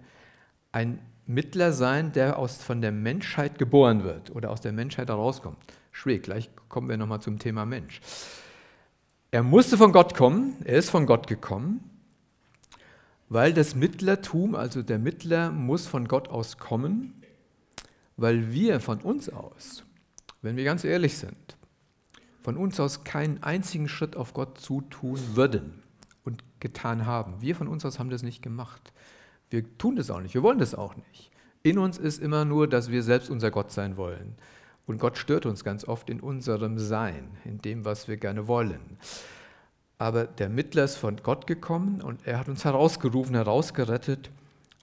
ein 0.72 1.00
Mittler 1.34 1.74
sein, 1.74 2.12
der 2.12 2.38
aus, 2.38 2.58
von 2.58 2.82
der 2.82 2.92
Menschheit 2.92 3.58
geboren 3.58 4.04
wird 4.04 4.36
oder 4.36 4.50
aus 4.52 4.62
der 4.62 4.72
Menschheit 4.72 5.10
herauskommt. 5.10 5.58
Schwierig, 5.92 6.24
gleich 6.24 6.50
kommen 6.70 6.90
wir 6.90 6.98
nochmal 6.98 7.22
zum 7.22 7.40
Thema 7.40 7.66
Mensch. 7.66 8.02
Er 9.32 9.44
musste 9.44 9.78
von 9.78 9.92
Gott 9.92 10.16
kommen, 10.16 10.58
er 10.66 10.78
ist 10.78 10.90
von 10.90 11.06
Gott 11.06 11.28
gekommen, 11.28 11.90
weil 13.30 13.54
das 13.54 13.76
Mittlertum, 13.76 14.56
also 14.56 14.82
der 14.82 15.00
Mittler 15.00 15.52
muss 15.52 15.88
von 15.88 16.08
Gott 16.08 16.28
aus 16.28 16.58
kommen, 16.58 17.14
weil 18.18 18.52
wir 18.52 18.82
von 18.82 19.00
uns 19.00 19.30
aus, 19.30 19.84
wenn 20.42 20.58
wir 20.58 20.66
ganz 20.66 20.84
ehrlich 20.84 21.18
sind, 21.18 21.58
von 22.44 22.58
uns 22.58 22.80
aus 22.80 23.04
keinen 23.04 23.42
einzigen 23.42 23.88
Schritt 23.88 24.16
auf 24.16 24.34
Gott 24.34 24.60
zutun 24.60 25.20
würden 25.36 25.82
und 26.24 26.44
getan 26.60 27.06
haben. 27.06 27.42
Wir 27.42 27.56
von 27.56 27.68
uns 27.68 27.86
aus 27.86 28.00
haben 28.00 28.10
das 28.10 28.24
nicht 28.24 28.42
gemacht. 28.42 28.92
Wir 29.52 29.78
tun 29.78 29.96
das 29.96 30.10
auch 30.10 30.22
nicht, 30.22 30.34
wir 30.34 30.44
wollen 30.44 30.60
das 30.60 30.74
auch 30.74 30.96
nicht. 30.96 31.30
In 31.62 31.78
uns 31.78 32.00
ist 32.00 32.22
immer 32.22 32.46
nur, 32.46 32.68
dass 32.68 32.90
wir 32.90 33.04
selbst 33.04 33.30
unser 33.30 33.52
Gott 33.52 33.72
sein 33.72 33.96
wollen. 33.98 34.36
Und 34.88 34.98
Gott 34.98 35.18
stört 35.18 35.46
uns 35.46 35.64
ganz 35.64 35.86
oft 35.86 36.10
in 36.10 36.20
unserem 36.20 36.80
Sein, 36.80 37.30
in 37.46 37.62
dem, 37.62 37.86
was 37.86 38.08
wir 38.08 38.18
gerne 38.18 38.48
wollen. 38.48 38.98
Aber 40.00 40.26
der 40.26 40.50
Mittler 40.50 40.84
ist 40.84 40.96
von 40.96 41.18
Gott 41.18 41.46
gekommen 41.46 42.02
und 42.02 42.26
er 42.26 42.40
hat 42.40 42.50
uns 42.50 42.66
herausgerufen, 42.66 43.36
herausgerettet 43.36 44.32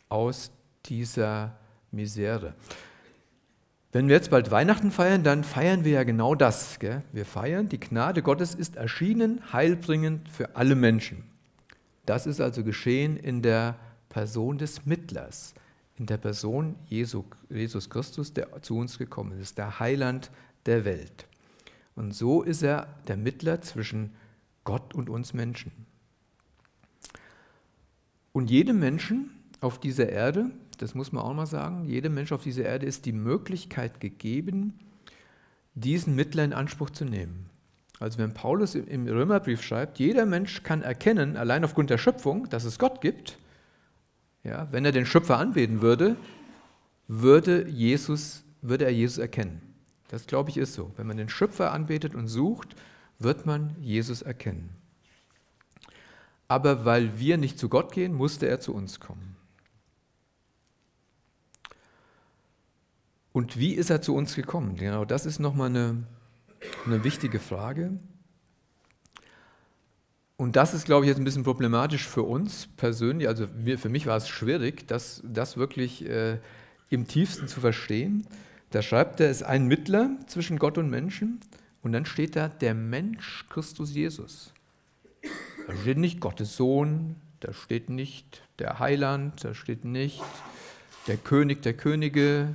aus 0.08 0.52
dieser 0.86 1.56
Misere. 1.90 2.54
Wenn 3.90 4.06
wir 4.06 4.14
jetzt 4.14 4.30
bald 4.30 4.50
Weihnachten 4.50 4.90
feiern, 4.92 5.24
dann 5.24 5.42
feiern 5.42 5.84
wir 5.84 5.92
ja 5.92 6.04
genau 6.04 6.34
das. 6.34 6.78
Gell? 6.78 7.02
Wir 7.12 7.24
feiern, 7.24 7.68
die 7.68 7.80
Gnade 7.80 8.22
Gottes 8.22 8.54
ist 8.54 8.76
erschienen, 8.76 9.40
heilbringend 9.52 10.28
für 10.28 10.54
alle 10.54 10.74
Menschen. 10.74 11.24
Das 12.06 12.26
ist 12.26 12.40
also 12.40 12.62
geschehen 12.62 13.16
in 13.16 13.42
der 13.42 13.76
Person 14.08 14.58
des 14.58 14.86
Mittlers, 14.86 15.54
in 15.96 16.06
der 16.06 16.16
Person 16.16 16.76
Jesu, 16.88 17.24
Jesus 17.50 17.90
Christus, 17.90 18.32
der 18.32 18.62
zu 18.62 18.76
uns 18.76 18.98
gekommen 18.98 19.38
ist, 19.40 19.58
der 19.58 19.80
Heiland 19.80 20.30
der 20.66 20.84
Welt. 20.84 21.26
Und 21.96 22.14
so 22.14 22.42
ist 22.42 22.62
er 22.62 22.94
der 23.08 23.16
Mittler 23.16 23.60
zwischen 23.60 24.14
Gott 24.64 24.94
und 24.94 25.10
uns 25.10 25.34
Menschen. 25.34 25.72
Und 28.32 28.50
jedem 28.50 28.78
Menschen 28.78 29.30
auf 29.60 29.80
dieser 29.80 30.08
Erde, 30.08 30.50
das 30.78 30.94
muss 30.94 31.10
man 31.10 31.24
auch 31.24 31.34
mal 31.34 31.46
sagen, 31.46 31.84
jedem 31.86 32.14
Mensch 32.14 32.30
auf 32.30 32.44
dieser 32.44 32.64
Erde 32.64 32.86
ist 32.86 33.04
die 33.04 33.12
Möglichkeit 33.12 33.98
gegeben, 33.98 34.78
diesen 35.74 36.14
Mittler 36.14 36.44
in 36.44 36.52
Anspruch 36.52 36.90
zu 36.90 37.04
nehmen. 37.04 37.50
Also 37.98 38.18
wenn 38.18 38.32
Paulus 38.32 38.76
im 38.76 39.08
Römerbrief 39.08 39.62
schreibt, 39.62 39.98
jeder 39.98 40.24
Mensch 40.24 40.62
kann 40.62 40.82
erkennen, 40.82 41.36
allein 41.36 41.64
aufgrund 41.64 41.90
der 41.90 41.98
Schöpfung, 41.98 42.48
dass 42.48 42.64
es 42.64 42.78
Gott 42.78 43.00
gibt, 43.00 43.38
ja, 44.48 44.68
wenn 44.72 44.84
er 44.84 44.92
den 44.92 45.06
Schöpfer 45.06 45.38
anbeten 45.38 45.82
würde, 45.82 46.16
würde, 47.06 47.68
Jesus, 47.68 48.44
würde 48.62 48.84
er 48.86 48.92
Jesus 48.92 49.18
erkennen. 49.18 49.60
Das 50.08 50.26
glaube 50.26 50.50
ich 50.50 50.56
ist 50.56 50.74
so. 50.74 50.90
Wenn 50.96 51.06
man 51.06 51.16
den 51.16 51.28
Schöpfer 51.28 51.72
anbetet 51.72 52.14
und 52.14 52.28
sucht, 52.28 52.74
wird 53.18 53.46
man 53.46 53.76
Jesus 53.80 54.22
erkennen. 54.22 54.70
aber 56.48 56.84
weil 56.86 57.18
wir 57.18 57.36
nicht 57.36 57.58
zu 57.58 57.68
Gott 57.68 57.92
gehen, 57.92 58.14
musste 58.14 58.48
er 58.48 58.58
zu 58.58 58.74
uns 58.74 59.00
kommen. 59.00 59.36
Und 63.32 63.58
wie 63.58 63.74
ist 63.74 63.90
er 63.90 64.00
zu 64.02 64.16
uns 64.16 64.34
gekommen? 64.34 64.76
Genau, 64.76 65.04
das 65.04 65.26
ist 65.26 65.38
nochmal 65.38 65.68
eine, 65.68 66.04
eine 66.86 67.04
wichtige 67.04 67.38
Frage. 67.38 67.98
Und 70.40 70.54
das 70.54 70.72
ist, 70.72 70.84
glaube 70.84 71.04
ich, 71.04 71.08
jetzt 71.08 71.18
ein 71.18 71.24
bisschen 71.24 71.42
problematisch 71.42 72.06
für 72.06 72.22
uns 72.22 72.68
persönlich. 72.76 73.26
Also 73.26 73.48
für 73.76 73.88
mich 73.88 74.06
war 74.06 74.16
es 74.16 74.28
schwierig, 74.28 74.86
das, 74.86 75.20
das 75.24 75.56
wirklich 75.56 76.08
äh, 76.08 76.38
im 76.90 77.08
tiefsten 77.08 77.48
zu 77.48 77.60
verstehen. 77.60 78.24
Da 78.70 78.80
schreibt 78.80 79.18
er, 79.18 79.30
es 79.30 79.38
ist 79.38 79.46
ein 79.48 79.66
Mittler 79.66 80.10
zwischen 80.28 80.60
Gott 80.60 80.78
und 80.78 80.90
Menschen. 80.90 81.40
Und 81.82 81.90
dann 81.90 82.06
steht 82.06 82.36
da 82.36 82.46
der 82.46 82.74
Mensch 82.74 83.46
Christus 83.50 83.92
Jesus. 83.92 84.52
Da 85.66 85.76
steht 85.76 85.98
nicht 85.98 86.20
Gottes 86.20 86.56
Sohn, 86.56 87.16
da 87.40 87.52
steht 87.52 87.90
nicht 87.90 88.42
der 88.60 88.78
Heiland, 88.78 89.42
da 89.42 89.54
steht 89.54 89.84
nicht 89.84 90.22
der 91.08 91.16
König 91.16 91.62
der 91.62 91.74
Könige. 91.74 92.54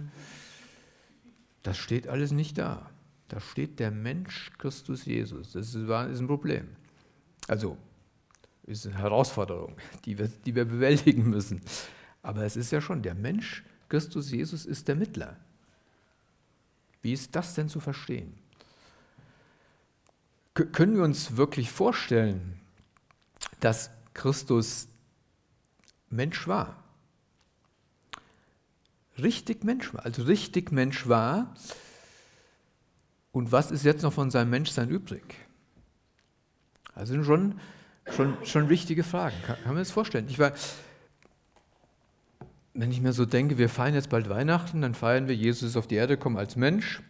Das 1.63 1.77
steht 1.77 2.07
alles 2.07 2.31
nicht 2.31 2.57
da. 2.57 2.89
Da 3.27 3.41
steht 3.41 3.81
der 3.81 3.91
Mensch 3.91 4.53
Christus 4.57 5.03
Jesus. 5.03 5.51
Das 5.51 5.67
ist, 5.67 5.75
ist 5.75 5.89
ein 5.89 6.27
Problem. 6.27 6.69
Also, 7.47 7.77
ist 8.63 8.85
eine 8.85 8.97
Herausforderung, 8.97 9.75
die 10.05 10.17
wir, 10.17 10.27
die 10.27 10.55
wir 10.55 10.65
bewältigen 10.65 11.29
müssen. 11.29 11.61
Aber 12.21 12.43
es 12.43 12.55
ist 12.55 12.71
ja 12.71 12.81
schon, 12.81 13.01
der 13.01 13.15
Mensch 13.15 13.63
Christus 13.93 14.31
Jesus 14.31 14.65
ist 14.65 14.87
der 14.87 14.95
Mittler. 14.95 15.37
Wie 17.03 17.13
ist 17.13 17.35
das 17.35 17.53
denn 17.53 17.69
zu 17.69 17.79
verstehen? 17.79 18.33
K 20.55 20.65
können 20.65 20.95
wir 20.95 21.03
uns 21.03 21.37
wirklich 21.37 21.69
vorstellen, 21.69 22.59
dass 23.59 23.91
Christus 24.15 24.87
Mensch 26.09 26.47
war? 26.47 26.83
Richtig 29.19 29.63
Mensch 29.63 29.93
war, 29.93 30.05
also 30.05 30.23
richtig 30.23 30.71
Mensch 30.71 31.07
war. 31.07 31.53
Und 33.31 33.51
was 33.51 33.69
ist 33.69 33.85
jetzt 33.85 34.01
noch 34.01 34.13
von 34.13 34.31
seinem 34.31 34.49
Menschsein 34.49 34.89
übrig? 34.89 35.35
Also 36.95 37.23
schon, 37.23 37.59
schon, 38.15 38.37
schon 38.43 38.69
wichtige 38.69 39.03
Fragen. 39.03 39.35
Kann, 39.45 39.55
kann 39.57 39.73
man 39.73 39.81
das 39.81 39.91
vorstellen? 39.91 40.27
Ich 40.29 40.39
war, 40.39 40.51
wenn 42.73 42.91
ich 42.91 43.01
mir 43.01 43.13
so 43.13 43.25
denke, 43.25 43.57
wir 43.57 43.69
feiern 43.69 43.93
jetzt 43.93 44.09
bald 44.09 44.29
Weihnachten, 44.29 44.81
dann 44.81 44.93
feiern 44.93 45.27
wir, 45.27 45.35
Jesus 45.35 45.75
auf 45.77 45.87
die 45.87 45.95
Erde 45.95 46.17
gekommen 46.17 46.37
als 46.37 46.55
Mensch, 46.55 47.01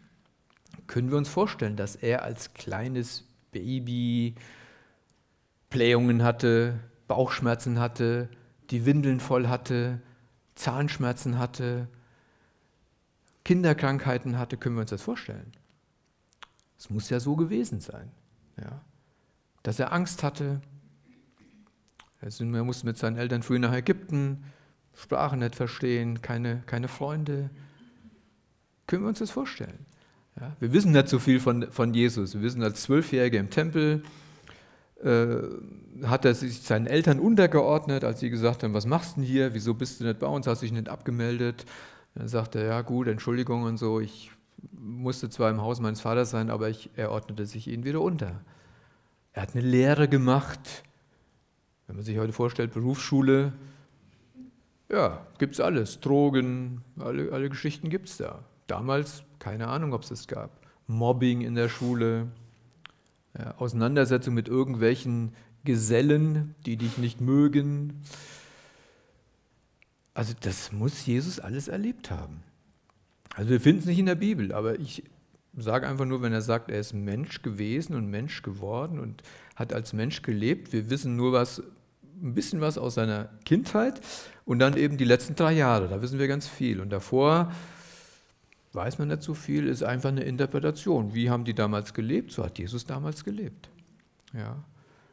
können 0.88 1.10
wir 1.10 1.18
uns 1.18 1.30
vorstellen, 1.30 1.76
dass 1.76 1.96
er 1.96 2.24
als 2.24 2.54
kleines 2.54 3.26
Baby 3.52 4.36
Blähungen 5.70 6.24
hatte, 6.24 6.80
Bauchschmerzen 7.08 7.80
hatte, 7.80 8.30
die 8.70 8.86
Windeln 8.86 9.20
voll 9.20 9.48
hatte, 9.48 10.02
Zahnschmerzen 10.56 11.40
hatte, 11.40 11.88
Kinderkrankheiten 13.44 14.38
hatte, 14.38 14.58
können 14.58 14.76
wir 14.76 14.82
uns 14.82 14.92
das 14.92 15.02
vorstellen? 15.02 15.52
Es 16.78 16.90
muss 16.90 17.10
ja 17.10 17.20
so 17.20 17.36
gewesen 17.36 17.80
sein, 17.80 18.12
ja? 18.58 18.82
Dass 19.64 19.80
er 19.80 19.94
Angst 19.94 20.24
hatte. 20.24 20.62
Er 22.22 22.64
musste 22.64 22.86
mit 22.86 22.98
seinen 22.98 23.18
Eltern 23.18 23.44
früh 23.44 23.60
nach 23.60 23.74
Ägypten, 23.74 24.44
Sprache 24.96 25.36
nicht 25.36 25.56
verstehen, 25.56 26.22
keine, 26.22 26.62
keine 26.66 26.88
Freunde. 26.88 27.50
Können 28.88 29.04
wir 29.04 29.10
uns 29.10 29.20
das 29.20 29.32
vorstellen? 29.32 29.86
Ja, 30.40 30.56
wir 30.60 30.72
wissen 30.72 30.92
nicht 30.92 31.10
so 31.10 31.20
viel 31.20 31.40
von, 31.40 31.72
von 31.72 31.94
Jesus. 31.94 32.36
Wir 32.36 32.42
wissen, 32.42 32.64
als 32.64 32.84
Zwölfjähriger 32.84 33.40
im 33.40 33.50
Tempel 33.50 34.04
äh, 35.04 35.38
hat 36.04 36.26
er 36.26 36.34
sich 36.34 36.62
seinen 36.62 36.88
Eltern 36.88 37.20
untergeordnet, 37.20 38.04
als 38.04 38.20
sie 38.20 38.30
gesagt 38.30 38.64
haben, 38.64 38.74
was 38.74 38.86
machst 38.86 39.16
du 39.16 39.22
denn 39.22 39.30
hier, 39.30 39.54
wieso 39.54 39.74
bist 39.74 40.00
du 40.00 40.06
nicht 40.06 40.20
bei 40.20 40.28
uns, 40.28 40.48
hast 40.48 40.62
dich 40.62 40.72
nicht 40.72 40.90
abgemeldet. 40.90 41.66
Dann 42.16 42.28
sagte 42.28 42.60
er, 42.60 42.66
ja 42.66 42.82
gut, 42.82 43.08
Entschuldigung 43.08 43.64
und 43.64 43.78
so, 43.78 44.00
ich 44.00 44.32
musste 44.72 45.30
zwar 45.30 45.50
im 45.50 45.62
Haus 45.62 45.80
meines 45.80 46.02
Vaters 46.02 46.30
sein, 46.30 46.50
aber 46.50 46.70
ich, 46.70 46.90
er 46.96 47.12
ordnete 47.12 47.46
sich 47.46 47.68
ihnen 47.68 47.84
wieder 47.84 48.02
unter. 48.02 48.42
Er 49.34 49.42
hat 49.42 49.56
eine 49.56 49.66
Lehre 49.66 50.08
gemacht. 50.08 50.84
Wenn 51.88 51.98
man 51.98 52.06
sich 52.06 52.18
heute 52.18 52.34
vorstellt, 52.34 52.74
Berufsschule, 52.74 53.54
ja, 54.90 55.26
gibt 55.40 55.56
es 55.56 55.60
alles. 55.60 56.00
Drogen, 56.00 56.82
alle, 57.00 57.32
alle 57.32 57.50
Geschichten 57.50 57.90
gibt 57.90 58.10
es 58.10 58.18
da. 58.18 58.46
Damals 58.68 59.24
keine 59.40 59.68
Ahnung, 59.68 59.94
ob 59.94 60.04
es 60.04 60.10
das 60.10 60.28
gab. 60.28 60.52
Mobbing 60.88 61.42
in 61.42 61.56
der 61.56 61.68
Schule, 61.68 62.28
ja, 63.38 63.56
Auseinandersetzung 63.58 64.34
mit 64.34 64.48
irgendwelchen 64.48 65.34
Gesellen, 65.64 66.56
die 66.66 66.78
dich 66.78 66.98
nicht 66.98 67.20
mögen. 67.20 68.04
Also 70.14 70.34
das 70.40 70.72
muss 70.72 71.06
Jesus 71.06 71.40
alles 71.40 71.68
erlebt 71.68 72.12
haben. 72.12 72.44
Also 73.36 73.50
wir 73.50 73.60
finden 73.60 73.80
es 73.80 73.86
nicht 73.88 74.00
in 74.00 74.06
der 74.06 74.16
Bibel, 74.16 74.54
aber 74.54 74.80
ich 74.80 75.04
sage 75.56 75.88
einfach 75.88 76.06
nur, 76.06 76.22
wenn 76.22 76.34
er 76.34 76.42
sagt, 76.42 76.72
er 76.72 76.80
ist 76.80 76.94
Mensch 76.94 77.42
gewesen 77.42 77.96
und 77.96 78.08
Mensch 78.08 78.42
geworden 78.42 79.00
und 79.00 79.22
hat 79.56 79.74
als 79.74 79.94
Mensch 79.94 80.22
gelebt. 80.22 80.74
Wir 80.74 80.90
wissen 80.90 81.16
nur 81.16 81.32
was, 81.32 81.62
ein 82.22 82.34
bisschen 82.34 82.62
was 82.62 82.78
aus 82.78 82.96
seiner 82.96 83.30
Kindheit 83.46 84.02
und 84.46 84.60
dann 84.60 84.76
eben 84.78 84.98
die 84.98 85.06
letzten 85.06 85.36
drei 85.36 85.54
Jahre. 85.54 85.88
Da 85.88 86.02
wissen 86.02 86.20
wir 86.20 86.28
ganz 86.28 86.48
viel. 86.48 86.80
Und 86.80 86.90
davor 86.90 87.52
weiß 88.74 88.98
man 88.98 89.10
nicht 89.10 89.22
so 89.22 89.36
viel, 89.36 89.68
ist 89.68 89.84
einfach 89.84 90.10
eine 90.10 90.24
Interpretation. 90.24 91.14
Wie 91.14 91.30
haben 91.30 91.46
die 91.46 91.54
damals 91.54 91.94
gelebt? 91.94 92.32
So 92.32 92.44
hat 92.44 92.58
Jesus 92.58 92.86
damals 92.86 93.24
gelebt. 93.24 93.70
Ja. 94.34 94.64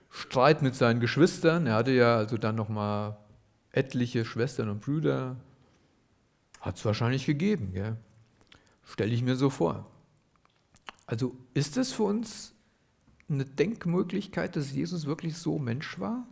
Streit 0.09 0.63
mit 0.63 0.75
seinen 0.75 1.01
Geschwistern. 1.01 1.67
Er 1.67 1.75
hatte 1.75 1.93
ja 1.93 2.17
also 2.17 2.39
dann 2.39 2.57
nochmal 2.57 3.17
etliche 3.73 4.25
Schwestern 4.25 4.71
und 4.71 4.81
Brüder. 4.81 5.37
Hat 6.61 6.77
es 6.77 6.85
wahrscheinlich 6.85 7.27
gegeben. 7.27 7.73
Stelle 8.85 9.13
ich 9.13 9.23
mir 9.23 9.37
so 9.37 9.51
vor. 9.51 9.87
Also 11.11 11.35
ist 11.55 11.77
es 11.77 11.91
für 11.91 12.05
uns 12.05 12.55
eine 13.29 13.45
Denkmöglichkeit, 13.45 14.55
dass 14.55 14.71
Jesus 14.71 15.07
wirklich 15.07 15.37
so 15.37 15.59
Mensch 15.59 15.99
war? 15.99 16.25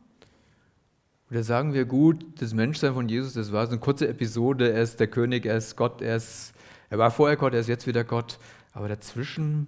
Oder 1.33 1.43
sagen 1.43 1.75
wir 1.75 1.85
gut, 1.85 2.25
das 2.41 2.55
Menschsein 2.55 2.95
von 2.95 3.09
Jesus, 3.09 3.33
das 3.33 3.51
war 3.51 3.67
so 3.67 3.73
eine 3.73 3.81
kurze 3.81 4.07
Episode, 4.07 4.73
er 4.73 4.83
ist 4.83 5.01
der 5.01 5.09
König, 5.09 5.47
er 5.47 5.57
ist 5.57 5.75
Gott, 5.75 6.01
er, 6.01 6.15
ist, 6.15 6.53
er 6.91 6.99
war 6.99 7.11
vorher 7.11 7.37
Gott, 7.37 7.55
er 7.55 7.61
ist 7.61 7.67
jetzt 7.67 7.89
wieder 7.89 8.05
Gott. 8.05 8.39
Aber 8.73 8.87
dazwischen, 8.87 9.67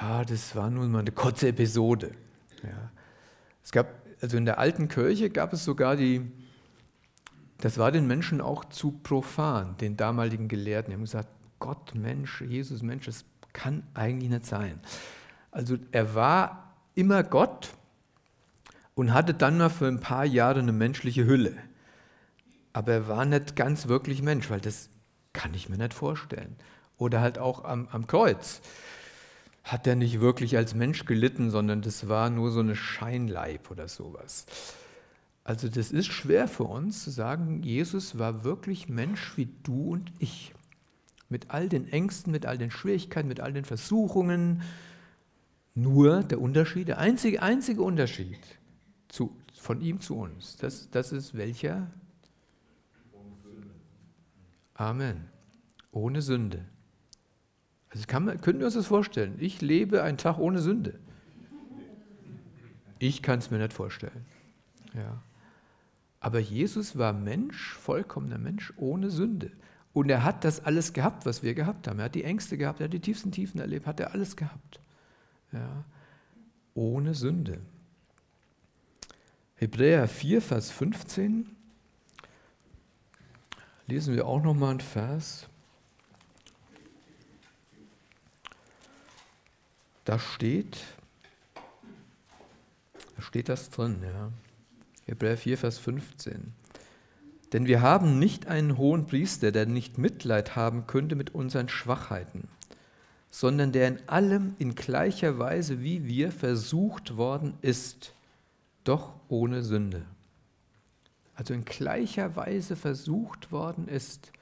ja, 0.00 0.24
das 0.24 0.56
war 0.56 0.70
nun 0.70 0.90
mal 0.90 0.98
eine 0.98 1.12
kurze 1.12 1.46
Episode. 1.46 2.16
Ja. 2.64 2.90
Es 3.62 3.70
gab, 3.70 3.94
also 4.20 4.36
in 4.36 4.44
der 4.44 4.58
alten 4.58 4.88
Kirche 4.88 5.30
gab 5.30 5.52
es 5.52 5.64
sogar 5.64 5.94
die, 5.94 6.32
das 7.58 7.78
war 7.78 7.92
den 7.92 8.08
Menschen 8.08 8.40
auch 8.40 8.64
zu 8.64 8.90
profan, 8.90 9.76
den 9.76 9.96
damaligen 9.96 10.48
Gelehrten. 10.48 10.90
Die 10.90 10.94
haben 10.96 11.04
gesagt, 11.04 11.28
Gott, 11.60 11.94
Mensch, 11.94 12.40
Jesus, 12.40 12.82
Mensch, 12.82 13.06
das 13.06 13.24
kann 13.54 13.82
eigentlich 13.94 14.28
nicht 14.28 14.44
sein. 14.44 14.78
Also 15.50 15.78
er 15.92 16.14
war 16.14 16.74
immer 16.94 17.22
Gott 17.22 17.70
und 18.94 19.14
hatte 19.14 19.32
dann 19.32 19.56
mal 19.56 19.70
für 19.70 19.86
ein 19.86 20.00
paar 20.00 20.26
Jahre 20.26 20.58
eine 20.58 20.72
menschliche 20.72 21.24
Hülle. 21.24 21.54
Aber 22.74 22.92
er 22.92 23.08
war 23.08 23.24
nicht 23.24 23.56
ganz 23.56 23.88
wirklich 23.88 24.20
Mensch, 24.20 24.50
weil 24.50 24.60
das 24.60 24.90
kann 25.32 25.54
ich 25.54 25.70
mir 25.70 25.78
nicht 25.78 25.94
vorstellen. 25.94 26.56
Oder 26.98 27.20
halt 27.20 27.38
auch 27.38 27.64
am, 27.64 27.88
am 27.90 28.06
Kreuz 28.06 28.60
hat 29.62 29.86
er 29.86 29.96
nicht 29.96 30.20
wirklich 30.20 30.56
als 30.56 30.74
Mensch 30.74 31.06
gelitten, 31.06 31.50
sondern 31.50 31.80
das 31.80 32.08
war 32.08 32.28
nur 32.28 32.50
so 32.50 32.60
eine 32.60 32.76
Scheinleib 32.76 33.70
oder 33.70 33.88
sowas. 33.88 34.44
Also 35.42 35.68
das 35.68 35.90
ist 35.90 36.06
schwer 36.06 36.48
für 36.48 36.64
uns 36.64 37.04
zu 37.04 37.10
sagen, 37.10 37.62
Jesus 37.62 38.18
war 38.18 38.44
wirklich 38.44 38.88
Mensch 38.88 39.36
wie 39.36 39.48
du 39.62 39.92
und 39.92 40.12
ich. 40.18 40.53
Mit 41.34 41.50
all 41.50 41.68
den 41.68 41.88
Ängsten, 41.88 42.30
mit 42.30 42.46
all 42.46 42.58
den 42.58 42.70
Schwierigkeiten, 42.70 43.26
mit 43.26 43.40
all 43.40 43.52
den 43.52 43.64
Versuchungen. 43.64 44.62
Nur 45.74 46.22
der 46.22 46.40
Unterschied, 46.40 46.86
der 46.86 46.98
einzige, 46.98 47.42
einzige 47.42 47.82
Unterschied 47.82 48.38
zu, 49.08 49.36
von 49.52 49.80
ihm 49.80 49.98
zu 49.98 50.16
uns, 50.16 50.56
das, 50.58 50.90
das 50.90 51.10
ist 51.10 51.36
welcher? 51.36 51.90
Amen. 54.74 55.24
Ohne 55.90 56.22
Sünde. 56.22 56.64
Also 57.88 58.04
kann 58.06 58.40
können 58.40 58.60
wir 58.60 58.66
uns 58.66 58.74
das 58.74 58.86
vorstellen? 58.86 59.34
Ich 59.40 59.60
lebe 59.60 60.04
einen 60.04 60.18
Tag 60.18 60.38
ohne 60.38 60.60
Sünde. 60.60 61.00
Ich 63.00 63.22
kann 63.22 63.40
es 63.40 63.50
mir 63.50 63.58
nicht 63.58 63.72
vorstellen. 63.72 64.24
Ja. 64.94 65.20
Aber 66.20 66.38
Jesus 66.38 66.96
war 66.96 67.12
Mensch, 67.12 67.74
vollkommener 67.74 68.38
Mensch, 68.38 68.72
ohne 68.76 69.10
Sünde. 69.10 69.50
Und 69.94 70.10
er 70.10 70.24
hat 70.24 70.44
das 70.44 70.64
alles 70.64 70.92
gehabt, 70.92 71.24
was 71.24 71.44
wir 71.44 71.54
gehabt 71.54 71.86
haben. 71.86 72.00
Er 72.00 72.06
hat 72.06 72.16
die 72.16 72.24
Ängste 72.24 72.58
gehabt, 72.58 72.80
er 72.80 72.84
hat 72.84 72.92
die 72.92 73.00
tiefsten 73.00 73.30
Tiefen 73.30 73.60
erlebt, 73.60 73.86
hat 73.86 74.00
er 74.00 74.12
alles 74.12 74.36
gehabt. 74.36 74.80
Ja. 75.52 75.84
Ohne 76.74 77.14
Sünde. 77.14 77.60
Hebräer 79.54 80.08
4, 80.08 80.42
Vers 80.42 80.72
15. 80.72 81.54
Lesen 83.86 84.16
wir 84.16 84.26
auch 84.26 84.42
nochmal 84.42 84.72
einen 84.72 84.80
Vers. 84.80 85.48
Da 90.04 90.18
steht, 90.18 90.82
da 93.16 93.22
steht 93.22 93.48
das 93.48 93.70
drin, 93.70 94.02
ja. 94.02 94.32
Hebräer 95.06 95.38
4, 95.38 95.56
Vers 95.56 95.78
15. 95.78 96.52
Denn 97.54 97.68
wir 97.68 97.82
haben 97.82 98.18
nicht 98.18 98.48
einen 98.48 98.78
hohen 98.78 99.06
Priester, 99.06 99.52
der 99.52 99.66
nicht 99.66 99.96
Mitleid 99.96 100.56
haben 100.56 100.88
könnte 100.88 101.14
mit 101.14 101.36
unseren 101.36 101.68
Schwachheiten, 101.68 102.48
sondern 103.30 103.70
der 103.70 103.86
in 103.86 104.08
allem 104.08 104.56
in 104.58 104.74
gleicher 104.74 105.38
Weise 105.38 105.80
wie 105.80 106.04
wir 106.04 106.32
versucht 106.32 107.16
worden 107.16 107.54
ist, 107.62 108.12
doch 108.82 109.12
ohne 109.28 109.62
Sünde. 109.62 110.02
Also 111.36 111.54
in 111.54 111.64
gleicher 111.64 112.34
Weise 112.34 112.74
versucht 112.74 113.52
worden 113.52 113.86
ist. 113.86 114.32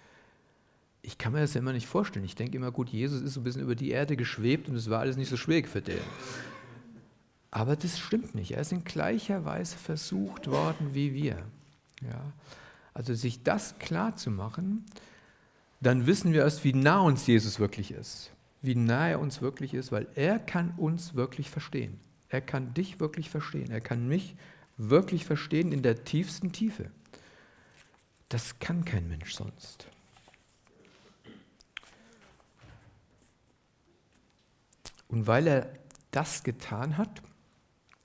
Ich 1.02 1.18
kann 1.18 1.34
mir 1.34 1.40
das 1.40 1.52
ja 1.52 1.60
immer 1.60 1.74
nicht 1.74 1.86
vorstellen. 1.86 2.24
Ich 2.24 2.34
denke 2.34 2.56
immer, 2.56 2.72
gut, 2.72 2.88
Jesus 2.88 3.20
ist 3.20 3.34
so 3.34 3.40
ein 3.40 3.44
bisschen 3.44 3.60
über 3.60 3.74
die 3.74 3.90
Erde 3.90 4.16
geschwebt 4.16 4.70
und 4.70 4.74
es 4.76 4.88
war 4.88 5.00
alles 5.00 5.18
nicht 5.18 5.28
so 5.28 5.36
schwierig 5.36 5.68
für 5.68 5.82
den. 5.82 6.00
Aber 7.50 7.76
das 7.76 7.98
stimmt 7.98 8.34
nicht. 8.34 8.52
Er 8.52 8.62
ist 8.62 8.72
in 8.72 8.84
gleicher 8.84 9.44
Weise 9.44 9.76
versucht 9.76 10.50
worden 10.50 10.94
wie 10.94 11.12
wir. 11.12 11.44
Ja. 12.00 12.32
Also 12.94 13.14
sich 13.14 13.42
das 13.42 13.78
klar 13.78 14.16
zu 14.16 14.30
machen, 14.30 14.84
dann 15.80 16.06
wissen 16.06 16.32
wir 16.32 16.42
erst, 16.42 16.64
wie 16.64 16.72
nah 16.72 17.00
uns 17.00 17.26
Jesus 17.26 17.58
wirklich 17.58 17.90
ist. 17.90 18.30
Wie 18.60 18.74
nah 18.74 19.08
er 19.08 19.20
uns 19.20 19.42
wirklich 19.42 19.74
ist, 19.74 19.90
weil 19.90 20.06
er 20.14 20.38
kann 20.38 20.72
uns 20.76 21.14
wirklich 21.14 21.50
verstehen. 21.50 21.98
Er 22.28 22.40
kann 22.40 22.74
dich 22.74 23.00
wirklich 23.00 23.30
verstehen. 23.30 23.70
Er 23.70 23.80
kann 23.80 24.06
mich 24.06 24.36
wirklich 24.76 25.24
verstehen 25.24 25.72
in 25.72 25.82
der 25.82 26.04
tiefsten 26.04 26.52
Tiefe. 26.52 26.90
Das 28.28 28.58
kann 28.60 28.84
kein 28.84 29.08
Mensch 29.08 29.34
sonst. 29.34 29.86
Und 35.08 35.26
weil 35.26 35.46
er 35.46 35.72
das 36.10 36.42
getan 36.42 36.96
hat 36.96 37.22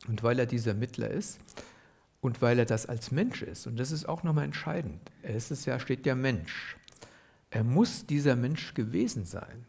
und 0.07 0.23
weil 0.23 0.39
er 0.39 0.45
dieser 0.45 0.73
Mittler 0.73 1.09
ist 1.09 1.39
und 2.27 2.41
weil 2.41 2.59
er 2.59 2.65
das 2.65 2.85
als 2.85 3.11
Mensch 3.11 3.41
ist, 3.41 3.67
und 3.67 3.79
das 3.79 3.91
ist 3.93 4.03
auch 4.03 4.21
nochmal 4.21 4.43
entscheidend, 4.43 4.99
es 5.23 5.49
ist 5.49 5.65
ja, 5.65 5.79
steht 5.79 6.05
ja 6.05 6.13
Mensch, 6.13 6.75
er 7.51 7.63
muss 7.63 8.05
dieser 8.05 8.35
Mensch 8.35 8.73
gewesen 8.73 9.23
sein, 9.23 9.65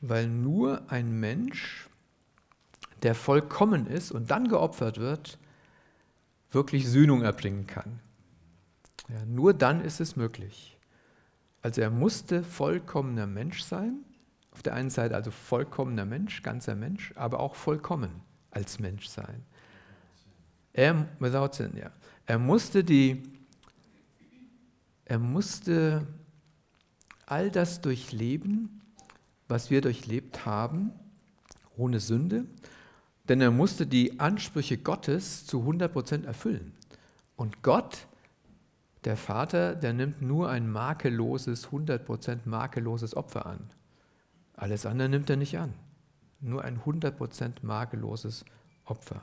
weil 0.00 0.26
nur 0.26 0.90
ein 0.90 1.12
Mensch, 1.20 1.88
der 3.04 3.14
vollkommen 3.14 3.86
ist 3.86 4.10
und 4.10 4.32
dann 4.32 4.48
geopfert 4.48 4.98
wird, 4.98 5.38
wirklich 6.50 6.88
Sühnung 6.88 7.22
erbringen 7.22 7.68
kann. 7.68 8.00
Ja, 9.08 9.24
nur 9.26 9.54
dann 9.54 9.84
ist 9.84 10.00
es 10.00 10.16
möglich. 10.16 10.76
Also 11.62 11.82
er 11.82 11.90
musste 11.90 12.42
vollkommener 12.42 13.28
Mensch 13.28 13.62
sein, 13.62 14.00
auf 14.50 14.64
der 14.64 14.74
einen 14.74 14.90
Seite 14.90 15.14
also 15.14 15.30
vollkommener 15.30 16.04
Mensch, 16.04 16.42
ganzer 16.42 16.74
Mensch, 16.74 17.12
aber 17.14 17.38
auch 17.38 17.54
vollkommen 17.54 18.10
als 18.50 18.80
Mensch 18.80 19.06
sein. 19.06 19.44
Er, 20.72 21.08
without 21.18 21.52
sin, 21.52 21.76
ja. 21.76 21.90
Er 22.26 22.38
musste 22.38 22.84
die, 22.84 23.22
er 25.04 25.18
musste 25.18 26.06
all 27.26 27.50
das 27.50 27.80
durchleben, 27.80 28.80
was 29.48 29.70
wir 29.70 29.80
durchlebt 29.80 30.46
haben, 30.46 30.92
ohne 31.76 31.98
Sünde, 32.00 32.46
denn 33.28 33.40
er 33.40 33.50
musste 33.50 33.86
die 33.86 34.20
Ansprüche 34.20 34.78
Gottes 34.78 35.46
zu 35.46 35.62
100% 35.62 36.24
erfüllen. 36.24 36.72
Und 37.36 37.62
Gott, 37.62 38.06
der 39.04 39.16
Vater, 39.16 39.74
der 39.74 39.92
nimmt 39.92 40.20
nur 40.20 40.50
ein 40.50 40.70
makelloses, 40.70 41.68
100% 41.68 42.40
makelloses 42.44 43.16
Opfer 43.16 43.46
an. 43.46 43.70
Alles 44.54 44.84
andere 44.84 45.08
nimmt 45.08 45.30
er 45.30 45.36
nicht 45.36 45.58
an. 45.58 45.72
Nur 46.40 46.64
ein 46.64 46.80
100% 46.80 47.62
makelloses 47.62 48.44
Opfer. 48.84 49.22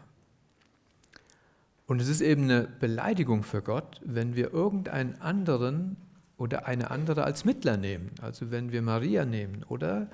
Und 1.87 2.01
es 2.01 2.07
ist 2.07 2.21
eben 2.21 2.43
eine 2.43 2.67
Beleidigung 2.79 3.43
für 3.43 3.61
Gott, 3.61 4.01
wenn 4.05 4.35
wir 4.35 4.53
irgendeinen 4.53 5.19
anderen 5.21 5.97
oder 6.37 6.67
eine 6.67 6.91
andere 6.91 7.23
als 7.23 7.45
Mittler 7.45 7.77
nehmen. 7.77 8.11
Also 8.21 8.51
wenn 8.51 8.71
wir 8.71 8.81
Maria 8.81 9.25
nehmen 9.25 9.63
oder 9.67 10.09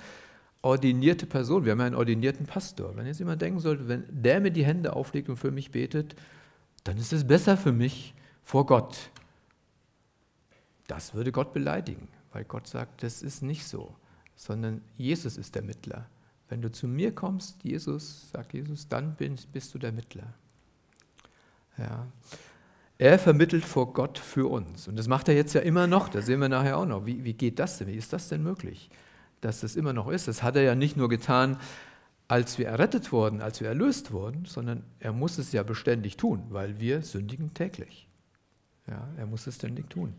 ordinierte 0.61 1.25
Person. 1.25 1.65
Wir 1.65 1.73
haben 1.73 1.79
ja 1.79 1.87
einen 1.87 1.95
ordinierten 1.95 2.45
Pastor. 2.45 2.95
Wenn 2.95 3.05
jetzt 3.05 3.19
jemand 3.19 3.41
denken 3.41 3.59
sollte, 3.59 3.89
wenn 3.89 4.05
der 4.09 4.39
mir 4.39 4.51
die 4.51 4.63
Hände 4.63 4.95
auflegt 4.95 5.27
und 5.27 5.35
für 5.35 5.51
mich 5.51 5.71
betet, 5.71 6.15
dann 6.85 6.97
ist 6.97 7.11
es 7.11 7.27
besser 7.27 7.57
für 7.57 7.73
mich 7.73 8.13
vor 8.43 8.65
Gott. 8.65 9.09
Das 10.87 11.13
würde 11.13 11.33
Gott 11.33 11.53
beleidigen, 11.53 12.07
weil 12.31 12.45
Gott 12.45 12.67
sagt, 12.67 13.03
das 13.03 13.21
ist 13.21 13.41
nicht 13.41 13.67
so 13.67 13.93
sondern 14.35 14.81
Jesus 14.97 15.37
ist 15.37 15.55
der 15.55 15.61
Mittler. 15.61 16.09
Wenn 16.49 16.61
du 16.61 16.71
zu 16.71 16.87
mir 16.87 17.13
kommst, 17.13 17.63
Jesus, 17.63 18.29
sagt 18.31 18.53
Jesus, 18.53 18.87
dann 18.87 19.15
bist 19.15 19.73
du 19.73 19.79
der 19.79 19.91
Mittler. 19.91 20.33
Ja. 21.77 22.07
Er 22.97 23.19
vermittelt 23.19 23.65
vor 23.65 23.93
Gott 23.93 24.17
für 24.17 24.49
uns. 24.49 24.87
Und 24.87 24.97
das 24.97 25.07
macht 25.07 25.27
er 25.27 25.35
jetzt 25.35 25.53
ja 25.53 25.61
immer 25.61 25.87
noch. 25.87 26.09
Das 26.09 26.25
sehen 26.25 26.39
wir 26.39 26.49
nachher 26.49 26.77
auch 26.77 26.85
noch. 26.85 27.05
Wie, 27.05 27.23
wie 27.23 27.33
geht 27.33 27.59
das 27.59 27.77
denn? 27.77 27.87
Wie 27.87 27.95
ist 27.95 28.13
das 28.13 28.29
denn 28.29 28.43
möglich, 28.43 28.89
dass 29.41 29.61
das 29.61 29.75
immer 29.75 29.93
noch 29.93 30.07
ist? 30.07 30.27
Das 30.27 30.43
hat 30.43 30.55
er 30.55 30.61
ja 30.61 30.75
nicht 30.75 30.95
nur 30.95 31.09
getan, 31.09 31.57
als 32.27 32.57
wir 32.57 32.67
errettet 32.67 33.11
wurden, 33.11 33.41
als 33.41 33.61
wir 33.61 33.67
erlöst 33.67 34.11
wurden, 34.11 34.45
sondern 34.45 34.83
er 34.99 35.11
muss 35.11 35.37
es 35.37 35.51
ja 35.51 35.63
beständig 35.63 36.17
tun, 36.17 36.43
weil 36.49 36.79
wir 36.79 37.01
sündigen 37.01 37.53
täglich. 37.53 38.07
Ja, 38.87 39.07
er 39.17 39.25
muss 39.25 39.47
es 39.47 39.55
ständig 39.55 39.89
tun. 39.89 40.13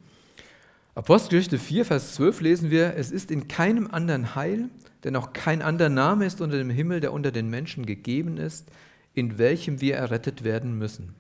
Apostelgeschichte 0.95 1.59
4, 1.59 1.85
Vers 1.87 2.15
12 2.15 2.41
lesen 2.41 2.71
wir, 2.71 2.95
es 2.95 3.11
ist 3.11 3.31
in 3.31 3.49
keinem 3.49 3.89
anderen 3.91 4.37
Heil, 4.37 4.69
denn 5.03 5.17
auch 5.17 5.33
kein 5.33 5.61
anderer 5.61 5.89
Name 5.89 6.25
ist 6.25 6.41
unter 6.41 6.57
dem 6.57 6.71
Himmel, 6.71 7.01
der 7.01 7.13
unter 7.13 7.33
den 7.33 7.51
Menschen 7.51 7.85
gegeben 7.85 8.37
ist, 8.37 8.71
in 9.13 9.39
welchem 9.39 9.81
wir 9.81 9.97
errettet 9.97 10.45
werden 10.45 10.79
müssen. 10.79 11.15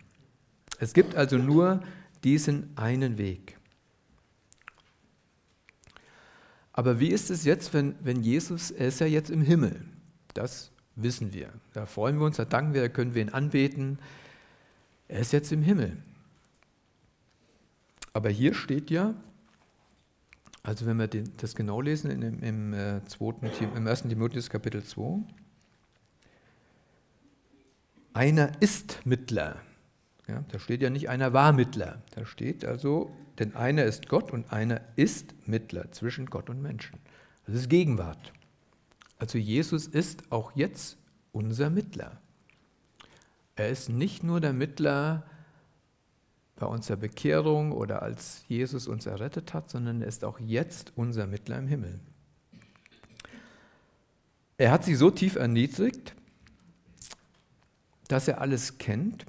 Es 0.78 0.92
gibt 0.92 1.14
also 1.14 1.38
nur 1.38 1.82
diesen 2.22 2.76
einen 2.76 3.18
Weg. 3.18 3.58
Aber 6.72 6.98
wie 6.98 7.08
ist 7.08 7.30
es 7.30 7.44
jetzt, 7.44 7.72
wenn, 7.72 7.94
wenn 8.02 8.22
Jesus, 8.22 8.70
er 8.70 8.88
ist 8.88 9.00
ja 9.00 9.06
jetzt 9.06 9.30
im 9.30 9.42
Himmel, 9.42 9.84
das 10.34 10.72
wissen 10.96 11.32
wir. 11.32 11.52
Da 11.72 11.87
freuen 11.87 12.18
wir 12.18 12.26
uns, 12.26 12.37
da 12.37 12.44
danken 12.44 12.74
wir, 12.74 12.82
da 12.82 12.88
können 12.88 13.14
wir 13.14 13.22
ihn 13.22 13.28
anbeten. 13.28 13.98
Er 15.06 15.20
ist 15.20 15.32
jetzt 15.32 15.52
im 15.52 15.62
Himmel. 15.62 15.96
Aber 18.12 18.28
hier 18.30 18.54
steht 18.54 18.90
ja, 18.90 19.14
also 20.62 20.87
wenn 20.87 20.96
wir 20.96 21.08
den, 21.08 21.32
das 21.37 21.54
genau 21.54 21.80
lesen 21.80 22.10
im, 22.10 22.42
im, 22.42 22.72
äh, 22.72 23.04
zweiten, 23.04 23.46
im 23.76 23.87
1. 23.87 24.02
Timotheus 24.02 24.50
Kapitel 24.50 24.82
2, 24.82 25.20
einer 28.14 28.50
ist 28.60 29.00
Mittler. 29.04 29.60
Ja, 30.26 30.42
da 30.48 30.58
steht 30.58 30.80
ja 30.80 30.90
nicht 30.90 31.08
einer 31.08 31.32
war 31.32 31.52
Mittler. 31.52 32.02
Da 32.14 32.24
steht 32.24 32.64
also, 32.64 33.10
denn 33.38 33.54
einer 33.54 33.84
ist 33.84 34.08
Gott 34.08 34.30
und 34.32 34.52
einer 34.52 34.80
ist 34.96 35.34
Mittler 35.46 35.92
zwischen 35.92 36.26
Gott 36.26 36.48
und 36.48 36.62
Menschen. 36.62 36.98
Das 37.46 37.54
ist 37.54 37.68
Gegenwart. 37.68 38.32
Also 39.18 39.38
Jesus 39.38 39.87
ist 39.87 40.32
auch 40.32 40.52
jetzt 40.54 40.96
unser 41.32 41.68
Mittler. 41.68 42.20
Er 43.56 43.68
ist 43.68 43.88
nicht 43.88 44.24
nur 44.24 44.40
der 44.40 44.52
Mittler 44.52 45.24
bei 46.56 46.66
unserer 46.66 46.96
Bekehrung 46.96 47.72
oder 47.72 48.02
als 48.02 48.44
Jesus 48.48 48.87
uns 48.87 49.06
errettet 49.06 49.54
hat, 49.54 49.70
sondern 49.70 50.02
er 50.02 50.08
ist 50.08 50.24
auch 50.24 50.40
jetzt 50.40 50.92
unser 50.96 51.26
Mittler 51.26 51.58
im 51.58 51.66
Himmel. 51.66 52.00
Er 54.56 54.70
hat 54.70 54.84
sie 54.84 54.94
so 54.94 55.10
tief 55.10 55.37
erniedrigt, 55.37 56.14
dass 58.08 58.29
er 58.29 58.40
alles 58.40 58.79
kennt 58.79 59.27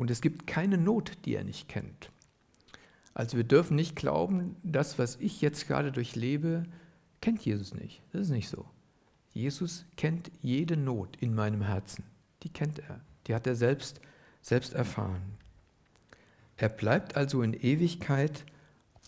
und 0.00 0.10
es 0.10 0.22
gibt 0.22 0.46
keine 0.46 0.78
Not, 0.78 1.18
die 1.26 1.34
er 1.34 1.44
nicht 1.44 1.68
kennt. 1.68 2.10
Also 3.12 3.36
wir 3.36 3.44
dürfen 3.44 3.76
nicht 3.76 3.96
glauben, 3.96 4.56
das, 4.62 4.98
was 4.98 5.16
ich 5.16 5.42
jetzt 5.42 5.68
gerade 5.68 5.92
durchlebe, 5.92 6.62
kennt 7.20 7.44
Jesus 7.44 7.74
nicht. 7.74 8.00
Das 8.10 8.22
ist 8.22 8.30
nicht 8.30 8.48
so. 8.48 8.64
Jesus 9.34 9.84
kennt 9.98 10.30
jede 10.40 10.78
Not 10.78 11.18
in 11.20 11.34
meinem 11.34 11.60
Herzen. 11.60 12.04
Die 12.44 12.48
kennt 12.48 12.78
er. 12.78 13.00
Die 13.26 13.34
hat 13.34 13.46
er 13.46 13.54
selbst, 13.54 14.00
selbst 14.40 14.72
erfahren. 14.72 15.20
Er 16.56 16.70
bleibt 16.70 17.18
also 17.18 17.42
in 17.42 17.52
Ewigkeit 17.52 18.46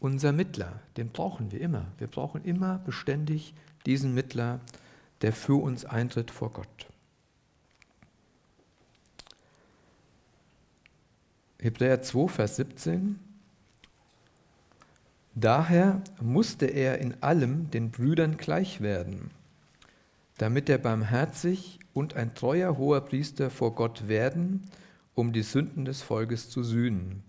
unser 0.01 0.33
Mittler. 0.33 0.83
Den 0.99 1.09
brauchen 1.09 1.53
wir 1.53 1.63
immer. 1.63 1.87
Wir 1.97 2.07
brauchen 2.07 2.45
immer 2.45 2.81
beständig 2.81 3.55
diesen 3.87 4.13
Mittler, 4.13 4.61
der 5.23 5.33
für 5.33 5.55
uns 5.55 5.87
eintritt 5.87 6.31
vor 6.31 6.53
Gott. 6.53 6.92
Hebräer 11.63 12.03
2, 12.03 12.27
Vers 12.27 12.57
17. 12.57 13.21
Daher 15.37 16.03
musste 16.21 16.67
er 16.67 16.99
in 16.99 17.23
allem 17.23 17.71
den 17.71 17.93
Brüdern 17.93 18.37
gleich 18.37 18.81
werden, 18.81 19.31
damit 20.39 20.69
er 20.69 20.79
barmherzig 20.79 21.79
und 21.95 22.17
ein 22.17 22.35
treuer 22.35 22.79
hoher 22.79 23.03
Priester 23.03 23.49
vor 23.49 23.77
Gott 23.77 24.09
werden, 24.09 24.65
um 25.15 25.33
die 25.33 25.45
Sünden 25.45 25.85
des 25.85 26.03
Volkes 26.03 26.51
zu 26.51 26.65
sühnen. 26.65 27.23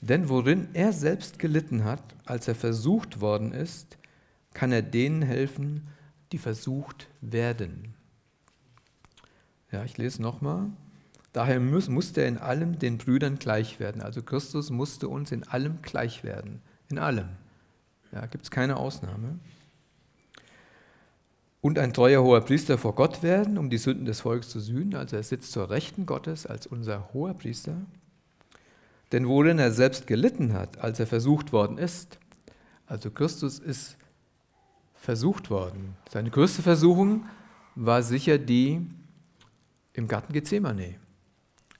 Denn 0.00 0.28
worin 0.28 0.68
er 0.72 0.92
selbst 0.92 1.40
gelitten 1.40 1.82
hat, 1.82 2.04
als 2.26 2.46
er 2.46 2.54
versucht 2.54 3.20
worden 3.20 3.50
ist, 3.50 3.98
kann 4.54 4.70
er 4.70 4.82
denen 4.82 5.22
helfen, 5.22 5.88
die 6.30 6.38
versucht 6.38 7.08
werden. 7.20 7.94
Ja, 9.72 9.82
ich 9.82 9.98
lese 9.98 10.22
nochmal. 10.22 10.70
Daher 11.32 11.60
muss, 11.60 11.88
musste 11.88 12.22
er 12.22 12.28
in 12.28 12.38
allem 12.38 12.78
den 12.78 12.98
Brüdern 12.98 13.38
gleich 13.38 13.78
werden. 13.78 14.02
Also 14.02 14.22
Christus 14.22 14.70
musste 14.70 15.08
uns 15.08 15.30
in 15.30 15.46
allem 15.46 15.80
gleich 15.82 16.24
werden. 16.24 16.60
In 16.90 16.98
allem. 16.98 17.28
Ja, 18.12 18.26
gibt 18.26 18.44
es 18.44 18.50
keine 18.50 18.76
Ausnahme. 18.76 19.38
Und 21.60 21.78
ein 21.78 21.92
treuer 21.92 22.22
hoher 22.22 22.40
Priester 22.40 22.78
vor 22.78 22.94
Gott 22.94 23.22
werden, 23.22 23.58
um 23.58 23.70
die 23.70 23.78
Sünden 23.78 24.06
des 24.06 24.22
Volkes 24.22 24.48
zu 24.48 24.58
sühnen. 24.58 24.96
Also 24.96 25.16
er 25.16 25.22
sitzt 25.22 25.52
zur 25.52 25.70
Rechten 25.70 26.06
Gottes 26.06 26.46
als 26.46 26.66
unser 26.66 27.12
hoher 27.12 27.34
Priester. 27.34 27.76
Denn 29.12 29.28
worin 29.28 29.58
er 29.58 29.70
selbst 29.70 30.06
gelitten 30.06 30.52
hat, 30.52 30.78
als 30.78 30.98
er 30.98 31.06
versucht 31.06 31.52
worden 31.52 31.78
ist. 31.78 32.18
Also 32.86 33.10
Christus 33.10 33.60
ist 33.60 33.96
versucht 34.94 35.48
worden. 35.50 35.96
Seine 36.10 36.30
größte 36.30 36.62
Versuchung 36.62 37.26
war 37.76 38.02
sicher 38.02 38.38
die 38.38 38.84
im 39.92 40.08
Garten 40.08 40.32
Gethsemane 40.32 40.96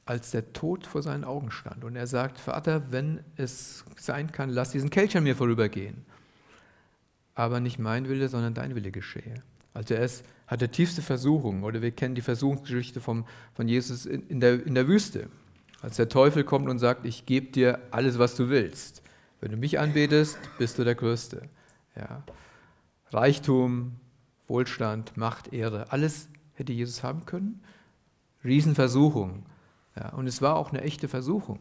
als 0.07 0.31
der 0.31 0.53
Tod 0.53 0.87
vor 0.87 1.03
seinen 1.03 1.25
Augen 1.25 1.51
stand. 1.51 1.85
Und 1.85 1.97
er 1.97 2.07
sagt, 2.07 2.39
Vater, 2.39 2.91
wenn 2.91 3.21
es 3.37 3.85
sein 3.97 4.33
kann, 4.33 4.51
lass 4.51 4.71
diesen 4.71 4.91
Kelch 4.91 5.17
an 5.17 5.25
mir 5.25 5.37
vorübergehen. 5.37 6.05
Aber 7.35 7.61
nicht 7.61 7.79
mein 7.79 8.09
Wille, 8.09 8.29
sondern 8.29 8.55
dein 8.55 8.75
Wille 8.75 8.91
geschehe. 8.91 9.43
Also 9.73 9.95
er 9.95 10.05
ist, 10.05 10.25
hat 10.47 10.61
der 10.61 10.73
tiefste 10.73 11.01
Versuchung, 11.01 11.63
oder 11.63 11.81
wir 11.81 11.93
kennen 11.93 12.15
die 12.15 12.23
Versuchungsgeschichte 12.23 13.01
vom, 13.01 13.25
von 13.55 13.69
Jesus 13.69 14.05
in, 14.05 14.27
in, 14.27 14.41
der, 14.41 14.67
in 14.67 14.75
der 14.75 14.89
Wüste. 14.89 15.29
Als 15.81 15.97
der 15.97 16.09
Teufel 16.09 16.45
kommt 16.45 16.69
und 16.69 16.79
sagt, 16.79 17.07
ich 17.07 17.25
gebe 17.25 17.53
dir 17.53 17.79
alles, 17.91 18.19
was 18.19 18.35
du 18.35 18.49
willst. 18.49 19.03
Wenn 19.41 19.53
du 19.53 19.57
mich 19.57 19.79
anbetest, 19.79 20.39
bist 20.59 20.79
du 20.79 20.85
der 20.85 20.95
Größte. 20.95 21.49
Ja. 21.97 22.23
Reichtum, 23.11 23.97
Wohlstand, 24.47 25.17
Macht, 25.17 25.53
Ehre, 25.53 25.91
alles 25.93 26.29
hätte 26.55 26.73
Jesus 26.73 27.03
haben 27.03 27.25
können. 27.25 27.63
Riesenversuchung. 28.45 29.45
Ja, 29.97 30.11
und 30.11 30.27
es 30.27 30.41
war 30.41 30.57
auch 30.57 30.71
eine 30.71 30.83
echte 30.83 31.09
Versuchung. 31.09 31.59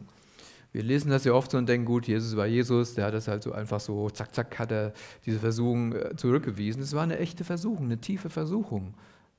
Wir 0.72 0.84
lesen 0.84 1.10
das 1.10 1.24
ja 1.24 1.34
oft 1.34 1.50
so 1.50 1.58
und 1.58 1.68
denken, 1.68 1.86
gut, 1.86 2.08
Jesus 2.08 2.36
war 2.36 2.46
Jesus, 2.46 2.94
der 2.94 3.06
hat 3.08 3.14
das 3.16 3.28
halt 3.28 3.42
so 3.42 3.52
einfach 3.52 3.80
so, 3.80 4.10
zack, 4.12 4.36
zack, 4.36 4.60
hat 4.60 4.72
er 4.72 4.94
diese 5.26 5.40
Versuchung 5.40 5.94
äh, 5.94 6.16
zurückgewiesen. 6.16 6.84
Es 6.84 6.94
war 6.94 7.04
eine 7.04 7.18
echte 7.18 7.44
Versuchung, 7.44 7.86
eine 7.86 7.98
tiefe 7.98 8.30
Versuchung, 8.30 8.94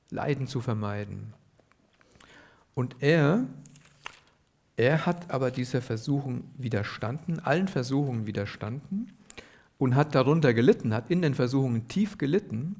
Leiden 0.09 0.47
zu 0.47 0.59
vermeiden. 0.59 1.33
Und 2.73 2.97
er, 2.99 3.45
er 4.75 5.05
hat 5.05 5.31
aber 5.31 5.51
dieser 5.51 5.81
Versuchung 5.81 6.43
widerstanden, 6.57 7.39
allen 7.39 7.69
Versuchungen 7.69 8.27
widerstanden 8.27 9.13
und 9.77 9.95
hat 9.95 10.15
darunter 10.15 10.53
gelitten, 10.53 10.93
hat 10.93 11.09
in 11.09 11.21
den 11.21 11.33
Versuchungen 11.33 11.87
tief 11.87 12.17
gelitten 12.17 12.75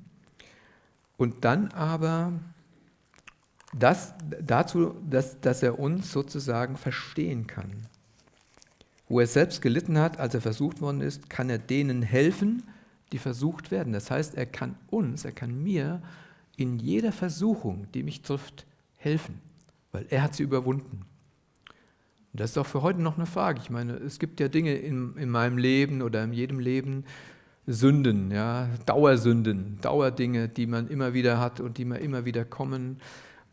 und 1.15 1.45
dann 1.45 1.69
aber 1.69 2.33
das, 3.73 4.13
dazu, 4.41 4.95
dass, 5.09 5.39
dass 5.39 5.63
er 5.63 5.79
uns 5.79 6.11
sozusagen 6.11 6.75
verstehen 6.75 7.47
kann. 7.47 7.87
Wo 9.07 9.19
er 9.19 9.27
selbst 9.27 9.61
gelitten 9.61 9.97
hat, 9.97 10.19
als 10.19 10.33
er 10.33 10.41
versucht 10.41 10.81
worden 10.81 11.01
ist, 11.01 11.29
kann 11.29 11.49
er 11.49 11.57
denen 11.57 12.01
helfen, 12.01 12.63
die 13.11 13.17
versucht 13.17 13.71
werden. 13.71 13.93
Das 13.93 14.09
heißt, 14.09 14.35
er 14.35 14.45
kann 14.45 14.75
uns, 14.89 15.25
er 15.25 15.31
kann 15.31 15.63
mir 15.63 16.01
in 16.55 16.79
jeder 16.79 17.11
Versuchung, 17.11 17.87
die 17.93 18.03
mich 18.03 18.21
trifft, 18.21 18.65
helfen, 18.97 19.39
weil 19.91 20.05
er 20.09 20.23
hat 20.23 20.35
sie 20.35 20.43
überwunden. 20.43 21.05
Und 22.33 22.39
das 22.39 22.51
ist 22.51 22.57
auch 22.57 22.65
für 22.65 22.81
heute 22.81 23.01
noch 23.01 23.17
eine 23.17 23.25
Frage. 23.25 23.59
Ich 23.61 23.69
meine, 23.69 23.93
es 23.93 24.19
gibt 24.19 24.39
ja 24.39 24.47
Dinge 24.47 24.75
in, 24.75 25.17
in 25.17 25.29
meinem 25.29 25.57
Leben 25.57 26.01
oder 26.01 26.23
in 26.23 26.31
jedem 26.31 26.59
Leben, 26.59 27.03
Sünden, 27.67 28.31
ja, 28.31 28.69
Dauersünden, 28.85 29.79
Dauerdinge, 29.81 30.49
die 30.49 30.65
man 30.65 30.87
immer 30.87 31.13
wieder 31.13 31.39
hat 31.39 31.59
und 31.59 31.77
die 31.77 31.85
man 31.85 31.99
immer 31.99 32.25
wieder 32.25 32.45
kommen. 32.45 32.97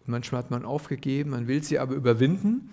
Manchmal 0.08 0.42
hat 0.42 0.50
man 0.50 0.64
aufgegeben, 0.64 1.30
man 1.30 1.48
will 1.48 1.62
sie 1.62 1.78
aber 1.78 1.94
überwinden. 1.94 2.70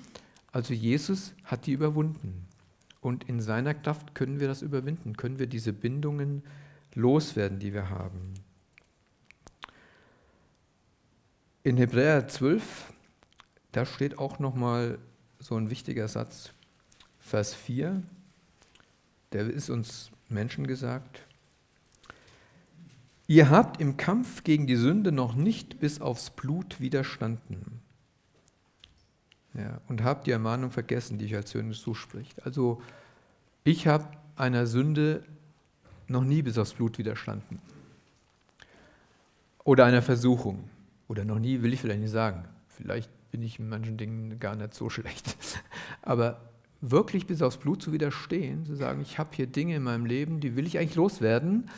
Also 0.53 0.73
Jesus 0.73 1.33
hat 1.43 1.65
die 1.65 1.73
überwunden. 1.73 2.47
Und 3.01 3.25
in 3.27 3.41
seiner 3.41 3.73
Kraft 3.73 4.15
können 4.15 4.39
wir 4.39 4.47
das 4.47 4.61
überwinden, 4.61 5.17
können 5.17 5.37
wir 5.37 5.47
diese 5.47 5.73
Bindungen 5.73 6.43
loswerden, 6.93 7.59
die 7.59 7.73
wir 7.73 7.89
haben. 7.89 8.35
In 11.63 11.75
Hebräer 11.75 12.27
12, 12.27 12.93
da 13.73 13.85
steht 13.85 14.17
auch 14.17 14.39
nochmal 14.39 14.97
so 15.39 15.57
ein 15.57 15.69
wichtiger 15.69 16.07
Satz, 16.07 16.51
Vers 17.19 17.53
4, 17.53 18.01
der 19.33 19.49
ist 19.49 19.69
uns 19.69 20.09
Menschen 20.29 20.67
gesagt. 20.67 21.24
Ihr 23.27 23.49
habt 23.49 23.81
im 23.81 23.97
Kampf 23.97 24.43
gegen 24.43 24.67
die 24.67 24.75
Sünde 24.75 25.11
noch 25.11 25.35
nicht 25.35 25.79
bis 25.79 25.99
aufs 25.99 26.29
Blut 26.29 26.79
widerstanden. 26.79 27.81
Ja, 29.55 29.79
und 29.87 30.03
habt 30.03 30.27
die 30.27 30.31
Ermahnung 30.31 30.69
vergessen, 30.69 31.17
die 31.17 31.25
ich 31.25 31.35
als 31.35 31.51
Sünde 31.51 31.75
zuspricht. 31.75 32.45
Also 32.45 32.81
ich 33.63 33.87
habe 33.87 34.05
einer 34.35 34.67
Sünde 34.67 35.23
noch 36.07 36.23
nie 36.23 36.41
bis 36.43 36.57
aufs 36.57 36.73
Blut 36.73 36.97
widerstanden. 36.97 37.59
Oder 39.63 39.85
einer 39.85 40.03
Versuchung. 40.03 40.69
Oder 41.07 41.25
noch 41.25 41.39
nie 41.39 41.61
will 41.61 41.73
ich 41.73 41.81
vielleicht 41.81 42.01
nicht 42.01 42.11
sagen. 42.11 42.45
Vielleicht 42.67 43.09
bin 43.31 43.41
ich 43.41 43.57
in 43.57 43.69
manchen 43.69 43.97
Dingen 43.97 44.39
gar 44.39 44.55
nicht 44.55 44.75
so 44.75 44.89
schlecht. 44.91 45.35
Aber 46.03 46.41
wirklich 46.81 47.25
bis 47.25 47.41
aufs 47.41 47.57
Blut 47.57 47.81
zu 47.81 47.91
widerstehen, 47.91 48.65
zu 48.65 48.75
sagen, 48.75 49.01
ich 49.01 49.17
habe 49.17 49.29
hier 49.33 49.47
Dinge 49.47 49.77
in 49.77 49.83
meinem 49.83 50.05
Leben, 50.05 50.41
die 50.41 50.55
will 50.55 50.67
ich 50.67 50.77
eigentlich 50.77 50.95
loswerden 50.95 51.69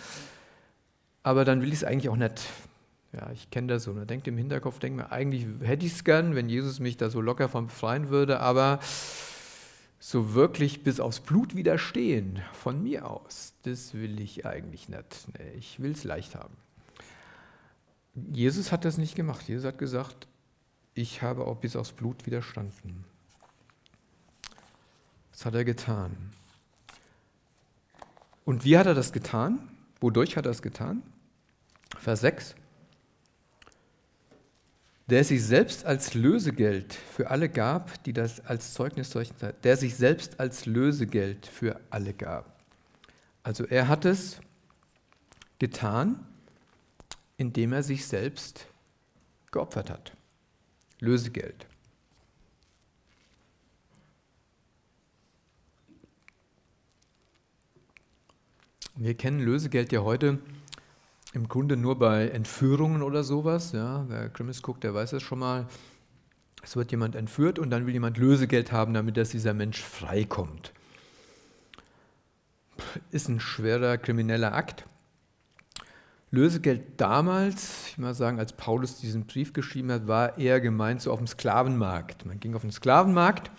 aber 1.27 1.43
dann 1.43 1.61
will 1.61 1.67
ich 1.67 1.79
es 1.79 1.83
eigentlich 1.83 2.07
auch 2.07 2.15
nicht. 2.15 2.41
Ja, 3.11 3.29
ich 3.33 3.49
kenne 3.51 3.67
das 3.67 3.83
so. 3.83 3.91
Man 3.91 4.07
denkt 4.07 4.29
im 4.29 4.37
Hinterkopf, 4.37 4.79
denkt 4.79 4.95
mir, 4.95 5.11
eigentlich 5.11 5.45
hätte 5.61 5.85
ich 5.85 5.91
es 5.91 6.05
gern, 6.05 6.35
wenn 6.35 6.47
Jesus 6.47 6.79
mich 6.79 6.95
da 6.95 7.09
so 7.09 7.19
locker 7.19 7.49
von 7.49 7.67
befreien 7.67 8.09
würde, 8.09 8.39
aber 8.39 8.79
so 9.99 10.35
wirklich 10.35 10.83
bis 10.83 11.01
aufs 11.01 11.19
Blut 11.19 11.53
widerstehen, 11.53 12.41
von 12.53 12.81
mir 12.81 13.09
aus, 13.09 13.53
das 13.63 13.93
will 13.93 14.21
ich 14.21 14.45
eigentlich 14.45 14.87
nicht. 14.87 15.27
Nee, 15.37 15.51
ich 15.57 15.81
will 15.81 15.91
es 15.91 16.05
leicht 16.05 16.33
haben. 16.33 16.55
Jesus 18.31 18.71
hat 18.71 18.85
das 18.85 18.97
nicht 18.97 19.15
gemacht. 19.15 19.49
Jesus 19.49 19.65
hat 19.65 19.77
gesagt, 19.77 20.29
ich 20.93 21.21
habe 21.21 21.45
auch 21.45 21.57
bis 21.57 21.75
aufs 21.75 21.91
Blut 21.91 22.25
widerstanden. 22.25 23.03
Das 25.33 25.45
hat 25.45 25.55
er 25.55 25.65
getan. 25.65 26.15
Und 28.45 28.63
wie 28.63 28.77
hat 28.77 28.85
er 28.85 28.95
das 28.95 29.11
getan? 29.11 29.59
Wodurch 29.99 30.37
hat 30.37 30.45
er 30.45 30.51
es 30.51 30.61
getan? 30.61 31.03
Vers 31.99 32.21
6. 32.21 32.55
Der 35.07 35.23
sich 35.23 35.43
selbst 35.43 35.85
als 35.85 36.13
Lösegeld 36.13 36.93
für 36.93 37.29
alle 37.29 37.49
gab, 37.49 38.03
die 38.03 38.13
das 38.13 38.45
als 38.45 38.73
Zeugnis 38.73 39.09
solchen 39.09 39.35
der 39.63 39.77
sich 39.77 39.95
selbst 39.95 40.39
als 40.39 40.65
Lösegeld 40.65 41.47
für 41.47 41.79
alle 41.89 42.13
gab. 42.13 42.61
Also 43.43 43.65
er 43.65 43.87
hat 43.87 44.03
es 44.03 44.41
getan, 45.59 46.25
indem 47.37 47.71
er 47.71 47.83
sich 47.83 48.05
selbst 48.05 48.67
geopfert 49.51 49.89
hat. 49.89 50.13
Lösegeld. 50.99 51.67
Wir 58.95 59.15
kennen 59.15 59.39
Lösegeld 59.39 59.91
ja 59.91 60.01
heute 60.01 60.39
im 61.37 61.47
Grunde 61.47 61.77
nur 61.77 61.97
bei 61.97 62.27
Entführungen 62.29 63.01
oder 63.01 63.23
sowas. 63.23 63.71
Ja, 63.71 64.05
wer 64.09 64.27
Grimmels 64.29 64.61
guckt, 64.61 64.83
der 64.83 64.93
weiß 64.93 65.11
das 65.11 65.23
schon 65.23 65.39
mal. 65.39 65.67
Es 66.63 66.75
wird 66.75 66.91
jemand 66.91 67.15
entführt 67.15 67.59
und 67.59 67.69
dann 67.69 67.85
will 67.85 67.93
jemand 67.93 68.17
Lösegeld 68.17 68.71
haben, 68.71 68.93
damit 68.93 69.15
dass 69.15 69.29
dieser 69.29 69.53
Mensch 69.53 69.81
freikommt. 69.81 70.73
Ist 73.11 73.29
ein 73.29 73.39
schwerer 73.39 73.97
krimineller 73.97 74.53
Akt. 74.53 74.85
Lösegeld 76.31 76.99
damals, 76.99 77.87
ich 77.87 77.97
mal 77.97 78.13
sagen, 78.13 78.39
als 78.39 78.51
Paulus 78.51 78.97
diesen 78.97 79.27
Brief 79.27 79.53
geschrieben 79.53 79.91
hat, 79.91 80.07
war 80.07 80.37
eher 80.37 80.59
gemeint 80.59 81.01
so 81.01 81.11
auf 81.11 81.19
dem 81.19 81.27
Sklavenmarkt. 81.27 82.25
Man 82.25 82.39
ging 82.39 82.53
auf 82.53 82.63
den 82.63 82.71
Sklavenmarkt 82.71 83.49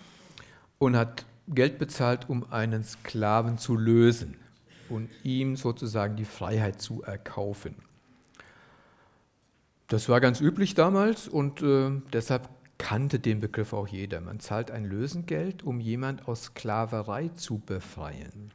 und 0.77 0.95
hat 0.95 1.25
Geld 1.47 1.79
bezahlt, 1.79 2.29
um 2.29 2.51
einen 2.51 2.83
Sklaven 2.83 3.57
zu 3.57 3.75
lösen 3.75 4.35
und 4.89 5.09
ihm 5.23 5.55
sozusagen 5.55 6.15
die 6.15 6.25
Freiheit 6.25 6.81
zu 6.81 7.03
erkaufen. 7.03 7.75
Das 9.87 10.07
war 10.07 10.21
ganz 10.21 10.39
üblich 10.39 10.75
damals 10.75 11.27
und 11.27 11.61
äh, 11.61 11.91
deshalb 12.13 12.49
kannte 12.77 13.19
den 13.19 13.39
Begriff 13.39 13.73
auch 13.73 13.87
jeder. 13.87 14.21
Man 14.21 14.39
zahlt 14.39 14.71
ein 14.71 14.85
Lösengeld, 14.85 15.63
um 15.63 15.79
jemand 15.79 16.27
aus 16.27 16.45
Sklaverei 16.45 17.29
zu 17.29 17.59
befreien. 17.59 18.51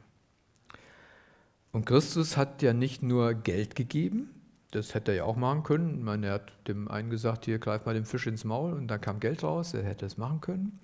Und 1.71 1.85
Christus 1.85 2.37
hat 2.37 2.61
ja 2.61 2.73
nicht 2.73 3.03
nur 3.03 3.33
Geld 3.33 3.75
gegeben, 3.75 4.29
das 4.71 4.93
hätte 4.93 5.11
er 5.11 5.17
ja 5.17 5.23
auch 5.25 5.35
machen 5.35 5.63
können. 5.63 5.97
Ich 5.97 6.03
meine, 6.03 6.27
er 6.27 6.33
hat 6.33 6.67
dem 6.67 6.89
einen 6.89 7.09
gesagt, 7.09 7.45
hier 7.45 7.59
greif 7.59 7.85
mal 7.85 7.93
den 7.93 8.05
Fisch 8.05 8.27
ins 8.27 8.43
Maul 8.43 8.73
und 8.73 8.87
dann 8.87 8.99
kam 8.99 9.19
Geld 9.19 9.43
raus, 9.43 9.73
er 9.73 9.83
hätte 9.83 10.05
es 10.05 10.17
machen 10.17 10.41
können. 10.41 10.79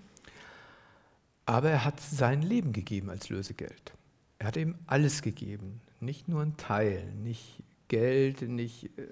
Aber 1.45 1.69
er 1.69 1.83
hat 1.83 1.99
sein 1.99 2.41
Leben 2.41 2.71
gegeben 2.71 3.09
als 3.09 3.29
Lösegeld. 3.29 3.93
Er 4.41 4.47
hat 4.47 4.57
ihm 4.57 4.73
alles 4.87 5.21
gegeben, 5.21 5.81
nicht 5.99 6.27
nur 6.27 6.41
ein 6.41 6.57
Teil, 6.57 7.13
nicht 7.13 7.61
Geld, 7.89 8.41
nicht 8.41 8.85
äh, 8.97 9.05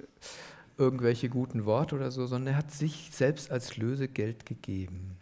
irgendwelche 0.75 1.29
guten 1.29 1.65
Worte 1.65 1.93
oder 1.93 2.09
so, 2.09 2.25
sondern 2.25 2.55
er 2.55 2.57
hat 2.57 2.71
sich 2.71 3.09
selbst 3.11 3.51
als 3.51 3.77
Lösegeld 3.77 4.47
gegeben. 4.47 5.17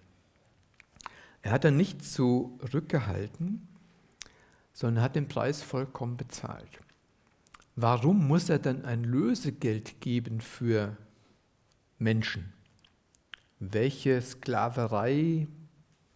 Er 1.42 1.52
hat 1.52 1.66
dann 1.66 1.76
nicht 1.76 2.06
zurückgehalten, 2.06 3.68
sondern 4.72 5.04
hat 5.04 5.18
den 5.18 5.28
Preis 5.28 5.62
vollkommen 5.62 6.16
bezahlt. 6.16 6.80
Warum 7.76 8.30
muss 8.30 8.48
er 8.48 8.60
dann 8.60 8.86
ein 8.86 9.04
Lösegeld 9.04 10.00
geben 10.00 10.40
für 10.40 10.96
Menschen? 12.00 12.54
Welche 13.60 14.22
Sklaverei, 14.22 15.48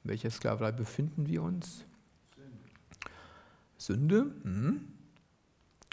welcher 0.06 0.32
Sklaverei 0.32 0.72
befinden 0.72 1.28
wir 1.28 1.44
uns? 1.44 1.84
Sünde. 3.82 4.32
Hm. 4.44 4.82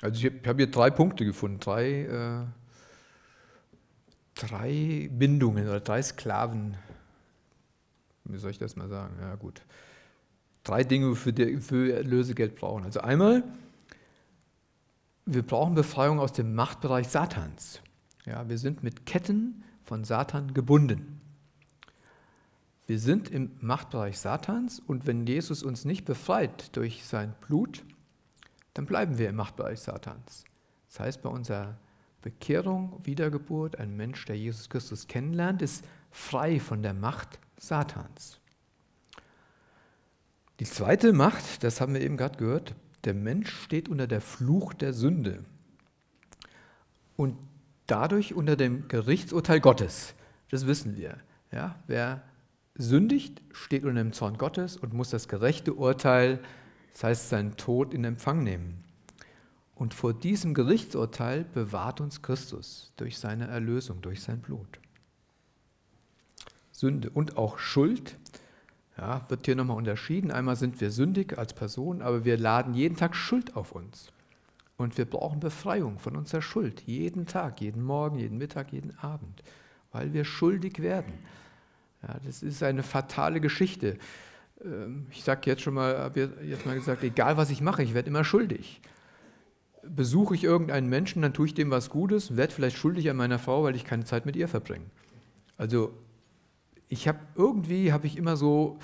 Also 0.02 0.24
ich 0.26 0.46
habe 0.46 0.58
hier 0.58 0.70
drei 0.70 0.90
Punkte 0.90 1.24
gefunden, 1.24 1.58
drei, 1.58 2.02
äh, 2.02 2.44
drei 4.34 5.08
Bindungen 5.10 5.66
oder 5.66 5.80
drei 5.80 6.02
Sklaven. 6.02 6.76
Wie 8.24 8.36
soll 8.36 8.50
ich 8.50 8.58
das 8.58 8.76
mal 8.76 8.88
sagen? 8.88 9.14
Ja 9.20 9.34
gut. 9.36 9.62
Drei 10.64 10.84
Dinge, 10.84 11.16
für 11.16 11.32
die 11.32 11.70
wir 11.70 12.02
Lösegeld 12.04 12.56
brauchen. 12.56 12.84
Also 12.84 13.00
einmal, 13.00 13.42
wir 15.24 15.42
brauchen 15.42 15.74
Befreiung 15.74 16.20
aus 16.20 16.32
dem 16.32 16.54
Machtbereich 16.54 17.08
Satans. 17.08 17.80
Ja, 18.26 18.48
wir 18.48 18.58
sind 18.58 18.82
mit 18.82 19.06
Ketten 19.06 19.64
von 19.84 20.04
Satan 20.04 20.52
gebunden. 20.52 21.17
Wir 22.88 22.98
sind 22.98 23.28
im 23.28 23.50
Machtbereich 23.60 24.18
Satans 24.18 24.80
und 24.80 25.06
wenn 25.06 25.26
Jesus 25.26 25.62
uns 25.62 25.84
nicht 25.84 26.06
befreit 26.06 26.74
durch 26.74 27.04
sein 27.04 27.34
Blut, 27.42 27.84
dann 28.72 28.86
bleiben 28.86 29.18
wir 29.18 29.28
im 29.28 29.36
Machtbereich 29.36 29.80
Satans. 29.80 30.44
Das 30.88 31.00
heißt, 31.00 31.22
bei 31.22 31.28
unserer 31.28 31.76
Bekehrung, 32.22 32.98
Wiedergeburt, 33.04 33.78
ein 33.78 33.94
Mensch, 33.94 34.24
der 34.24 34.38
Jesus 34.38 34.70
Christus 34.70 35.06
kennenlernt, 35.06 35.60
ist 35.60 35.84
frei 36.10 36.58
von 36.58 36.82
der 36.82 36.94
Macht 36.94 37.38
Satans. 37.58 38.40
Die 40.58 40.64
zweite 40.64 41.12
Macht, 41.12 41.62
das 41.64 41.82
haben 41.82 41.92
wir 41.92 42.00
eben 42.00 42.16
gerade 42.16 42.38
gehört, 42.38 42.74
der 43.04 43.12
Mensch 43.12 43.52
steht 43.52 43.90
unter 43.90 44.06
der 44.06 44.22
Fluch 44.22 44.72
der 44.72 44.94
Sünde 44.94 45.44
und 47.16 47.36
dadurch 47.86 48.32
unter 48.32 48.56
dem 48.56 48.88
Gerichtsurteil 48.88 49.60
Gottes. 49.60 50.14
Das 50.48 50.66
wissen 50.66 50.96
wir. 50.96 51.18
Ja, 51.52 51.76
wer 51.86 52.22
sündigt, 52.78 53.42
steht 53.52 53.84
unter 53.84 54.02
dem 54.02 54.12
Zorn 54.12 54.38
Gottes 54.38 54.76
und 54.76 54.94
muss 54.94 55.10
das 55.10 55.28
gerechte 55.28 55.74
Urteil, 55.74 56.40
das 56.92 57.04
heißt 57.04 57.28
seinen 57.28 57.56
Tod, 57.56 57.92
in 57.92 58.04
Empfang 58.04 58.42
nehmen. 58.42 58.84
Und 59.74 59.94
vor 59.94 60.14
diesem 60.14 60.54
Gerichtsurteil 60.54 61.44
bewahrt 61.44 62.00
uns 62.00 62.22
Christus 62.22 62.92
durch 62.96 63.18
seine 63.18 63.46
Erlösung, 63.48 64.00
durch 64.00 64.22
sein 64.22 64.40
Blut. 64.40 64.80
Sünde 66.72 67.10
und 67.10 67.36
auch 67.36 67.58
Schuld 67.58 68.16
ja, 68.96 69.24
wird 69.28 69.46
hier 69.46 69.54
nochmal 69.54 69.76
unterschieden. 69.76 70.32
Einmal 70.32 70.56
sind 70.56 70.80
wir 70.80 70.90
sündig 70.90 71.38
als 71.38 71.52
Person, 71.52 72.02
aber 72.02 72.24
wir 72.24 72.36
laden 72.36 72.74
jeden 72.74 72.96
Tag 72.96 73.14
Schuld 73.14 73.56
auf 73.56 73.72
uns. 73.72 74.12
Und 74.76 74.96
wir 74.98 75.04
brauchen 75.04 75.40
Befreiung 75.40 75.98
von 75.98 76.16
unserer 76.16 76.42
Schuld, 76.42 76.82
jeden 76.82 77.26
Tag, 77.26 77.60
jeden 77.60 77.82
Morgen, 77.82 78.18
jeden 78.18 78.38
Mittag, 78.38 78.72
jeden 78.72 78.96
Abend, 78.98 79.42
weil 79.92 80.12
wir 80.12 80.24
schuldig 80.24 80.80
werden. 80.80 81.12
Ja, 82.02 82.16
das 82.24 82.42
ist 82.42 82.62
eine 82.62 82.82
fatale 82.82 83.40
Geschichte. 83.40 83.98
Ähm, 84.64 85.06
ich 85.10 85.24
sage 85.24 85.42
jetzt 85.44 85.62
schon 85.62 85.74
mal, 85.74 85.98
habe 85.98 86.30
jetzt 86.42 86.66
mal 86.66 86.74
gesagt, 86.74 87.02
egal 87.02 87.36
was 87.36 87.50
ich 87.50 87.60
mache, 87.60 87.82
ich 87.82 87.94
werde 87.94 88.08
immer 88.08 88.24
schuldig. 88.24 88.80
Besuche 89.82 90.34
ich 90.34 90.44
irgendeinen 90.44 90.88
Menschen, 90.88 91.22
dann 91.22 91.32
tue 91.32 91.46
ich 91.46 91.54
dem 91.54 91.70
was 91.70 91.90
Gutes, 91.90 92.36
werde 92.36 92.52
vielleicht 92.52 92.76
schuldig 92.76 93.08
an 93.10 93.16
meiner 93.16 93.38
Frau, 93.38 93.62
weil 93.64 93.76
ich 93.76 93.84
keine 93.84 94.04
Zeit 94.04 94.26
mit 94.26 94.36
ihr 94.36 94.48
verbringe. 94.48 94.86
Also 95.56 95.92
ich 96.88 97.08
habe 97.08 97.18
irgendwie 97.34 97.92
habe 97.92 98.06
ich 98.06 98.16
immer 98.16 98.36
so 98.36 98.78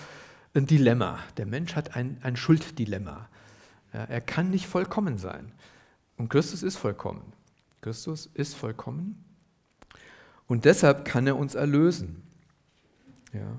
ein 0.54 0.66
Dilemma. 0.66 1.18
Der 1.36 1.46
Mensch 1.46 1.74
hat 1.74 1.96
ein, 1.96 2.18
ein 2.22 2.36
Schulddilemma. 2.36 3.28
Ja, 3.92 4.04
er 4.04 4.20
kann 4.20 4.50
nicht 4.50 4.66
vollkommen 4.66 5.18
sein. 5.18 5.52
Und 6.16 6.28
Christus 6.28 6.62
ist 6.62 6.76
vollkommen. 6.76 7.32
Christus 7.80 8.30
ist 8.34 8.54
vollkommen. 8.54 9.24
Und 10.46 10.64
deshalb 10.64 11.04
kann 11.04 11.26
er 11.26 11.36
uns 11.36 11.54
erlösen. 11.54 12.22
Ja. 13.35 13.59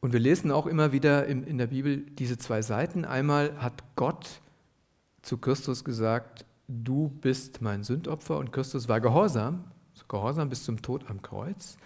Und 0.00 0.12
wir 0.12 0.20
lesen 0.20 0.50
auch 0.50 0.66
immer 0.66 0.92
wieder 0.92 1.26
in, 1.26 1.44
in 1.44 1.58
der 1.58 1.68
Bibel 1.68 1.98
diese 1.98 2.38
zwei 2.38 2.62
Seiten. 2.62 3.04
Einmal 3.04 3.60
hat 3.60 3.82
Gott 3.96 4.40
zu 5.22 5.36
Christus 5.38 5.84
gesagt, 5.84 6.46
du 6.68 7.08
bist 7.08 7.60
mein 7.60 7.84
Sündopfer 7.84 8.38
und 8.38 8.52
Christus 8.52 8.88
war 8.88 9.00
gehorsam, 9.00 9.64
gehorsam 10.08 10.48
bis 10.48 10.64
zum 10.64 10.80
Tod 10.80 11.08
am 11.08 11.20
Kreuz. 11.20 11.76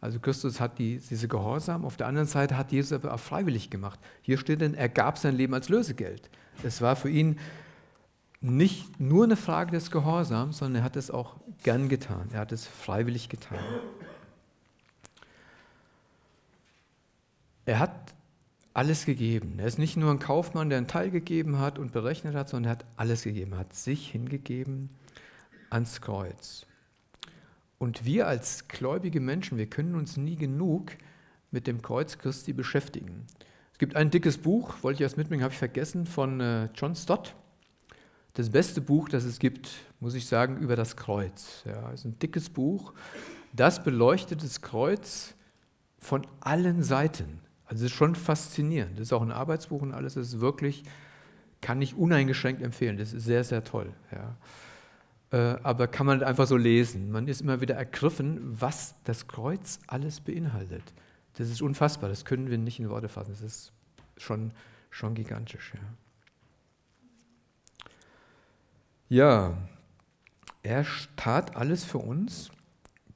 Also 0.00 0.20
Christus 0.20 0.60
hat 0.60 0.78
die, 0.78 0.98
diese 0.98 1.28
Gehorsam, 1.28 1.84
auf 1.84 1.96
der 1.96 2.06
anderen 2.06 2.28
Seite 2.28 2.56
hat 2.58 2.72
Jesus 2.72 2.92
aber 2.92 3.14
auch 3.14 3.20
freiwillig 3.20 3.70
gemacht. 3.70 3.98
Hier 4.20 4.38
steht 4.38 4.60
denn, 4.60 4.74
er 4.74 4.88
gab 4.88 5.18
sein 5.18 5.34
Leben 5.34 5.54
als 5.54 5.68
Lösegeld. 5.68 6.28
Es 6.62 6.82
war 6.82 6.94
für 6.94 7.08
ihn 7.08 7.38
nicht 8.40 9.00
nur 9.00 9.24
eine 9.24 9.36
Frage 9.36 9.72
des 9.72 9.90
Gehorsams, 9.90 10.58
sondern 10.58 10.82
er 10.82 10.84
hat 10.84 10.96
es 10.96 11.10
auch 11.10 11.36
gern 11.62 11.88
getan. 11.88 12.28
Er 12.32 12.40
hat 12.40 12.52
es 12.52 12.66
freiwillig 12.66 13.30
getan. 13.30 13.58
Er 17.66 17.78
hat 17.78 18.14
alles 18.74 19.06
gegeben. 19.06 19.58
Er 19.58 19.66
ist 19.66 19.78
nicht 19.78 19.96
nur 19.96 20.10
ein 20.10 20.18
Kaufmann, 20.18 20.68
der 20.68 20.78
einen 20.78 20.88
Teil 20.88 21.10
gegeben 21.10 21.58
hat 21.58 21.78
und 21.78 21.92
berechnet 21.92 22.34
hat, 22.34 22.48
sondern 22.48 22.70
er 22.70 22.72
hat 22.72 22.84
alles 22.96 23.22
gegeben. 23.22 23.52
Er 23.52 23.58
hat 23.58 23.74
sich 23.74 24.10
hingegeben 24.10 24.90
ans 25.70 26.00
Kreuz. 26.00 26.66
Und 27.78 28.04
wir 28.04 28.26
als 28.26 28.68
gläubige 28.68 29.20
Menschen, 29.20 29.58
wir 29.58 29.66
können 29.66 29.94
uns 29.94 30.16
nie 30.16 30.36
genug 30.36 30.92
mit 31.50 31.66
dem 31.66 31.82
Kreuz 31.82 32.18
Christi 32.18 32.52
beschäftigen. 32.52 33.26
Es 33.72 33.78
gibt 33.78 33.96
ein 33.96 34.10
dickes 34.10 34.38
Buch, 34.38 34.74
wollte 34.82 34.98
ich 34.98 35.02
erst 35.02 35.16
mitbringen, 35.16 35.42
habe 35.42 35.52
ich 35.52 35.58
vergessen, 35.58 36.06
von 36.06 36.40
äh, 36.40 36.68
John 36.74 36.94
Stott. 36.94 37.34
Das 38.34 38.50
beste 38.50 38.80
Buch, 38.80 39.08
das 39.08 39.24
es 39.24 39.38
gibt, 39.38 39.70
muss 40.00 40.14
ich 40.14 40.26
sagen, 40.26 40.56
über 40.58 40.74
das 40.74 40.96
Kreuz. 40.96 41.62
Ja, 41.64 41.90
ist 41.90 42.04
ein 42.04 42.18
dickes 42.18 42.50
Buch. 42.50 42.92
Das 43.52 43.84
beleuchtet 43.84 44.42
das 44.42 44.60
Kreuz 44.60 45.34
von 45.98 46.26
allen 46.40 46.82
Seiten. 46.82 47.40
Also 47.66 47.84
es 47.84 47.90
ist 47.90 47.96
schon 47.96 48.14
faszinierend. 48.14 48.98
Das 48.98 49.08
ist 49.08 49.12
auch 49.12 49.22
ein 49.22 49.32
Arbeitsbuch 49.32 49.82
und 49.82 49.92
alles. 49.92 50.14
Das 50.14 50.28
ist 50.28 50.40
wirklich, 50.40 50.84
kann 51.60 51.80
ich 51.80 51.94
uneingeschränkt 51.94 52.62
empfehlen. 52.62 52.98
Das 52.98 53.12
ist 53.12 53.24
sehr, 53.24 53.44
sehr 53.44 53.64
toll. 53.64 53.92
Ja. 54.12 54.36
Äh, 55.30 55.58
aber 55.62 55.88
kann 55.88 56.06
man 56.06 56.22
einfach 56.22 56.46
so 56.46 56.56
lesen. 56.56 57.10
Man 57.10 57.26
ist 57.26 57.40
immer 57.40 57.60
wieder 57.60 57.74
ergriffen, 57.74 58.38
was 58.60 58.94
das 59.04 59.26
Kreuz 59.26 59.80
alles 59.86 60.20
beinhaltet. 60.20 60.82
Das 61.34 61.48
ist 61.48 61.62
unfassbar. 61.62 62.08
Das 62.08 62.24
können 62.24 62.50
wir 62.50 62.58
nicht 62.58 62.78
in 62.78 62.90
Worte 62.90 63.08
fassen. 63.08 63.32
Das 63.32 63.40
ist 63.40 63.72
schon, 64.16 64.52
schon 64.90 65.14
gigantisch. 65.14 65.72
Ja. 69.08 69.48
ja, 69.48 69.58
er 70.62 70.86
tat 71.16 71.56
alles 71.56 71.84
für 71.84 71.98
uns, 71.98 72.50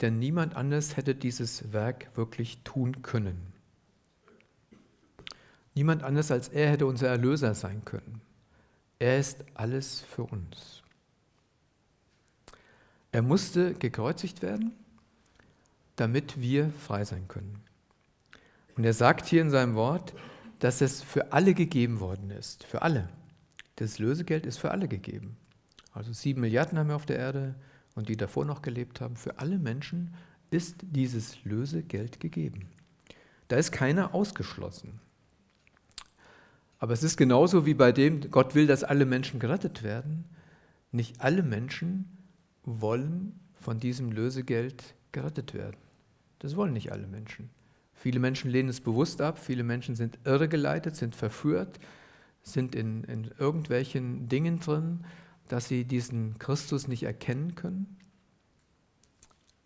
denn 0.00 0.18
niemand 0.18 0.56
anders 0.56 0.96
hätte 0.96 1.14
dieses 1.14 1.72
Werk 1.72 2.16
wirklich 2.16 2.58
tun 2.64 3.02
können. 3.02 3.52
Niemand 5.78 6.02
anders 6.02 6.32
als 6.32 6.48
er 6.48 6.70
hätte 6.70 6.86
unser 6.86 7.06
Erlöser 7.06 7.54
sein 7.54 7.84
können. 7.84 8.20
Er 8.98 9.16
ist 9.20 9.44
alles 9.54 10.00
für 10.00 10.24
uns. 10.24 10.82
Er 13.12 13.22
musste 13.22 13.74
gekreuzigt 13.74 14.42
werden, 14.42 14.72
damit 15.94 16.40
wir 16.40 16.72
frei 16.84 17.04
sein 17.04 17.28
können. 17.28 17.62
Und 18.76 18.82
er 18.82 18.92
sagt 18.92 19.26
hier 19.26 19.40
in 19.40 19.50
seinem 19.50 19.76
Wort, 19.76 20.14
dass 20.58 20.80
es 20.80 21.00
für 21.00 21.32
alle 21.32 21.54
gegeben 21.54 22.00
worden 22.00 22.32
ist. 22.32 22.64
Für 22.64 22.82
alle. 22.82 23.08
Das 23.76 24.00
Lösegeld 24.00 24.46
ist 24.46 24.58
für 24.58 24.72
alle 24.72 24.88
gegeben. 24.88 25.36
Also 25.92 26.12
sieben 26.12 26.40
Milliarden 26.40 26.76
haben 26.76 26.88
wir 26.88 26.96
auf 26.96 27.06
der 27.06 27.20
Erde 27.20 27.54
und 27.94 28.08
die 28.08 28.16
davor 28.16 28.44
noch 28.44 28.62
gelebt 28.62 29.00
haben. 29.00 29.14
Für 29.14 29.38
alle 29.38 29.60
Menschen 29.60 30.12
ist 30.50 30.78
dieses 30.82 31.44
Lösegeld 31.44 32.18
gegeben. 32.18 32.68
Da 33.46 33.54
ist 33.54 33.70
keiner 33.70 34.12
ausgeschlossen. 34.12 34.98
Aber 36.78 36.92
es 36.92 37.02
ist 37.02 37.16
genauso 37.16 37.66
wie 37.66 37.74
bei 37.74 37.92
dem, 37.92 38.30
Gott 38.30 38.54
will, 38.54 38.66
dass 38.66 38.84
alle 38.84 39.04
Menschen 39.04 39.40
gerettet 39.40 39.82
werden. 39.82 40.24
Nicht 40.92 41.20
alle 41.20 41.42
Menschen 41.42 42.16
wollen 42.64 43.38
von 43.54 43.80
diesem 43.80 44.12
Lösegeld 44.12 44.94
gerettet 45.12 45.54
werden. 45.54 45.76
Das 46.38 46.56
wollen 46.56 46.72
nicht 46.72 46.92
alle 46.92 47.06
Menschen. 47.06 47.50
Viele 47.94 48.20
Menschen 48.20 48.50
lehnen 48.50 48.68
es 48.68 48.80
bewusst 48.80 49.20
ab, 49.20 49.40
viele 49.40 49.64
Menschen 49.64 49.96
sind 49.96 50.20
irregeleitet, 50.24 50.94
sind 50.94 51.16
verführt, 51.16 51.80
sind 52.42 52.76
in, 52.76 53.02
in 53.04 53.30
irgendwelchen 53.38 54.28
Dingen 54.28 54.60
drin, 54.60 55.04
dass 55.48 55.66
sie 55.66 55.84
diesen 55.84 56.38
Christus 56.38 56.86
nicht 56.86 57.02
erkennen 57.02 57.56
können. 57.56 57.96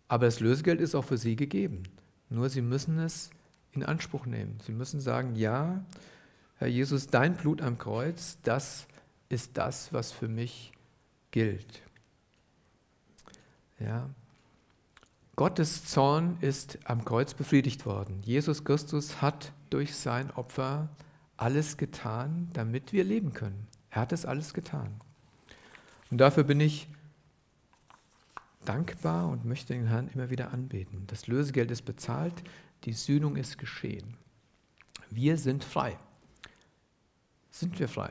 Aber 0.07 0.25
das 0.25 0.39
Lösegeld 0.39 0.81
ist 0.81 0.95
auch 0.95 1.05
für 1.05 1.17
sie 1.17 1.35
gegeben. 1.35 1.83
Nur 2.29 2.49
sie 2.49 2.61
müssen 2.61 2.97
es 2.97 3.29
in 3.71 3.83
Anspruch 3.83 4.25
nehmen. 4.25 4.57
Sie 4.65 4.71
müssen 4.71 4.99
sagen, 4.99 5.35
ja, 5.35 5.85
Herr 6.57 6.67
Jesus, 6.67 7.07
dein 7.07 7.35
Blut 7.35 7.61
am 7.61 7.77
Kreuz, 7.77 8.37
das 8.43 8.87
ist 9.29 9.57
das, 9.57 9.91
was 9.91 10.11
für 10.11 10.27
mich 10.27 10.71
gilt. 11.31 11.81
Ja. 13.79 14.09
Gottes 15.35 15.85
Zorn 15.85 16.37
ist 16.41 16.77
am 16.85 17.03
Kreuz 17.03 17.33
befriedigt 17.33 17.85
worden. 17.85 18.21
Jesus 18.23 18.63
Christus 18.63 19.21
hat 19.21 19.51
durch 19.71 19.95
sein 19.95 20.29
Opfer 20.31 20.89
alles 21.37 21.77
getan, 21.77 22.49
damit 22.53 22.93
wir 22.93 23.03
leben 23.03 23.33
können. 23.33 23.67
Er 23.89 24.01
hat 24.01 24.13
es 24.13 24.25
alles 24.25 24.53
getan. 24.53 25.01
Und 26.11 26.19
dafür 26.19 26.43
bin 26.43 26.59
ich 26.59 26.87
dankbar 28.63 29.27
und 29.27 29.45
möchte 29.45 29.73
den 29.73 29.87
Herrn 29.87 30.09
immer 30.13 30.29
wieder 30.29 30.51
anbeten. 30.51 31.05
Das 31.07 31.27
Lösegeld 31.27 31.71
ist 31.71 31.81
bezahlt, 31.83 32.43
die 32.83 32.93
Sühnung 32.93 33.35
ist 33.35 33.57
geschehen. 33.57 34.15
Wir 35.09 35.37
sind 35.37 35.63
frei. 35.63 35.97
Sind 37.53 37.77
wir 37.77 37.87
frei? 37.87 38.09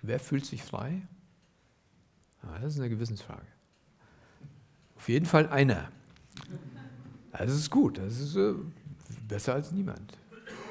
Wer 0.00 0.20
fühlt 0.20 0.46
sich 0.46 0.62
frei? 0.62 1.02
Ah, 2.40 2.56
das 2.60 2.74
ist 2.74 2.78
eine 2.78 2.88
Gewissensfrage. 2.88 3.46
Auf 4.96 5.08
jeden 5.08 5.26
Fall 5.26 5.48
einer. 5.48 5.90
Das 7.32 7.50
ist 7.50 7.68
gut, 7.68 7.98
das 7.98 8.20
ist 8.20 8.36
äh, 8.36 8.54
besser 9.26 9.54
als 9.54 9.72
niemand. 9.72 10.16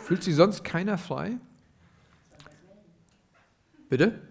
Fühlt 0.06 0.24
sich 0.24 0.34
sonst 0.34 0.64
keiner 0.64 0.98
frei? 0.98 1.36
Bitte? 3.90 4.22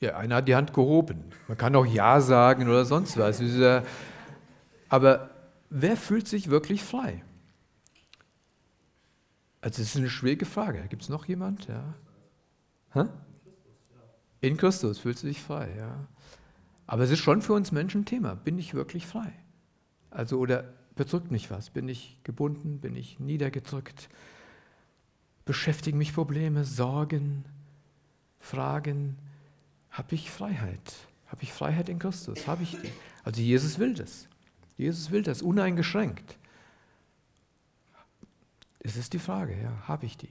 Ja, 0.00 0.16
einer 0.16 0.36
hat 0.36 0.48
die 0.48 0.56
Hand 0.56 0.72
gehoben. 0.72 1.24
Man 1.46 1.58
kann 1.58 1.76
auch 1.76 1.84
Ja 1.84 2.22
sagen 2.22 2.66
oder 2.68 2.86
sonst 2.86 3.18
was. 3.18 3.42
Aber 4.88 5.31
wer 5.72 5.96
fühlt 5.96 6.28
sich 6.28 6.50
wirklich 6.50 6.82
frei? 6.82 7.24
Also 9.62 9.80
das 9.80 9.90
ist 9.90 9.96
eine 9.96 10.10
schwierige 10.10 10.44
Frage. 10.44 10.86
Gibt 10.88 11.02
es 11.02 11.08
noch 11.08 11.26
jemand? 11.26 11.66
Ja. 11.66 11.94
Hä? 12.92 13.04
In 14.40 14.56
Christus 14.56 14.98
fühlst 14.98 15.22
du 15.22 15.28
dich 15.28 15.40
frei, 15.40 15.74
ja. 15.76 16.08
Aber 16.86 17.04
es 17.04 17.10
ist 17.10 17.20
schon 17.20 17.42
für 17.42 17.54
uns 17.54 17.72
Menschen 17.72 18.02
ein 18.02 18.06
Thema. 18.06 18.34
Bin 18.34 18.58
ich 18.58 18.74
wirklich 18.74 19.06
frei? 19.06 19.32
Also, 20.10 20.38
oder 20.38 20.64
bedrückt 20.96 21.30
mich 21.30 21.50
was? 21.50 21.70
Bin 21.70 21.88
ich 21.88 22.18
gebunden? 22.24 22.80
Bin 22.80 22.96
ich 22.96 23.18
niedergedrückt? 23.18 24.08
Beschäftigen 25.44 25.96
mich 25.96 26.12
Probleme, 26.12 26.64
Sorgen, 26.64 27.44
Fragen? 28.40 29.16
Habe 29.90 30.14
ich 30.14 30.30
Freiheit? 30.30 30.94
Habe 31.28 31.44
ich 31.44 31.52
Freiheit 31.52 31.88
in 31.88 31.98
Christus? 31.98 32.46
Habe 32.46 32.64
ich 32.64 32.72
die? 32.72 32.92
Also, 33.24 33.40
Jesus 33.40 33.78
will 33.78 33.94
das. 33.94 34.28
Jesus 34.76 35.10
will 35.10 35.22
das 35.22 35.42
uneingeschränkt. 35.42 36.36
Es 38.80 38.96
ist 38.96 39.12
die 39.12 39.18
Frage, 39.18 39.56
ja, 39.60 39.86
habe 39.86 40.06
ich 40.06 40.16
die? 40.16 40.30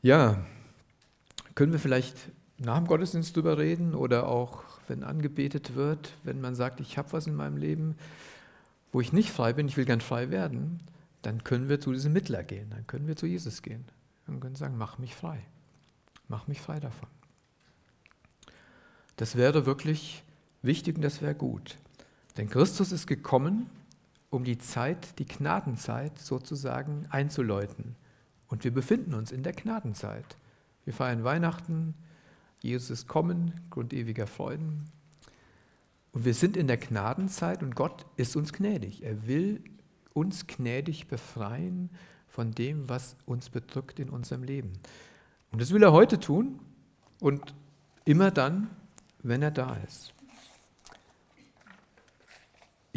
Ja, 0.00 0.44
können 1.54 1.72
wir 1.72 1.80
vielleicht 1.80 2.16
nach 2.58 2.78
dem 2.78 2.86
Gottesdienst 2.86 3.36
drüber 3.36 3.58
reden 3.58 3.94
oder 3.94 4.26
auch, 4.28 4.64
wenn 4.86 5.04
angebetet 5.04 5.74
wird, 5.74 6.14
wenn 6.24 6.40
man 6.40 6.54
sagt, 6.54 6.80
ich 6.80 6.96
habe 6.96 7.12
was 7.12 7.26
in 7.26 7.34
meinem 7.34 7.56
Leben, 7.56 7.96
wo 8.92 9.00
ich 9.00 9.12
nicht 9.12 9.30
frei 9.30 9.52
bin, 9.52 9.68
ich 9.68 9.76
will 9.76 9.84
gern 9.84 10.00
frei 10.00 10.30
werden, 10.30 10.80
dann 11.22 11.44
können 11.44 11.68
wir 11.68 11.80
zu 11.80 11.92
diesem 11.92 12.12
Mittler 12.12 12.42
gehen, 12.42 12.70
dann 12.70 12.86
können 12.86 13.06
wir 13.06 13.16
zu 13.16 13.26
Jesus 13.26 13.62
gehen 13.62 13.84
und 14.26 14.40
können 14.40 14.56
sagen, 14.56 14.78
mach 14.78 14.98
mich 14.98 15.14
frei, 15.14 15.44
mach 16.28 16.46
mich 16.46 16.60
frei 16.60 16.80
davon. 16.80 17.08
Das 19.16 19.36
wäre 19.36 19.66
wirklich 19.66 20.22
wichtig 20.62 20.96
und 20.96 21.02
das 21.02 21.22
wäre 21.22 21.34
gut. 21.34 21.78
Denn 22.36 22.48
Christus 22.48 22.92
ist 22.92 23.06
gekommen, 23.06 23.68
um 24.30 24.44
die 24.44 24.58
Zeit, 24.58 25.18
die 25.18 25.26
Gnadenzeit 25.26 26.18
sozusagen 26.18 27.06
einzuläuten. 27.10 27.96
Und 28.48 28.64
wir 28.64 28.72
befinden 28.72 29.14
uns 29.14 29.32
in 29.32 29.42
der 29.42 29.52
Gnadenzeit. 29.52 30.36
Wir 30.84 30.92
feiern 30.92 31.24
Weihnachten, 31.24 31.94
Jesus 32.60 32.90
ist 32.90 33.08
kommen, 33.08 33.52
Grund 33.70 33.92
ewiger 33.92 34.26
Freuden. 34.26 34.84
Und 36.12 36.24
wir 36.24 36.34
sind 36.34 36.56
in 36.56 36.66
der 36.66 36.78
Gnadenzeit 36.78 37.62
und 37.62 37.74
Gott 37.74 38.06
ist 38.16 38.36
uns 38.36 38.52
gnädig. 38.52 39.02
Er 39.02 39.26
will 39.26 39.62
uns 40.14 40.46
gnädig 40.46 41.06
befreien 41.06 41.90
von 42.26 42.52
dem, 42.52 42.88
was 42.88 43.16
uns 43.26 43.50
bedrückt 43.50 43.98
in 43.98 44.10
unserem 44.10 44.42
Leben. 44.42 44.72
Und 45.50 45.60
das 45.60 45.72
will 45.72 45.82
er 45.82 45.92
heute 45.92 46.18
tun 46.18 46.58
und 47.20 47.54
immer 48.04 48.30
dann, 48.30 48.68
wenn 49.22 49.42
er 49.42 49.50
da 49.50 49.76
ist. 49.86 50.14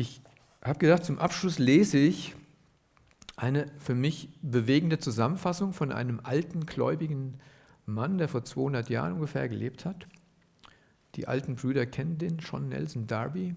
Ich 0.02 0.20
habe 0.64 0.80
gedacht, 0.80 1.06
zum 1.06 1.20
Abschluss 1.20 1.60
lese 1.60 2.00
ich 2.00 2.36
eine 3.36 3.68
für 3.78 3.94
mich 3.94 4.30
bewegende 4.42 4.98
Zusammenfassung 4.98 5.74
von 5.74 5.92
einem 5.92 6.20
alten 6.24 6.66
gläubigen 6.66 7.38
Mann, 7.86 8.18
der 8.18 8.28
vor 8.28 8.44
200 8.44 8.90
Jahren 8.90 9.14
ungefähr 9.14 9.48
gelebt 9.48 9.86
hat. 9.86 10.08
Die 11.14 11.28
alten 11.28 11.56
Brüder 11.56 11.86
kennen 11.86 12.18
den, 12.18 12.40
John 12.40 12.70
Nelson 12.70 13.06
Darby. 13.06 13.54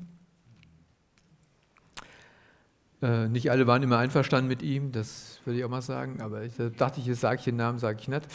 Äh, 3.01 3.29
nicht 3.29 3.51
alle 3.51 3.67
waren 3.67 3.83
immer 3.83 3.97
einverstanden 3.97 4.49
mit 4.49 4.61
ihm, 4.61 4.93
das 4.93 5.41
würde 5.47 5.61
ich 5.61 5.65
auch 5.65 5.71
mal 5.71 5.81
sagen, 5.81 6.21
aber 6.21 6.43
ich 6.43 6.53
dachte 6.77 7.01
ich, 7.01 7.07
jetzt 7.07 7.21
sage 7.21 7.39
ich 7.39 7.45
den 7.45 7.57
Namen, 7.57 7.79
sage 7.79 8.01
ich 8.03 8.09
nicht. 8.09 8.27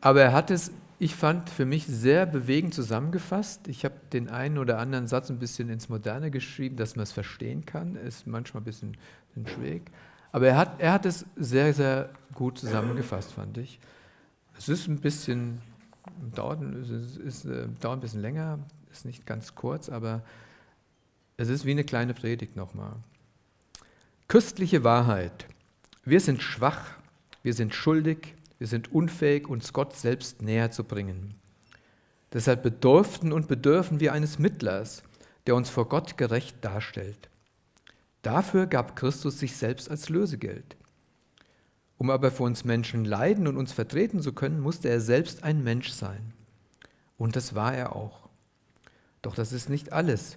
Aber 0.00 0.20
er 0.20 0.32
hat 0.32 0.50
es, 0.50 0.72
ich 0.98 1.14
fand, 1.14 1.48
für 1.48 1.64
mich 1.64 1.86
sehr 1.86 2.26
bewegend 2.26 2.74
zusammengefasst. 2.74 3.68
Ich 3.68 3.84
habe 3.84 3.94
den 4.12 4.28
einen 4.28 4.58
oder 4.58 4.78
anderen 4.78 5.06
Satz 5.06 5.30
ein 5.30 5.38
bisschen 5.38 5.68
ins 5.70 5.88
Moderne 5.88 6.30
geschrieben, 6.30 6.76
dass 6.76 6.96
man 6.96 7.04
es 7.04 7.12
verstehen 7.12 7.64
kann. 7.64 7.94
Ist 7.94 8.26
manchmal 8.26 8.62
ein 8.62 8.64
bisschen 8.64 8.96
schwierig. 9.46 9.90
Aber 10.32 10.48
er 10.48 10.56
hat, 10.56 10.80
er 10.80 10.92
hat 10.92 11.06
es 11.06 11.24
sehr, 11.36 11.72
sehr 11.72 12.10
gut 12.34 12.58
zusammengefasst, 12.58 13.32
fand 13.32 13.58
ich. 13.58 13.78
Es 14.58 14.68
ist 14.68 14.88
ein 14.88 14.98
bisschen, 14.98 15.60
dauert, 16.34 16.62
ist, 16.62 17.16
ist, 17.16 17.44
äh, 17.44 17.68
dauert 17.80 17.98
ein 17.98 18.00
bisschen 18.00 18.20
länger, 18.20 18.58
ist 18.90 19.04
nicht 19.04 19.24
ganz 19.24 19.54
kurz, 19.54 19.88
aber 19.88 20.22
es 21.36 21.48
ist 21.48 21.64
wie 21.64 21.70
eine 21.70 21.84
kleine 21.84 22.12
Predigt 22.12 22.56
nochmal. 22.56 22.96
Köstliche 24.26 24.82
Wahrheit. 24.82 25.46
Wir 26.04 26.20
sind 26.20 26.42
schwach, 26.42 26.96
wir 27.44 27.54
sind 27.54 27.72
schuldig, 27.72 28.34
wir 28.58 28.66
sind 28.66 28.92
unfähig, 28.92 29.48
uns 29.48 29.72
Gott 29.72 29.96
selbst 29.96 30.42
näher 30.42 30.70
zu 30.70 30.84
bringen. 30.84 31.34
Deshalb 32.32 32.62
bedurften 32.62 33.32
und 33.32 33.48
bedürfen 33.48 34.00
wir 34.00 34.12
eines 34.12 34.38
Mittlers, 34.38 35.02
der 35.46 35.54
uns 35.54 35.70
vor 35.70 35.88
Gott 35.88 36.18
gerecht 36.18 36.56
darstellt. 36.62 37.30
Dafür 38.22 38.66
gab 38.66 38.96
Christus 38.96 39.38
sich 39.38 39.56
selbst 39.56 39.90
als 39.90 40.08
Lösegeld. 40.08 40.76
Um 41.96 42.10
aber 42.10 42.30
für 42.30 42.42
uns 42.42 42.64
Menschen 42.64 43.04
leiden 43.04 43.46
und 43.46 43.56
uns 43.56 43.72
vertreten 43.72 44.20
zu 44.20 44.32
können, 44.32 44.60
musste 44.60 44.88
er 44.88 45.00
selbst 45.00 45.42
ein 45.42 45.64
Mensch 45.64 45.90
sein. 45.90 46.32
Und 47.16 47.34
das 47.34 47.54
war 47.54 47.74
er 47.74 47.96
auch. 47.96 48.28
Doch 49.22 49.34
das 49.34 49.52
ist 49.52 49.68
nicht 49.68 49.92
alles. 49.92 50.36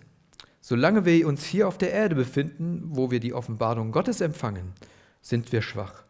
Solange 0.61 1.05
wir 1.05 1.27
uns 1.27 1.43
hier 1.43 1.67
auf 1.67 1.77
der 1.77 1.91
Erde 1.91 2.15
befinden, 2.15 2.83
wo 2.85 3.11
wir 3.11 3.19
die 3.19 3.33
Offenbarung 3.33 3.91
Gottes 3.91 4.21
empfangen, 4.21 4.73
sind 5.21 5.51
wir 5.51 5.61
schwach. 5.61 6.03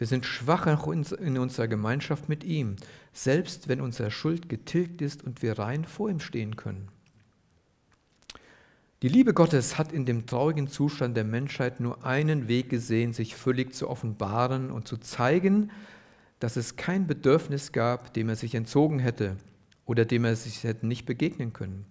Wir 0.00 0.06
sind 0.06 0.24
schwach 0.24 0.66
in 0.66 1.36
unserer 1.36 1.68
Gemeinschaft 1.68 2.30
mit 2.30 2.42
ihm, 2.42 2.76
selbst 3.12 3.68
wenn 3.68 3.82
unsere 3.82 4.10
Schuld 4.10 4.48
getilgt 4.48 5.02
ist 5.02 5.22
und 5.22 5.42
wir 5.42 5.58
rein 5.58 5.84
vor 5.84 6.08
ihm 6.08 6.20
stehen 6.20 6.56
können. 6.56 6.88
Die 9.02 9.08
Liebe 9.08 9.34
Gottes 9.34 9.76
hat 9.76 9.92
in 9.92 10.06
dem 10.06 10.24
traurigen 10.24 10.68
Zustand 10.68 11.18
der 11.18 11.24
Menschheit 11.24 11.80
nur 11.80 12.02
einen 12.02 12.48
Weg 12.48 12.70
gesehen, 12.70 13.12
sich 13.12 13.36
völlig 13.36 13.74
zu 13.74 13.90
offenbaren 13.90 14.70
und 14.70 14.88
zu 14.88 14.96
zeigen, 14.96 15.70
dass 16.38 16.56
es 16.56 16.76
kein 16.76 17.06
Bedürfnis 17.06 17.70
gab, 17.70 18.14
dem 18.14 18.30
er 18.30 18.36
sich 18.36 18.54
entzogen 18.54 19.00
hätte 19.00 19.36
oder 19.84 20.06
dem 20.06 20.24
er 20.24 20.34
sich 20.34 20.64
hätte 20.64 20.86
nicht 20.86 21.04
begegnen 21.04 21.52
können. 21.52 21.84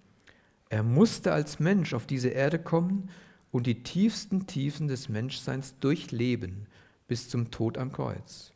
Er 0.70 0.82
musste 0.82 1.32
als 1.32 1.60
Mensch 1.60 1.93
auf 1.93 2.07
diese 2.07 2.30
Erde 2.30 2.57
kommen 2.57 3.12
und 3.51 3.68
die 3.68 3.84
tiefsten 3.84 4.47
Tiefen 4.47 4.88
des 4.88 5.10
Menschseins 5.10 5.78
durchleben 5.80 6.66
bis 7.10 7.28
zum 7.28 7.51
Tod 7.51 7.78
am 7.78 7.91
Kreuz. 7.91 8.53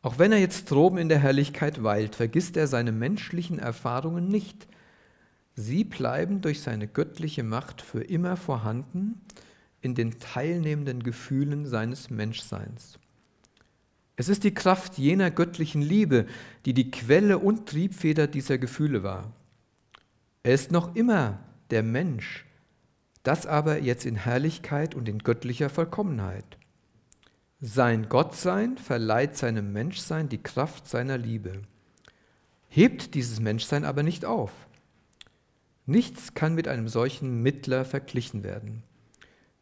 Auch 0.00 0.18
wenn 0.18 0.32
er 0.32 0.38
jetzt 0.38 0.70
droben 0.70 0.96
in 0.96 1.10
der 1.10 1.18
Herrlichkeit 1.18 1.82
weilt, 1.82 2.14
vergisst 2.14 2.56
er 2.56 2.66
seine 2.66 2.92
menschlichen 2.92 3.58
Erfahrungen 3.58 4.28
nicht, 4.28 4.66
Sie 5.58 5.84
bleiben 5.84 6.42
durch 6.42 6.60
seine 6.60 6.86
göttliche 6.86 7.42
Macht 7.42 7.80
für 7.80 8.02
immer 8.02 8.36
vorhanden 8.36 9.22
in 9.80 9.94
den 9.94 10.18
teilnehmenden 10.18 11.02
Gefühlen 11.02 11.64
seines 11.64 12.10
Menschseins. 12.10 12.98
Es 14.16 14.28
ist 14.28 14.44
die 14.44 14.54
Kraft 14.54 14.98
jener 14.98 15.30
göttlichen 15.30 15.80
Liebe, 15.80 16.26
die 16.66 16.74
die 16.74 16.90
Quelle 16.90 17.38
und 17.38 17.68
Triebfeder 17.68 18.26
dieser 18.26 18.58
Gefühle 18.58 19.02
war. 19.02 19.32
Er 20.42 20.54
ist 20.54 20.72
noch 20.72 20.94
immer 20.94 21.38
der 21.70 21.82
Mensch, 21.82 22.44
das 23.22 23.46
aber 23.46 23.80
jetzt 23.80 24.04
in 24.04 24.16
Herrlichkeit 24.16 24.94
und 24.94 25.08
in 25.08 25.18
göttlicher 25.20 25.70
Vollkommenheit. 25.70 26.58
Sein 27.60 28.10
Gottsein 28.10 28.76
verleiht 28.76 29.38
seinem 29.38 29.72
Menschsein 29.72 30.28
die 30.28 30.42
Kraft 30.42 30.86
seiner 30.86 31.16
Liebe, 31.16 31.62
hebt 32.68 33.14
dieses 33.14 33.40
Menschsein 33.40 33.86
aber 33.86 34.02
nicht 34.02 34.26
auf. 34.26 34.52
Nichts 35.86 36.34
kann 36.34 36.54
mit 36.54 36.68
einem 36.68 36.88
solchen 36.88 37.42
Mittler 37.42 37.86
verglichen 37.86 38.42
werden. 38.42 38.82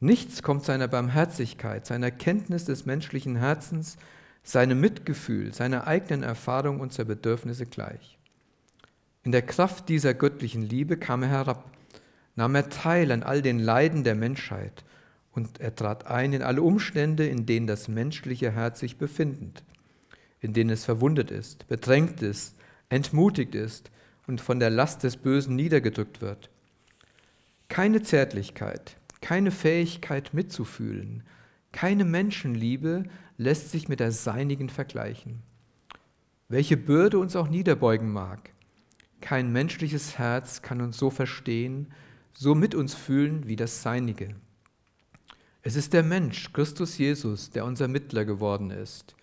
Nichts 0.00 0.42
kommt 0.42 0.64
seiner 0.64 0.88
Barmherzigkeit, 0.88 1.86
seiner 1.86 2.10
Kenntnis 2.10 2.64
des 2.64 2.84
menschlichen 2.84 3.36
Herzens, 3.36 3.96
seinem 4.42 4.80
Mitgefühl, 4.80 5.54
seiner 5.54 5.86
eigenen 5.86 6.24
Erfahrung 6.24 6.80
und 6.80 6.92
seiner 6.92 7.10
Bedürfnisse 7.10 7.64
gleich. 7.64 8.18
In 9.22 9.30
der 9.30 9.42
Kraft 9.42 9.88
dieser 9.88 10.14
göttlichen 10.14 10.62
Liebe 10.62 10.96
kam 10.96 11.22
er 11.22 11.28
herab, 11.28 11.70
nahm 12.34 12.56
er 12.56 12.68
teil 12.70 13.12
an 13.12 13.22
all 13.22 13.40
den 13.40 13.60
Leiden 13.60 14.02
der 14.02 14.16
Menschheit 14.16 14.84
und 15.34 15.60
er 15.60 15.74
trat 15.74 16.06
ein 16.06 16.32
in 16.32 16.42
alle 16.42 16.62
Umstände, 16.62 17.26
in 17.26 17.46
denen 17.46 17.66
das 17.66 17.88
menschliche 17.88 18.52
Herz 18.52 18.80
sich 18.80 18.96
befindet, 18.98 19.64
in 20.40 20.52
denen 20.52 20.70
es 20.70 20.84
verwundet 20.84 21.30
ist, 21.30 21.66
bedrängt 21.66 22.22
ist, 22.22 22.56
entmutigt 22.88 23.54
ist 23.54 23.90
und 24.26 24.40
von 24.40 24.60
der 24.60 24.70
Last 24.70 25.02
des 25.02 25.16
Bösen 25.16 25.56
niedergedrückt 25.56 26.20
wird. 26.20 26.50
Keine 27.68 28.02
Zärtlichkeit, 28.02 28.96
keine 29.20 29.50
Fähigkeit 29.50 30.32
mitzufühlen, 30.32 31.24
keine 31.72 32.04
Menschenliebe 32.04 33.04
lässt 33.36 33.70
sich 33.72 33.88
mit 33.88 33.98
der 33.98 34.12
seinigen 34.12 34.68
vergleichen. 34.68 35.42
Welche 36.48 36.76
Bürde 36.76 37.18
uns 37.18 37.34
auch 37.34 37.48
niederbeugen 37.48 38.12
mag, 38.12 38.50
kein 39.20 39.50
menschliches 39.50 40.18
Herz 40.18 40.62
kann 40.62 40.80
uns 40.80 40.98
so 40.98 41.10
verstehen, 41.10 41.92
so 42.32 42.54
mit 42.54 42.74
uns 42.74 42.94
fühlen 42.94 43.48
wie 43.48 43.56
das 43.56 43.82
seinige. 43.82 44.34
Es 45.66 45.76
ist 45.76 45.94
der 45.94 46.02
Mensch, 46.02 46.52
Christus 46.52 46.98
Jesus, 46.98 47.48
der 47.48 47.64
unser 47.64 47.88
Mittler 47.88 48.26
geworden 48.26 48.70
ist. 48.70 49.16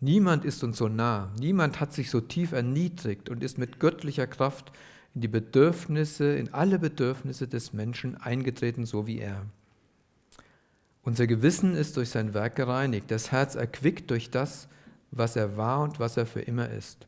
Niemand 0.00 0.44
ist 0.44 0.64
uns 0.64 0.78
so 0.78 0.88
nah, 0.88 1.32
niemand 1.38 1.78
hat 1.78 1.92
sich 1.92 2.10
so 2.10 2.20
tief 2.20 2.50
erniedrigt 2.50 3.28
und 3.28 3.44
ist 3.44 3.58
mit 3.58 3.78
göttlicher 3.78 4.26
Kraft 4.26 4.72
in 5.14 5.20
die 5.20 5.28
Bedürfnisse, 5.28 6.34
in 6.34 6.52
alle 6.52 6.80
Bedürfnisse 6.80 7.46
des 7.46 7.72
Menschen 7.72 8.16
eingetreten, 8.16 8.86
so 8.86 9.06
wie 9.06 9.20
er. 9.20 9.46
Unser 11.04 11.28
Gewissen 11.28 11.76
ist 11.76 11.96
durch 11.96 12.10
sein 12.10 12.34
Werk 12.34 12.56
gereinigt, 12.56 13.12
das 13.12 13.30
Herz 13.30 13.54
erquickt 13.54 14.10
durch 14.10 14.30
das, 14.30 14.66
was 15.12 15.36
er 15.36 15.56
war 15.56 15.82
und 15.82 16.00
was 16.00 16.16
er 16.16 16.26
für 16.26 16.40
immer 16.40 16.70
ist. 16.70 17.06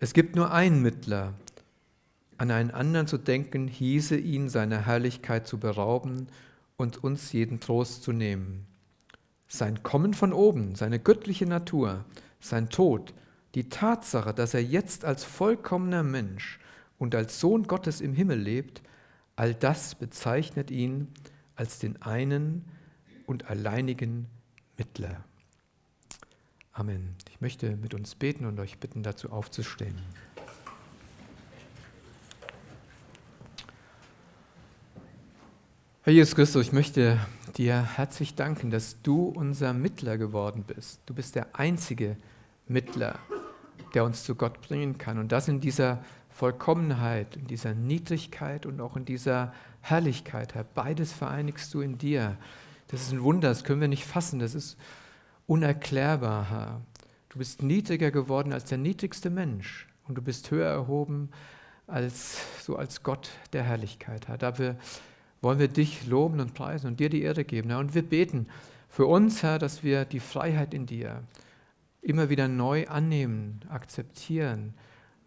Es 0.00 0.14
gibt 0.14 0.36
nur 0.36 0.52
einen 0.52 0.80
Mittler. 0.80 1.34
An 2.38 2.50
einen 2.50 2.70
anderen 2.70 3.06
zu 3.06 3.18
denken, 3.18 3.68
hieße 3.68 4.16
ihn 4.16 4.48
seiner 4.48 4.86
Herrlichkeit 4.86 5.46
zu 5.46 5.58
berauben 5.58 6.28
und 6.78 7.02
uns 7.04 7.32
jeden 7.32 7.60
Trost 7.60 8.02
zu 8.02 8.12
nehmen. 8.12 8.66
Sein 9.48 9.82
Kommen 9.82 10.14
von 10.14 10.32
oben, 10.32 10.74
seine 10.74 10.98
göttliche 10.98 11.44
Natur, 11.44 12.04
sein 12.40 12.70
Tod, 12.70 13.12
die 13.54 13.68
Tatsache, 13.68 14.32
dass 14.32 14.54
er 14.54 14.62
jetzt 14.62 15.04
als 15.04 15.24
vollkommener 15.24 16.02
Mensch 16.02 16.58
und 16.98 17.14
als 17.14 17.40
Sohn 17.40 17.64
Gottes 17.64 18.00
im 18.00 18.14
Himmel 18.14 18.38
lebt, 18.38 18.82
all 19.36 19.54
das 19.54 19.94
bezeichnet 19.96 20.70
ihn 20.70 21.08
als 21.56 21.78
den 21.78 22.00
einen 22.02 22.64
und 23.26 23.50
alleinigen 23.50 24.26
Mittler. 24.76 25.24
Amen. 26.72 27.16
Ich 27.28 27.40
möchte 27.40 27.76
mit 27.76 27.94
uns 27.94 28.14
beten 28.14 28.44
und 28.44 28.60
euch 28.60 28.78
bitten, 28.78 29.02
dazu 29.02 29.32
aufzustehen. 29.32 29.96
Herr 36.08 36.14
Jesus 36.14 36.34
Christus, 36.34 36.68
ich 36.68 36.72
möchte 36.72 37.20
dir 37.58 37.82
herzlich 37.82 38.34
danken, 38.34 38.70
dass 38.70 39.02
du 39.02 39.26
unser 39.26 39.74
Mittler 39.74 40.16
geworden 40.16 40.64
bist. 40.66 41.02
Du 41.04 41.12
bist 41.12 41.34
der 41.34 41.48
einzige 41.52 42.16
Mittler, 42.66 43.18
der 43.92 44.06
uns 44.06 44.24
zu 44.24 44.34
Gott 44.34 44.62
bringen 44.62 44.96
kann. 44.96 45.18
Und 45.18 45.32
das 45.32 45.48
in 45.48 45.60
dieser 45.60 46.02
Vollkommenheit, 46.30 47.36
in 47.36 47.46
dieser 47.46 47.74
Niedrigkeit 47.74 48.64
und 48.64 48.80
auch 48.80 48.96
in 48.96 49.04
dieser 49.04 49.52
Herrlichkeit, 49.82 50.54
Herr. 50.54 50.64
Beides 50.64 51.12
vereinigst 51.12 51.74
du 51.74 51.82
in 51.82 51.98
dir. 51.98 52.38
Das 52.86 53.02
ist 53.02 53.12
ein 53.12 53.22
Wunder, 53.22 53.50
das 53.50 53.62
können 53.62 53.82
wir 53.82 53.88
nicht 53.88 54.06
fassen, 54.06 54.38
das 54.38 54.54
ist 54.54 54.78
unerklärbar, 55.46 56.48
Herr. 56.48 56.80
Du 57.28 57.36
bist 57.36 57.62
niedriger 57.62 58.10
geworden 58.10 58.54
als 58.54 58.64
der 58.64 58.78
niedrigste 58.78 59.28
Mensch 59.28 59.86
und 60.06 60.14
du 60.14 60.22
bist 60.22 60.50
höher 60.50 60.70
erhoben 60.70 61.28
als 61.86 62.38
so 62.64 62.76
als 62.76 63.02
Gott 63.02 63.28
der 63.52 63.62
Herrlichkeit, 63.64 64.26
Herr. 64.26 64.38
Dafür 64.38 64.76
wollen 65.40 65.58
wir 65.58 65.68
dich 65.68 66.06
loben 66.06 66.40
und 66.40 66.54
preisen 66.54 66.88
und 66.88 67.00
dir 67.00 67.08
die 67.08 67.22
Ehre 67.22 67.44
geben, 67.44 67.70
Herr. 67.70 67.78
Und 67.78 67.94
wir 67.94 68.02
beten 68.02 68.46
für 68.88 69.06
uns, 69.06 69.42
Herr, 69.42 69.58
dass 69.58 69.82
wir 69.82 70.04
die 70.04 70.20
Freiheit 70.20 70.74
in 70.74 70.86
dir 70.86 71.22
immer 72.02 72.28
wieder 72.30 72.48
neu 72.48 72.86
annehmen, 72.88 73.60
akzeptieren, 73.68 74.74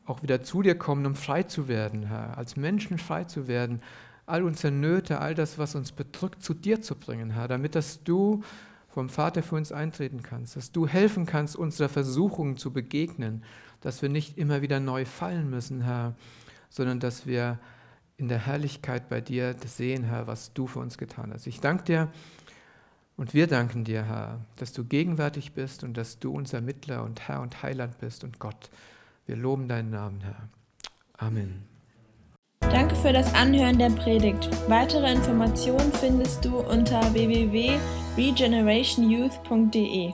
auch 0.05 0.23
wieder 0.23 0.41
zu 0.41 0.61
dir 0.61 0.75
kommen, 0.75 1.05
um 1.05 1.15
frei 1.15 1.43
zu 1.43 1.67
werden, 1.67 2.07
Herr, 2.07 2.37
als 2.37 2.55
Menschen 2.55 2.97
frei 2.97 3.23
zu 3.25 3.47
werden, 3.47 3.81
all 4.25 4.43
unsere 4.43 4.73
Nöte, 4.73 5.19
all 5.19 5.35
das, 5.35 5.57
was 5.57 5.75
uns 5.75 5.91
bedrückt, 5.91 6.41
zu 6.41 6.53
dir 6.53 6.81
zu 6.81 6.95
bringen, 6.95 7.31
Herr, 7.31 7.47
damit 7.47 7.75
dass 7.75 8.03
du 8.03 8.43
vom 8.89 9.09
Vater 9.09 9.41
für 9.41 9.55
uns 9.55 9.71
eintreten 9.71 10.21
kannst, 10.21 10.55
dass 10.55 10.71
du 10.71 10.87
helfen 10.87 11.25
kannst, 11.25 11.55
unserer 11.55 11.89
Versuchungen 11.89 12.57
zu 12.57 12.71
begegnen, 12.73 13.43
dass 13.79 14.01
wir 14.01 14.09
nicht 14.09 14.37
immer 14.37 14.61
wieder 14.61 14.79
neu 14.79 15.05
fallen 15.05 15.49
müssen, 15.49 15.81
Herr, 15.81 16.15
sondern 16.69 16.99
dass 16.99 17.25
wir 17.25 17.59
in 18.21 18.29
der 18.29 18.45
Herrlichkeit 18.45 19.09
bei 19.09 19.19
dir 19.19 19.55
sehen, 19.65 20.03
Herr, 20.03 20.27
was 20.27 20.53
du 20.53 20.67
für 20.67 20.77
uns 20.79 20.99
getan 20.99 21.31
hast. 21.33 21.47
Ich 21.47 21.59
danke 21.59 21.83
dir 21.83 22.07
und 23.17 23.33
wir 23.33 23.47
danken 23.47 23.83
dir, 23.83 24.05
Herr, 24.05 24.39
dass 24.57 24.71
du 24.73 24.85
gegenwärtig 24.85 25.53
bist 25.53 25.83
und 25.83 25.97
dass 25.97 26.19
du 26.19 26.31
unser 26.31 26.61
Mittler 26.61 27.01
und 27.03 27.27
Herr 27.27 27.41
und 27.41 27.63
Heiland 27.63 27.97
bist 27.97 28.23
und 28.23 28.37
Gott. 28.39 28.69
Wir 29.25 29.35
loben 29.35 29.67
deinen 29.67 29.89
Namen, 29.89 30.21
Herr. 30.21 30.47
Amen. 31.17 31.63
Danke 32.59 32.95
für 32.95 33.11
das 33.11 33.33
Anhören 33.33 33.79
der 33.79 33.89
Predigt. 33.89 34.47
Weitere 34.69 35.11
Informationen 35.11 35.91
findest 35.91 36.45
du 36.45 36.59
unter 36.59 37.01
www.regenerationyouth.de. 37.13 40.13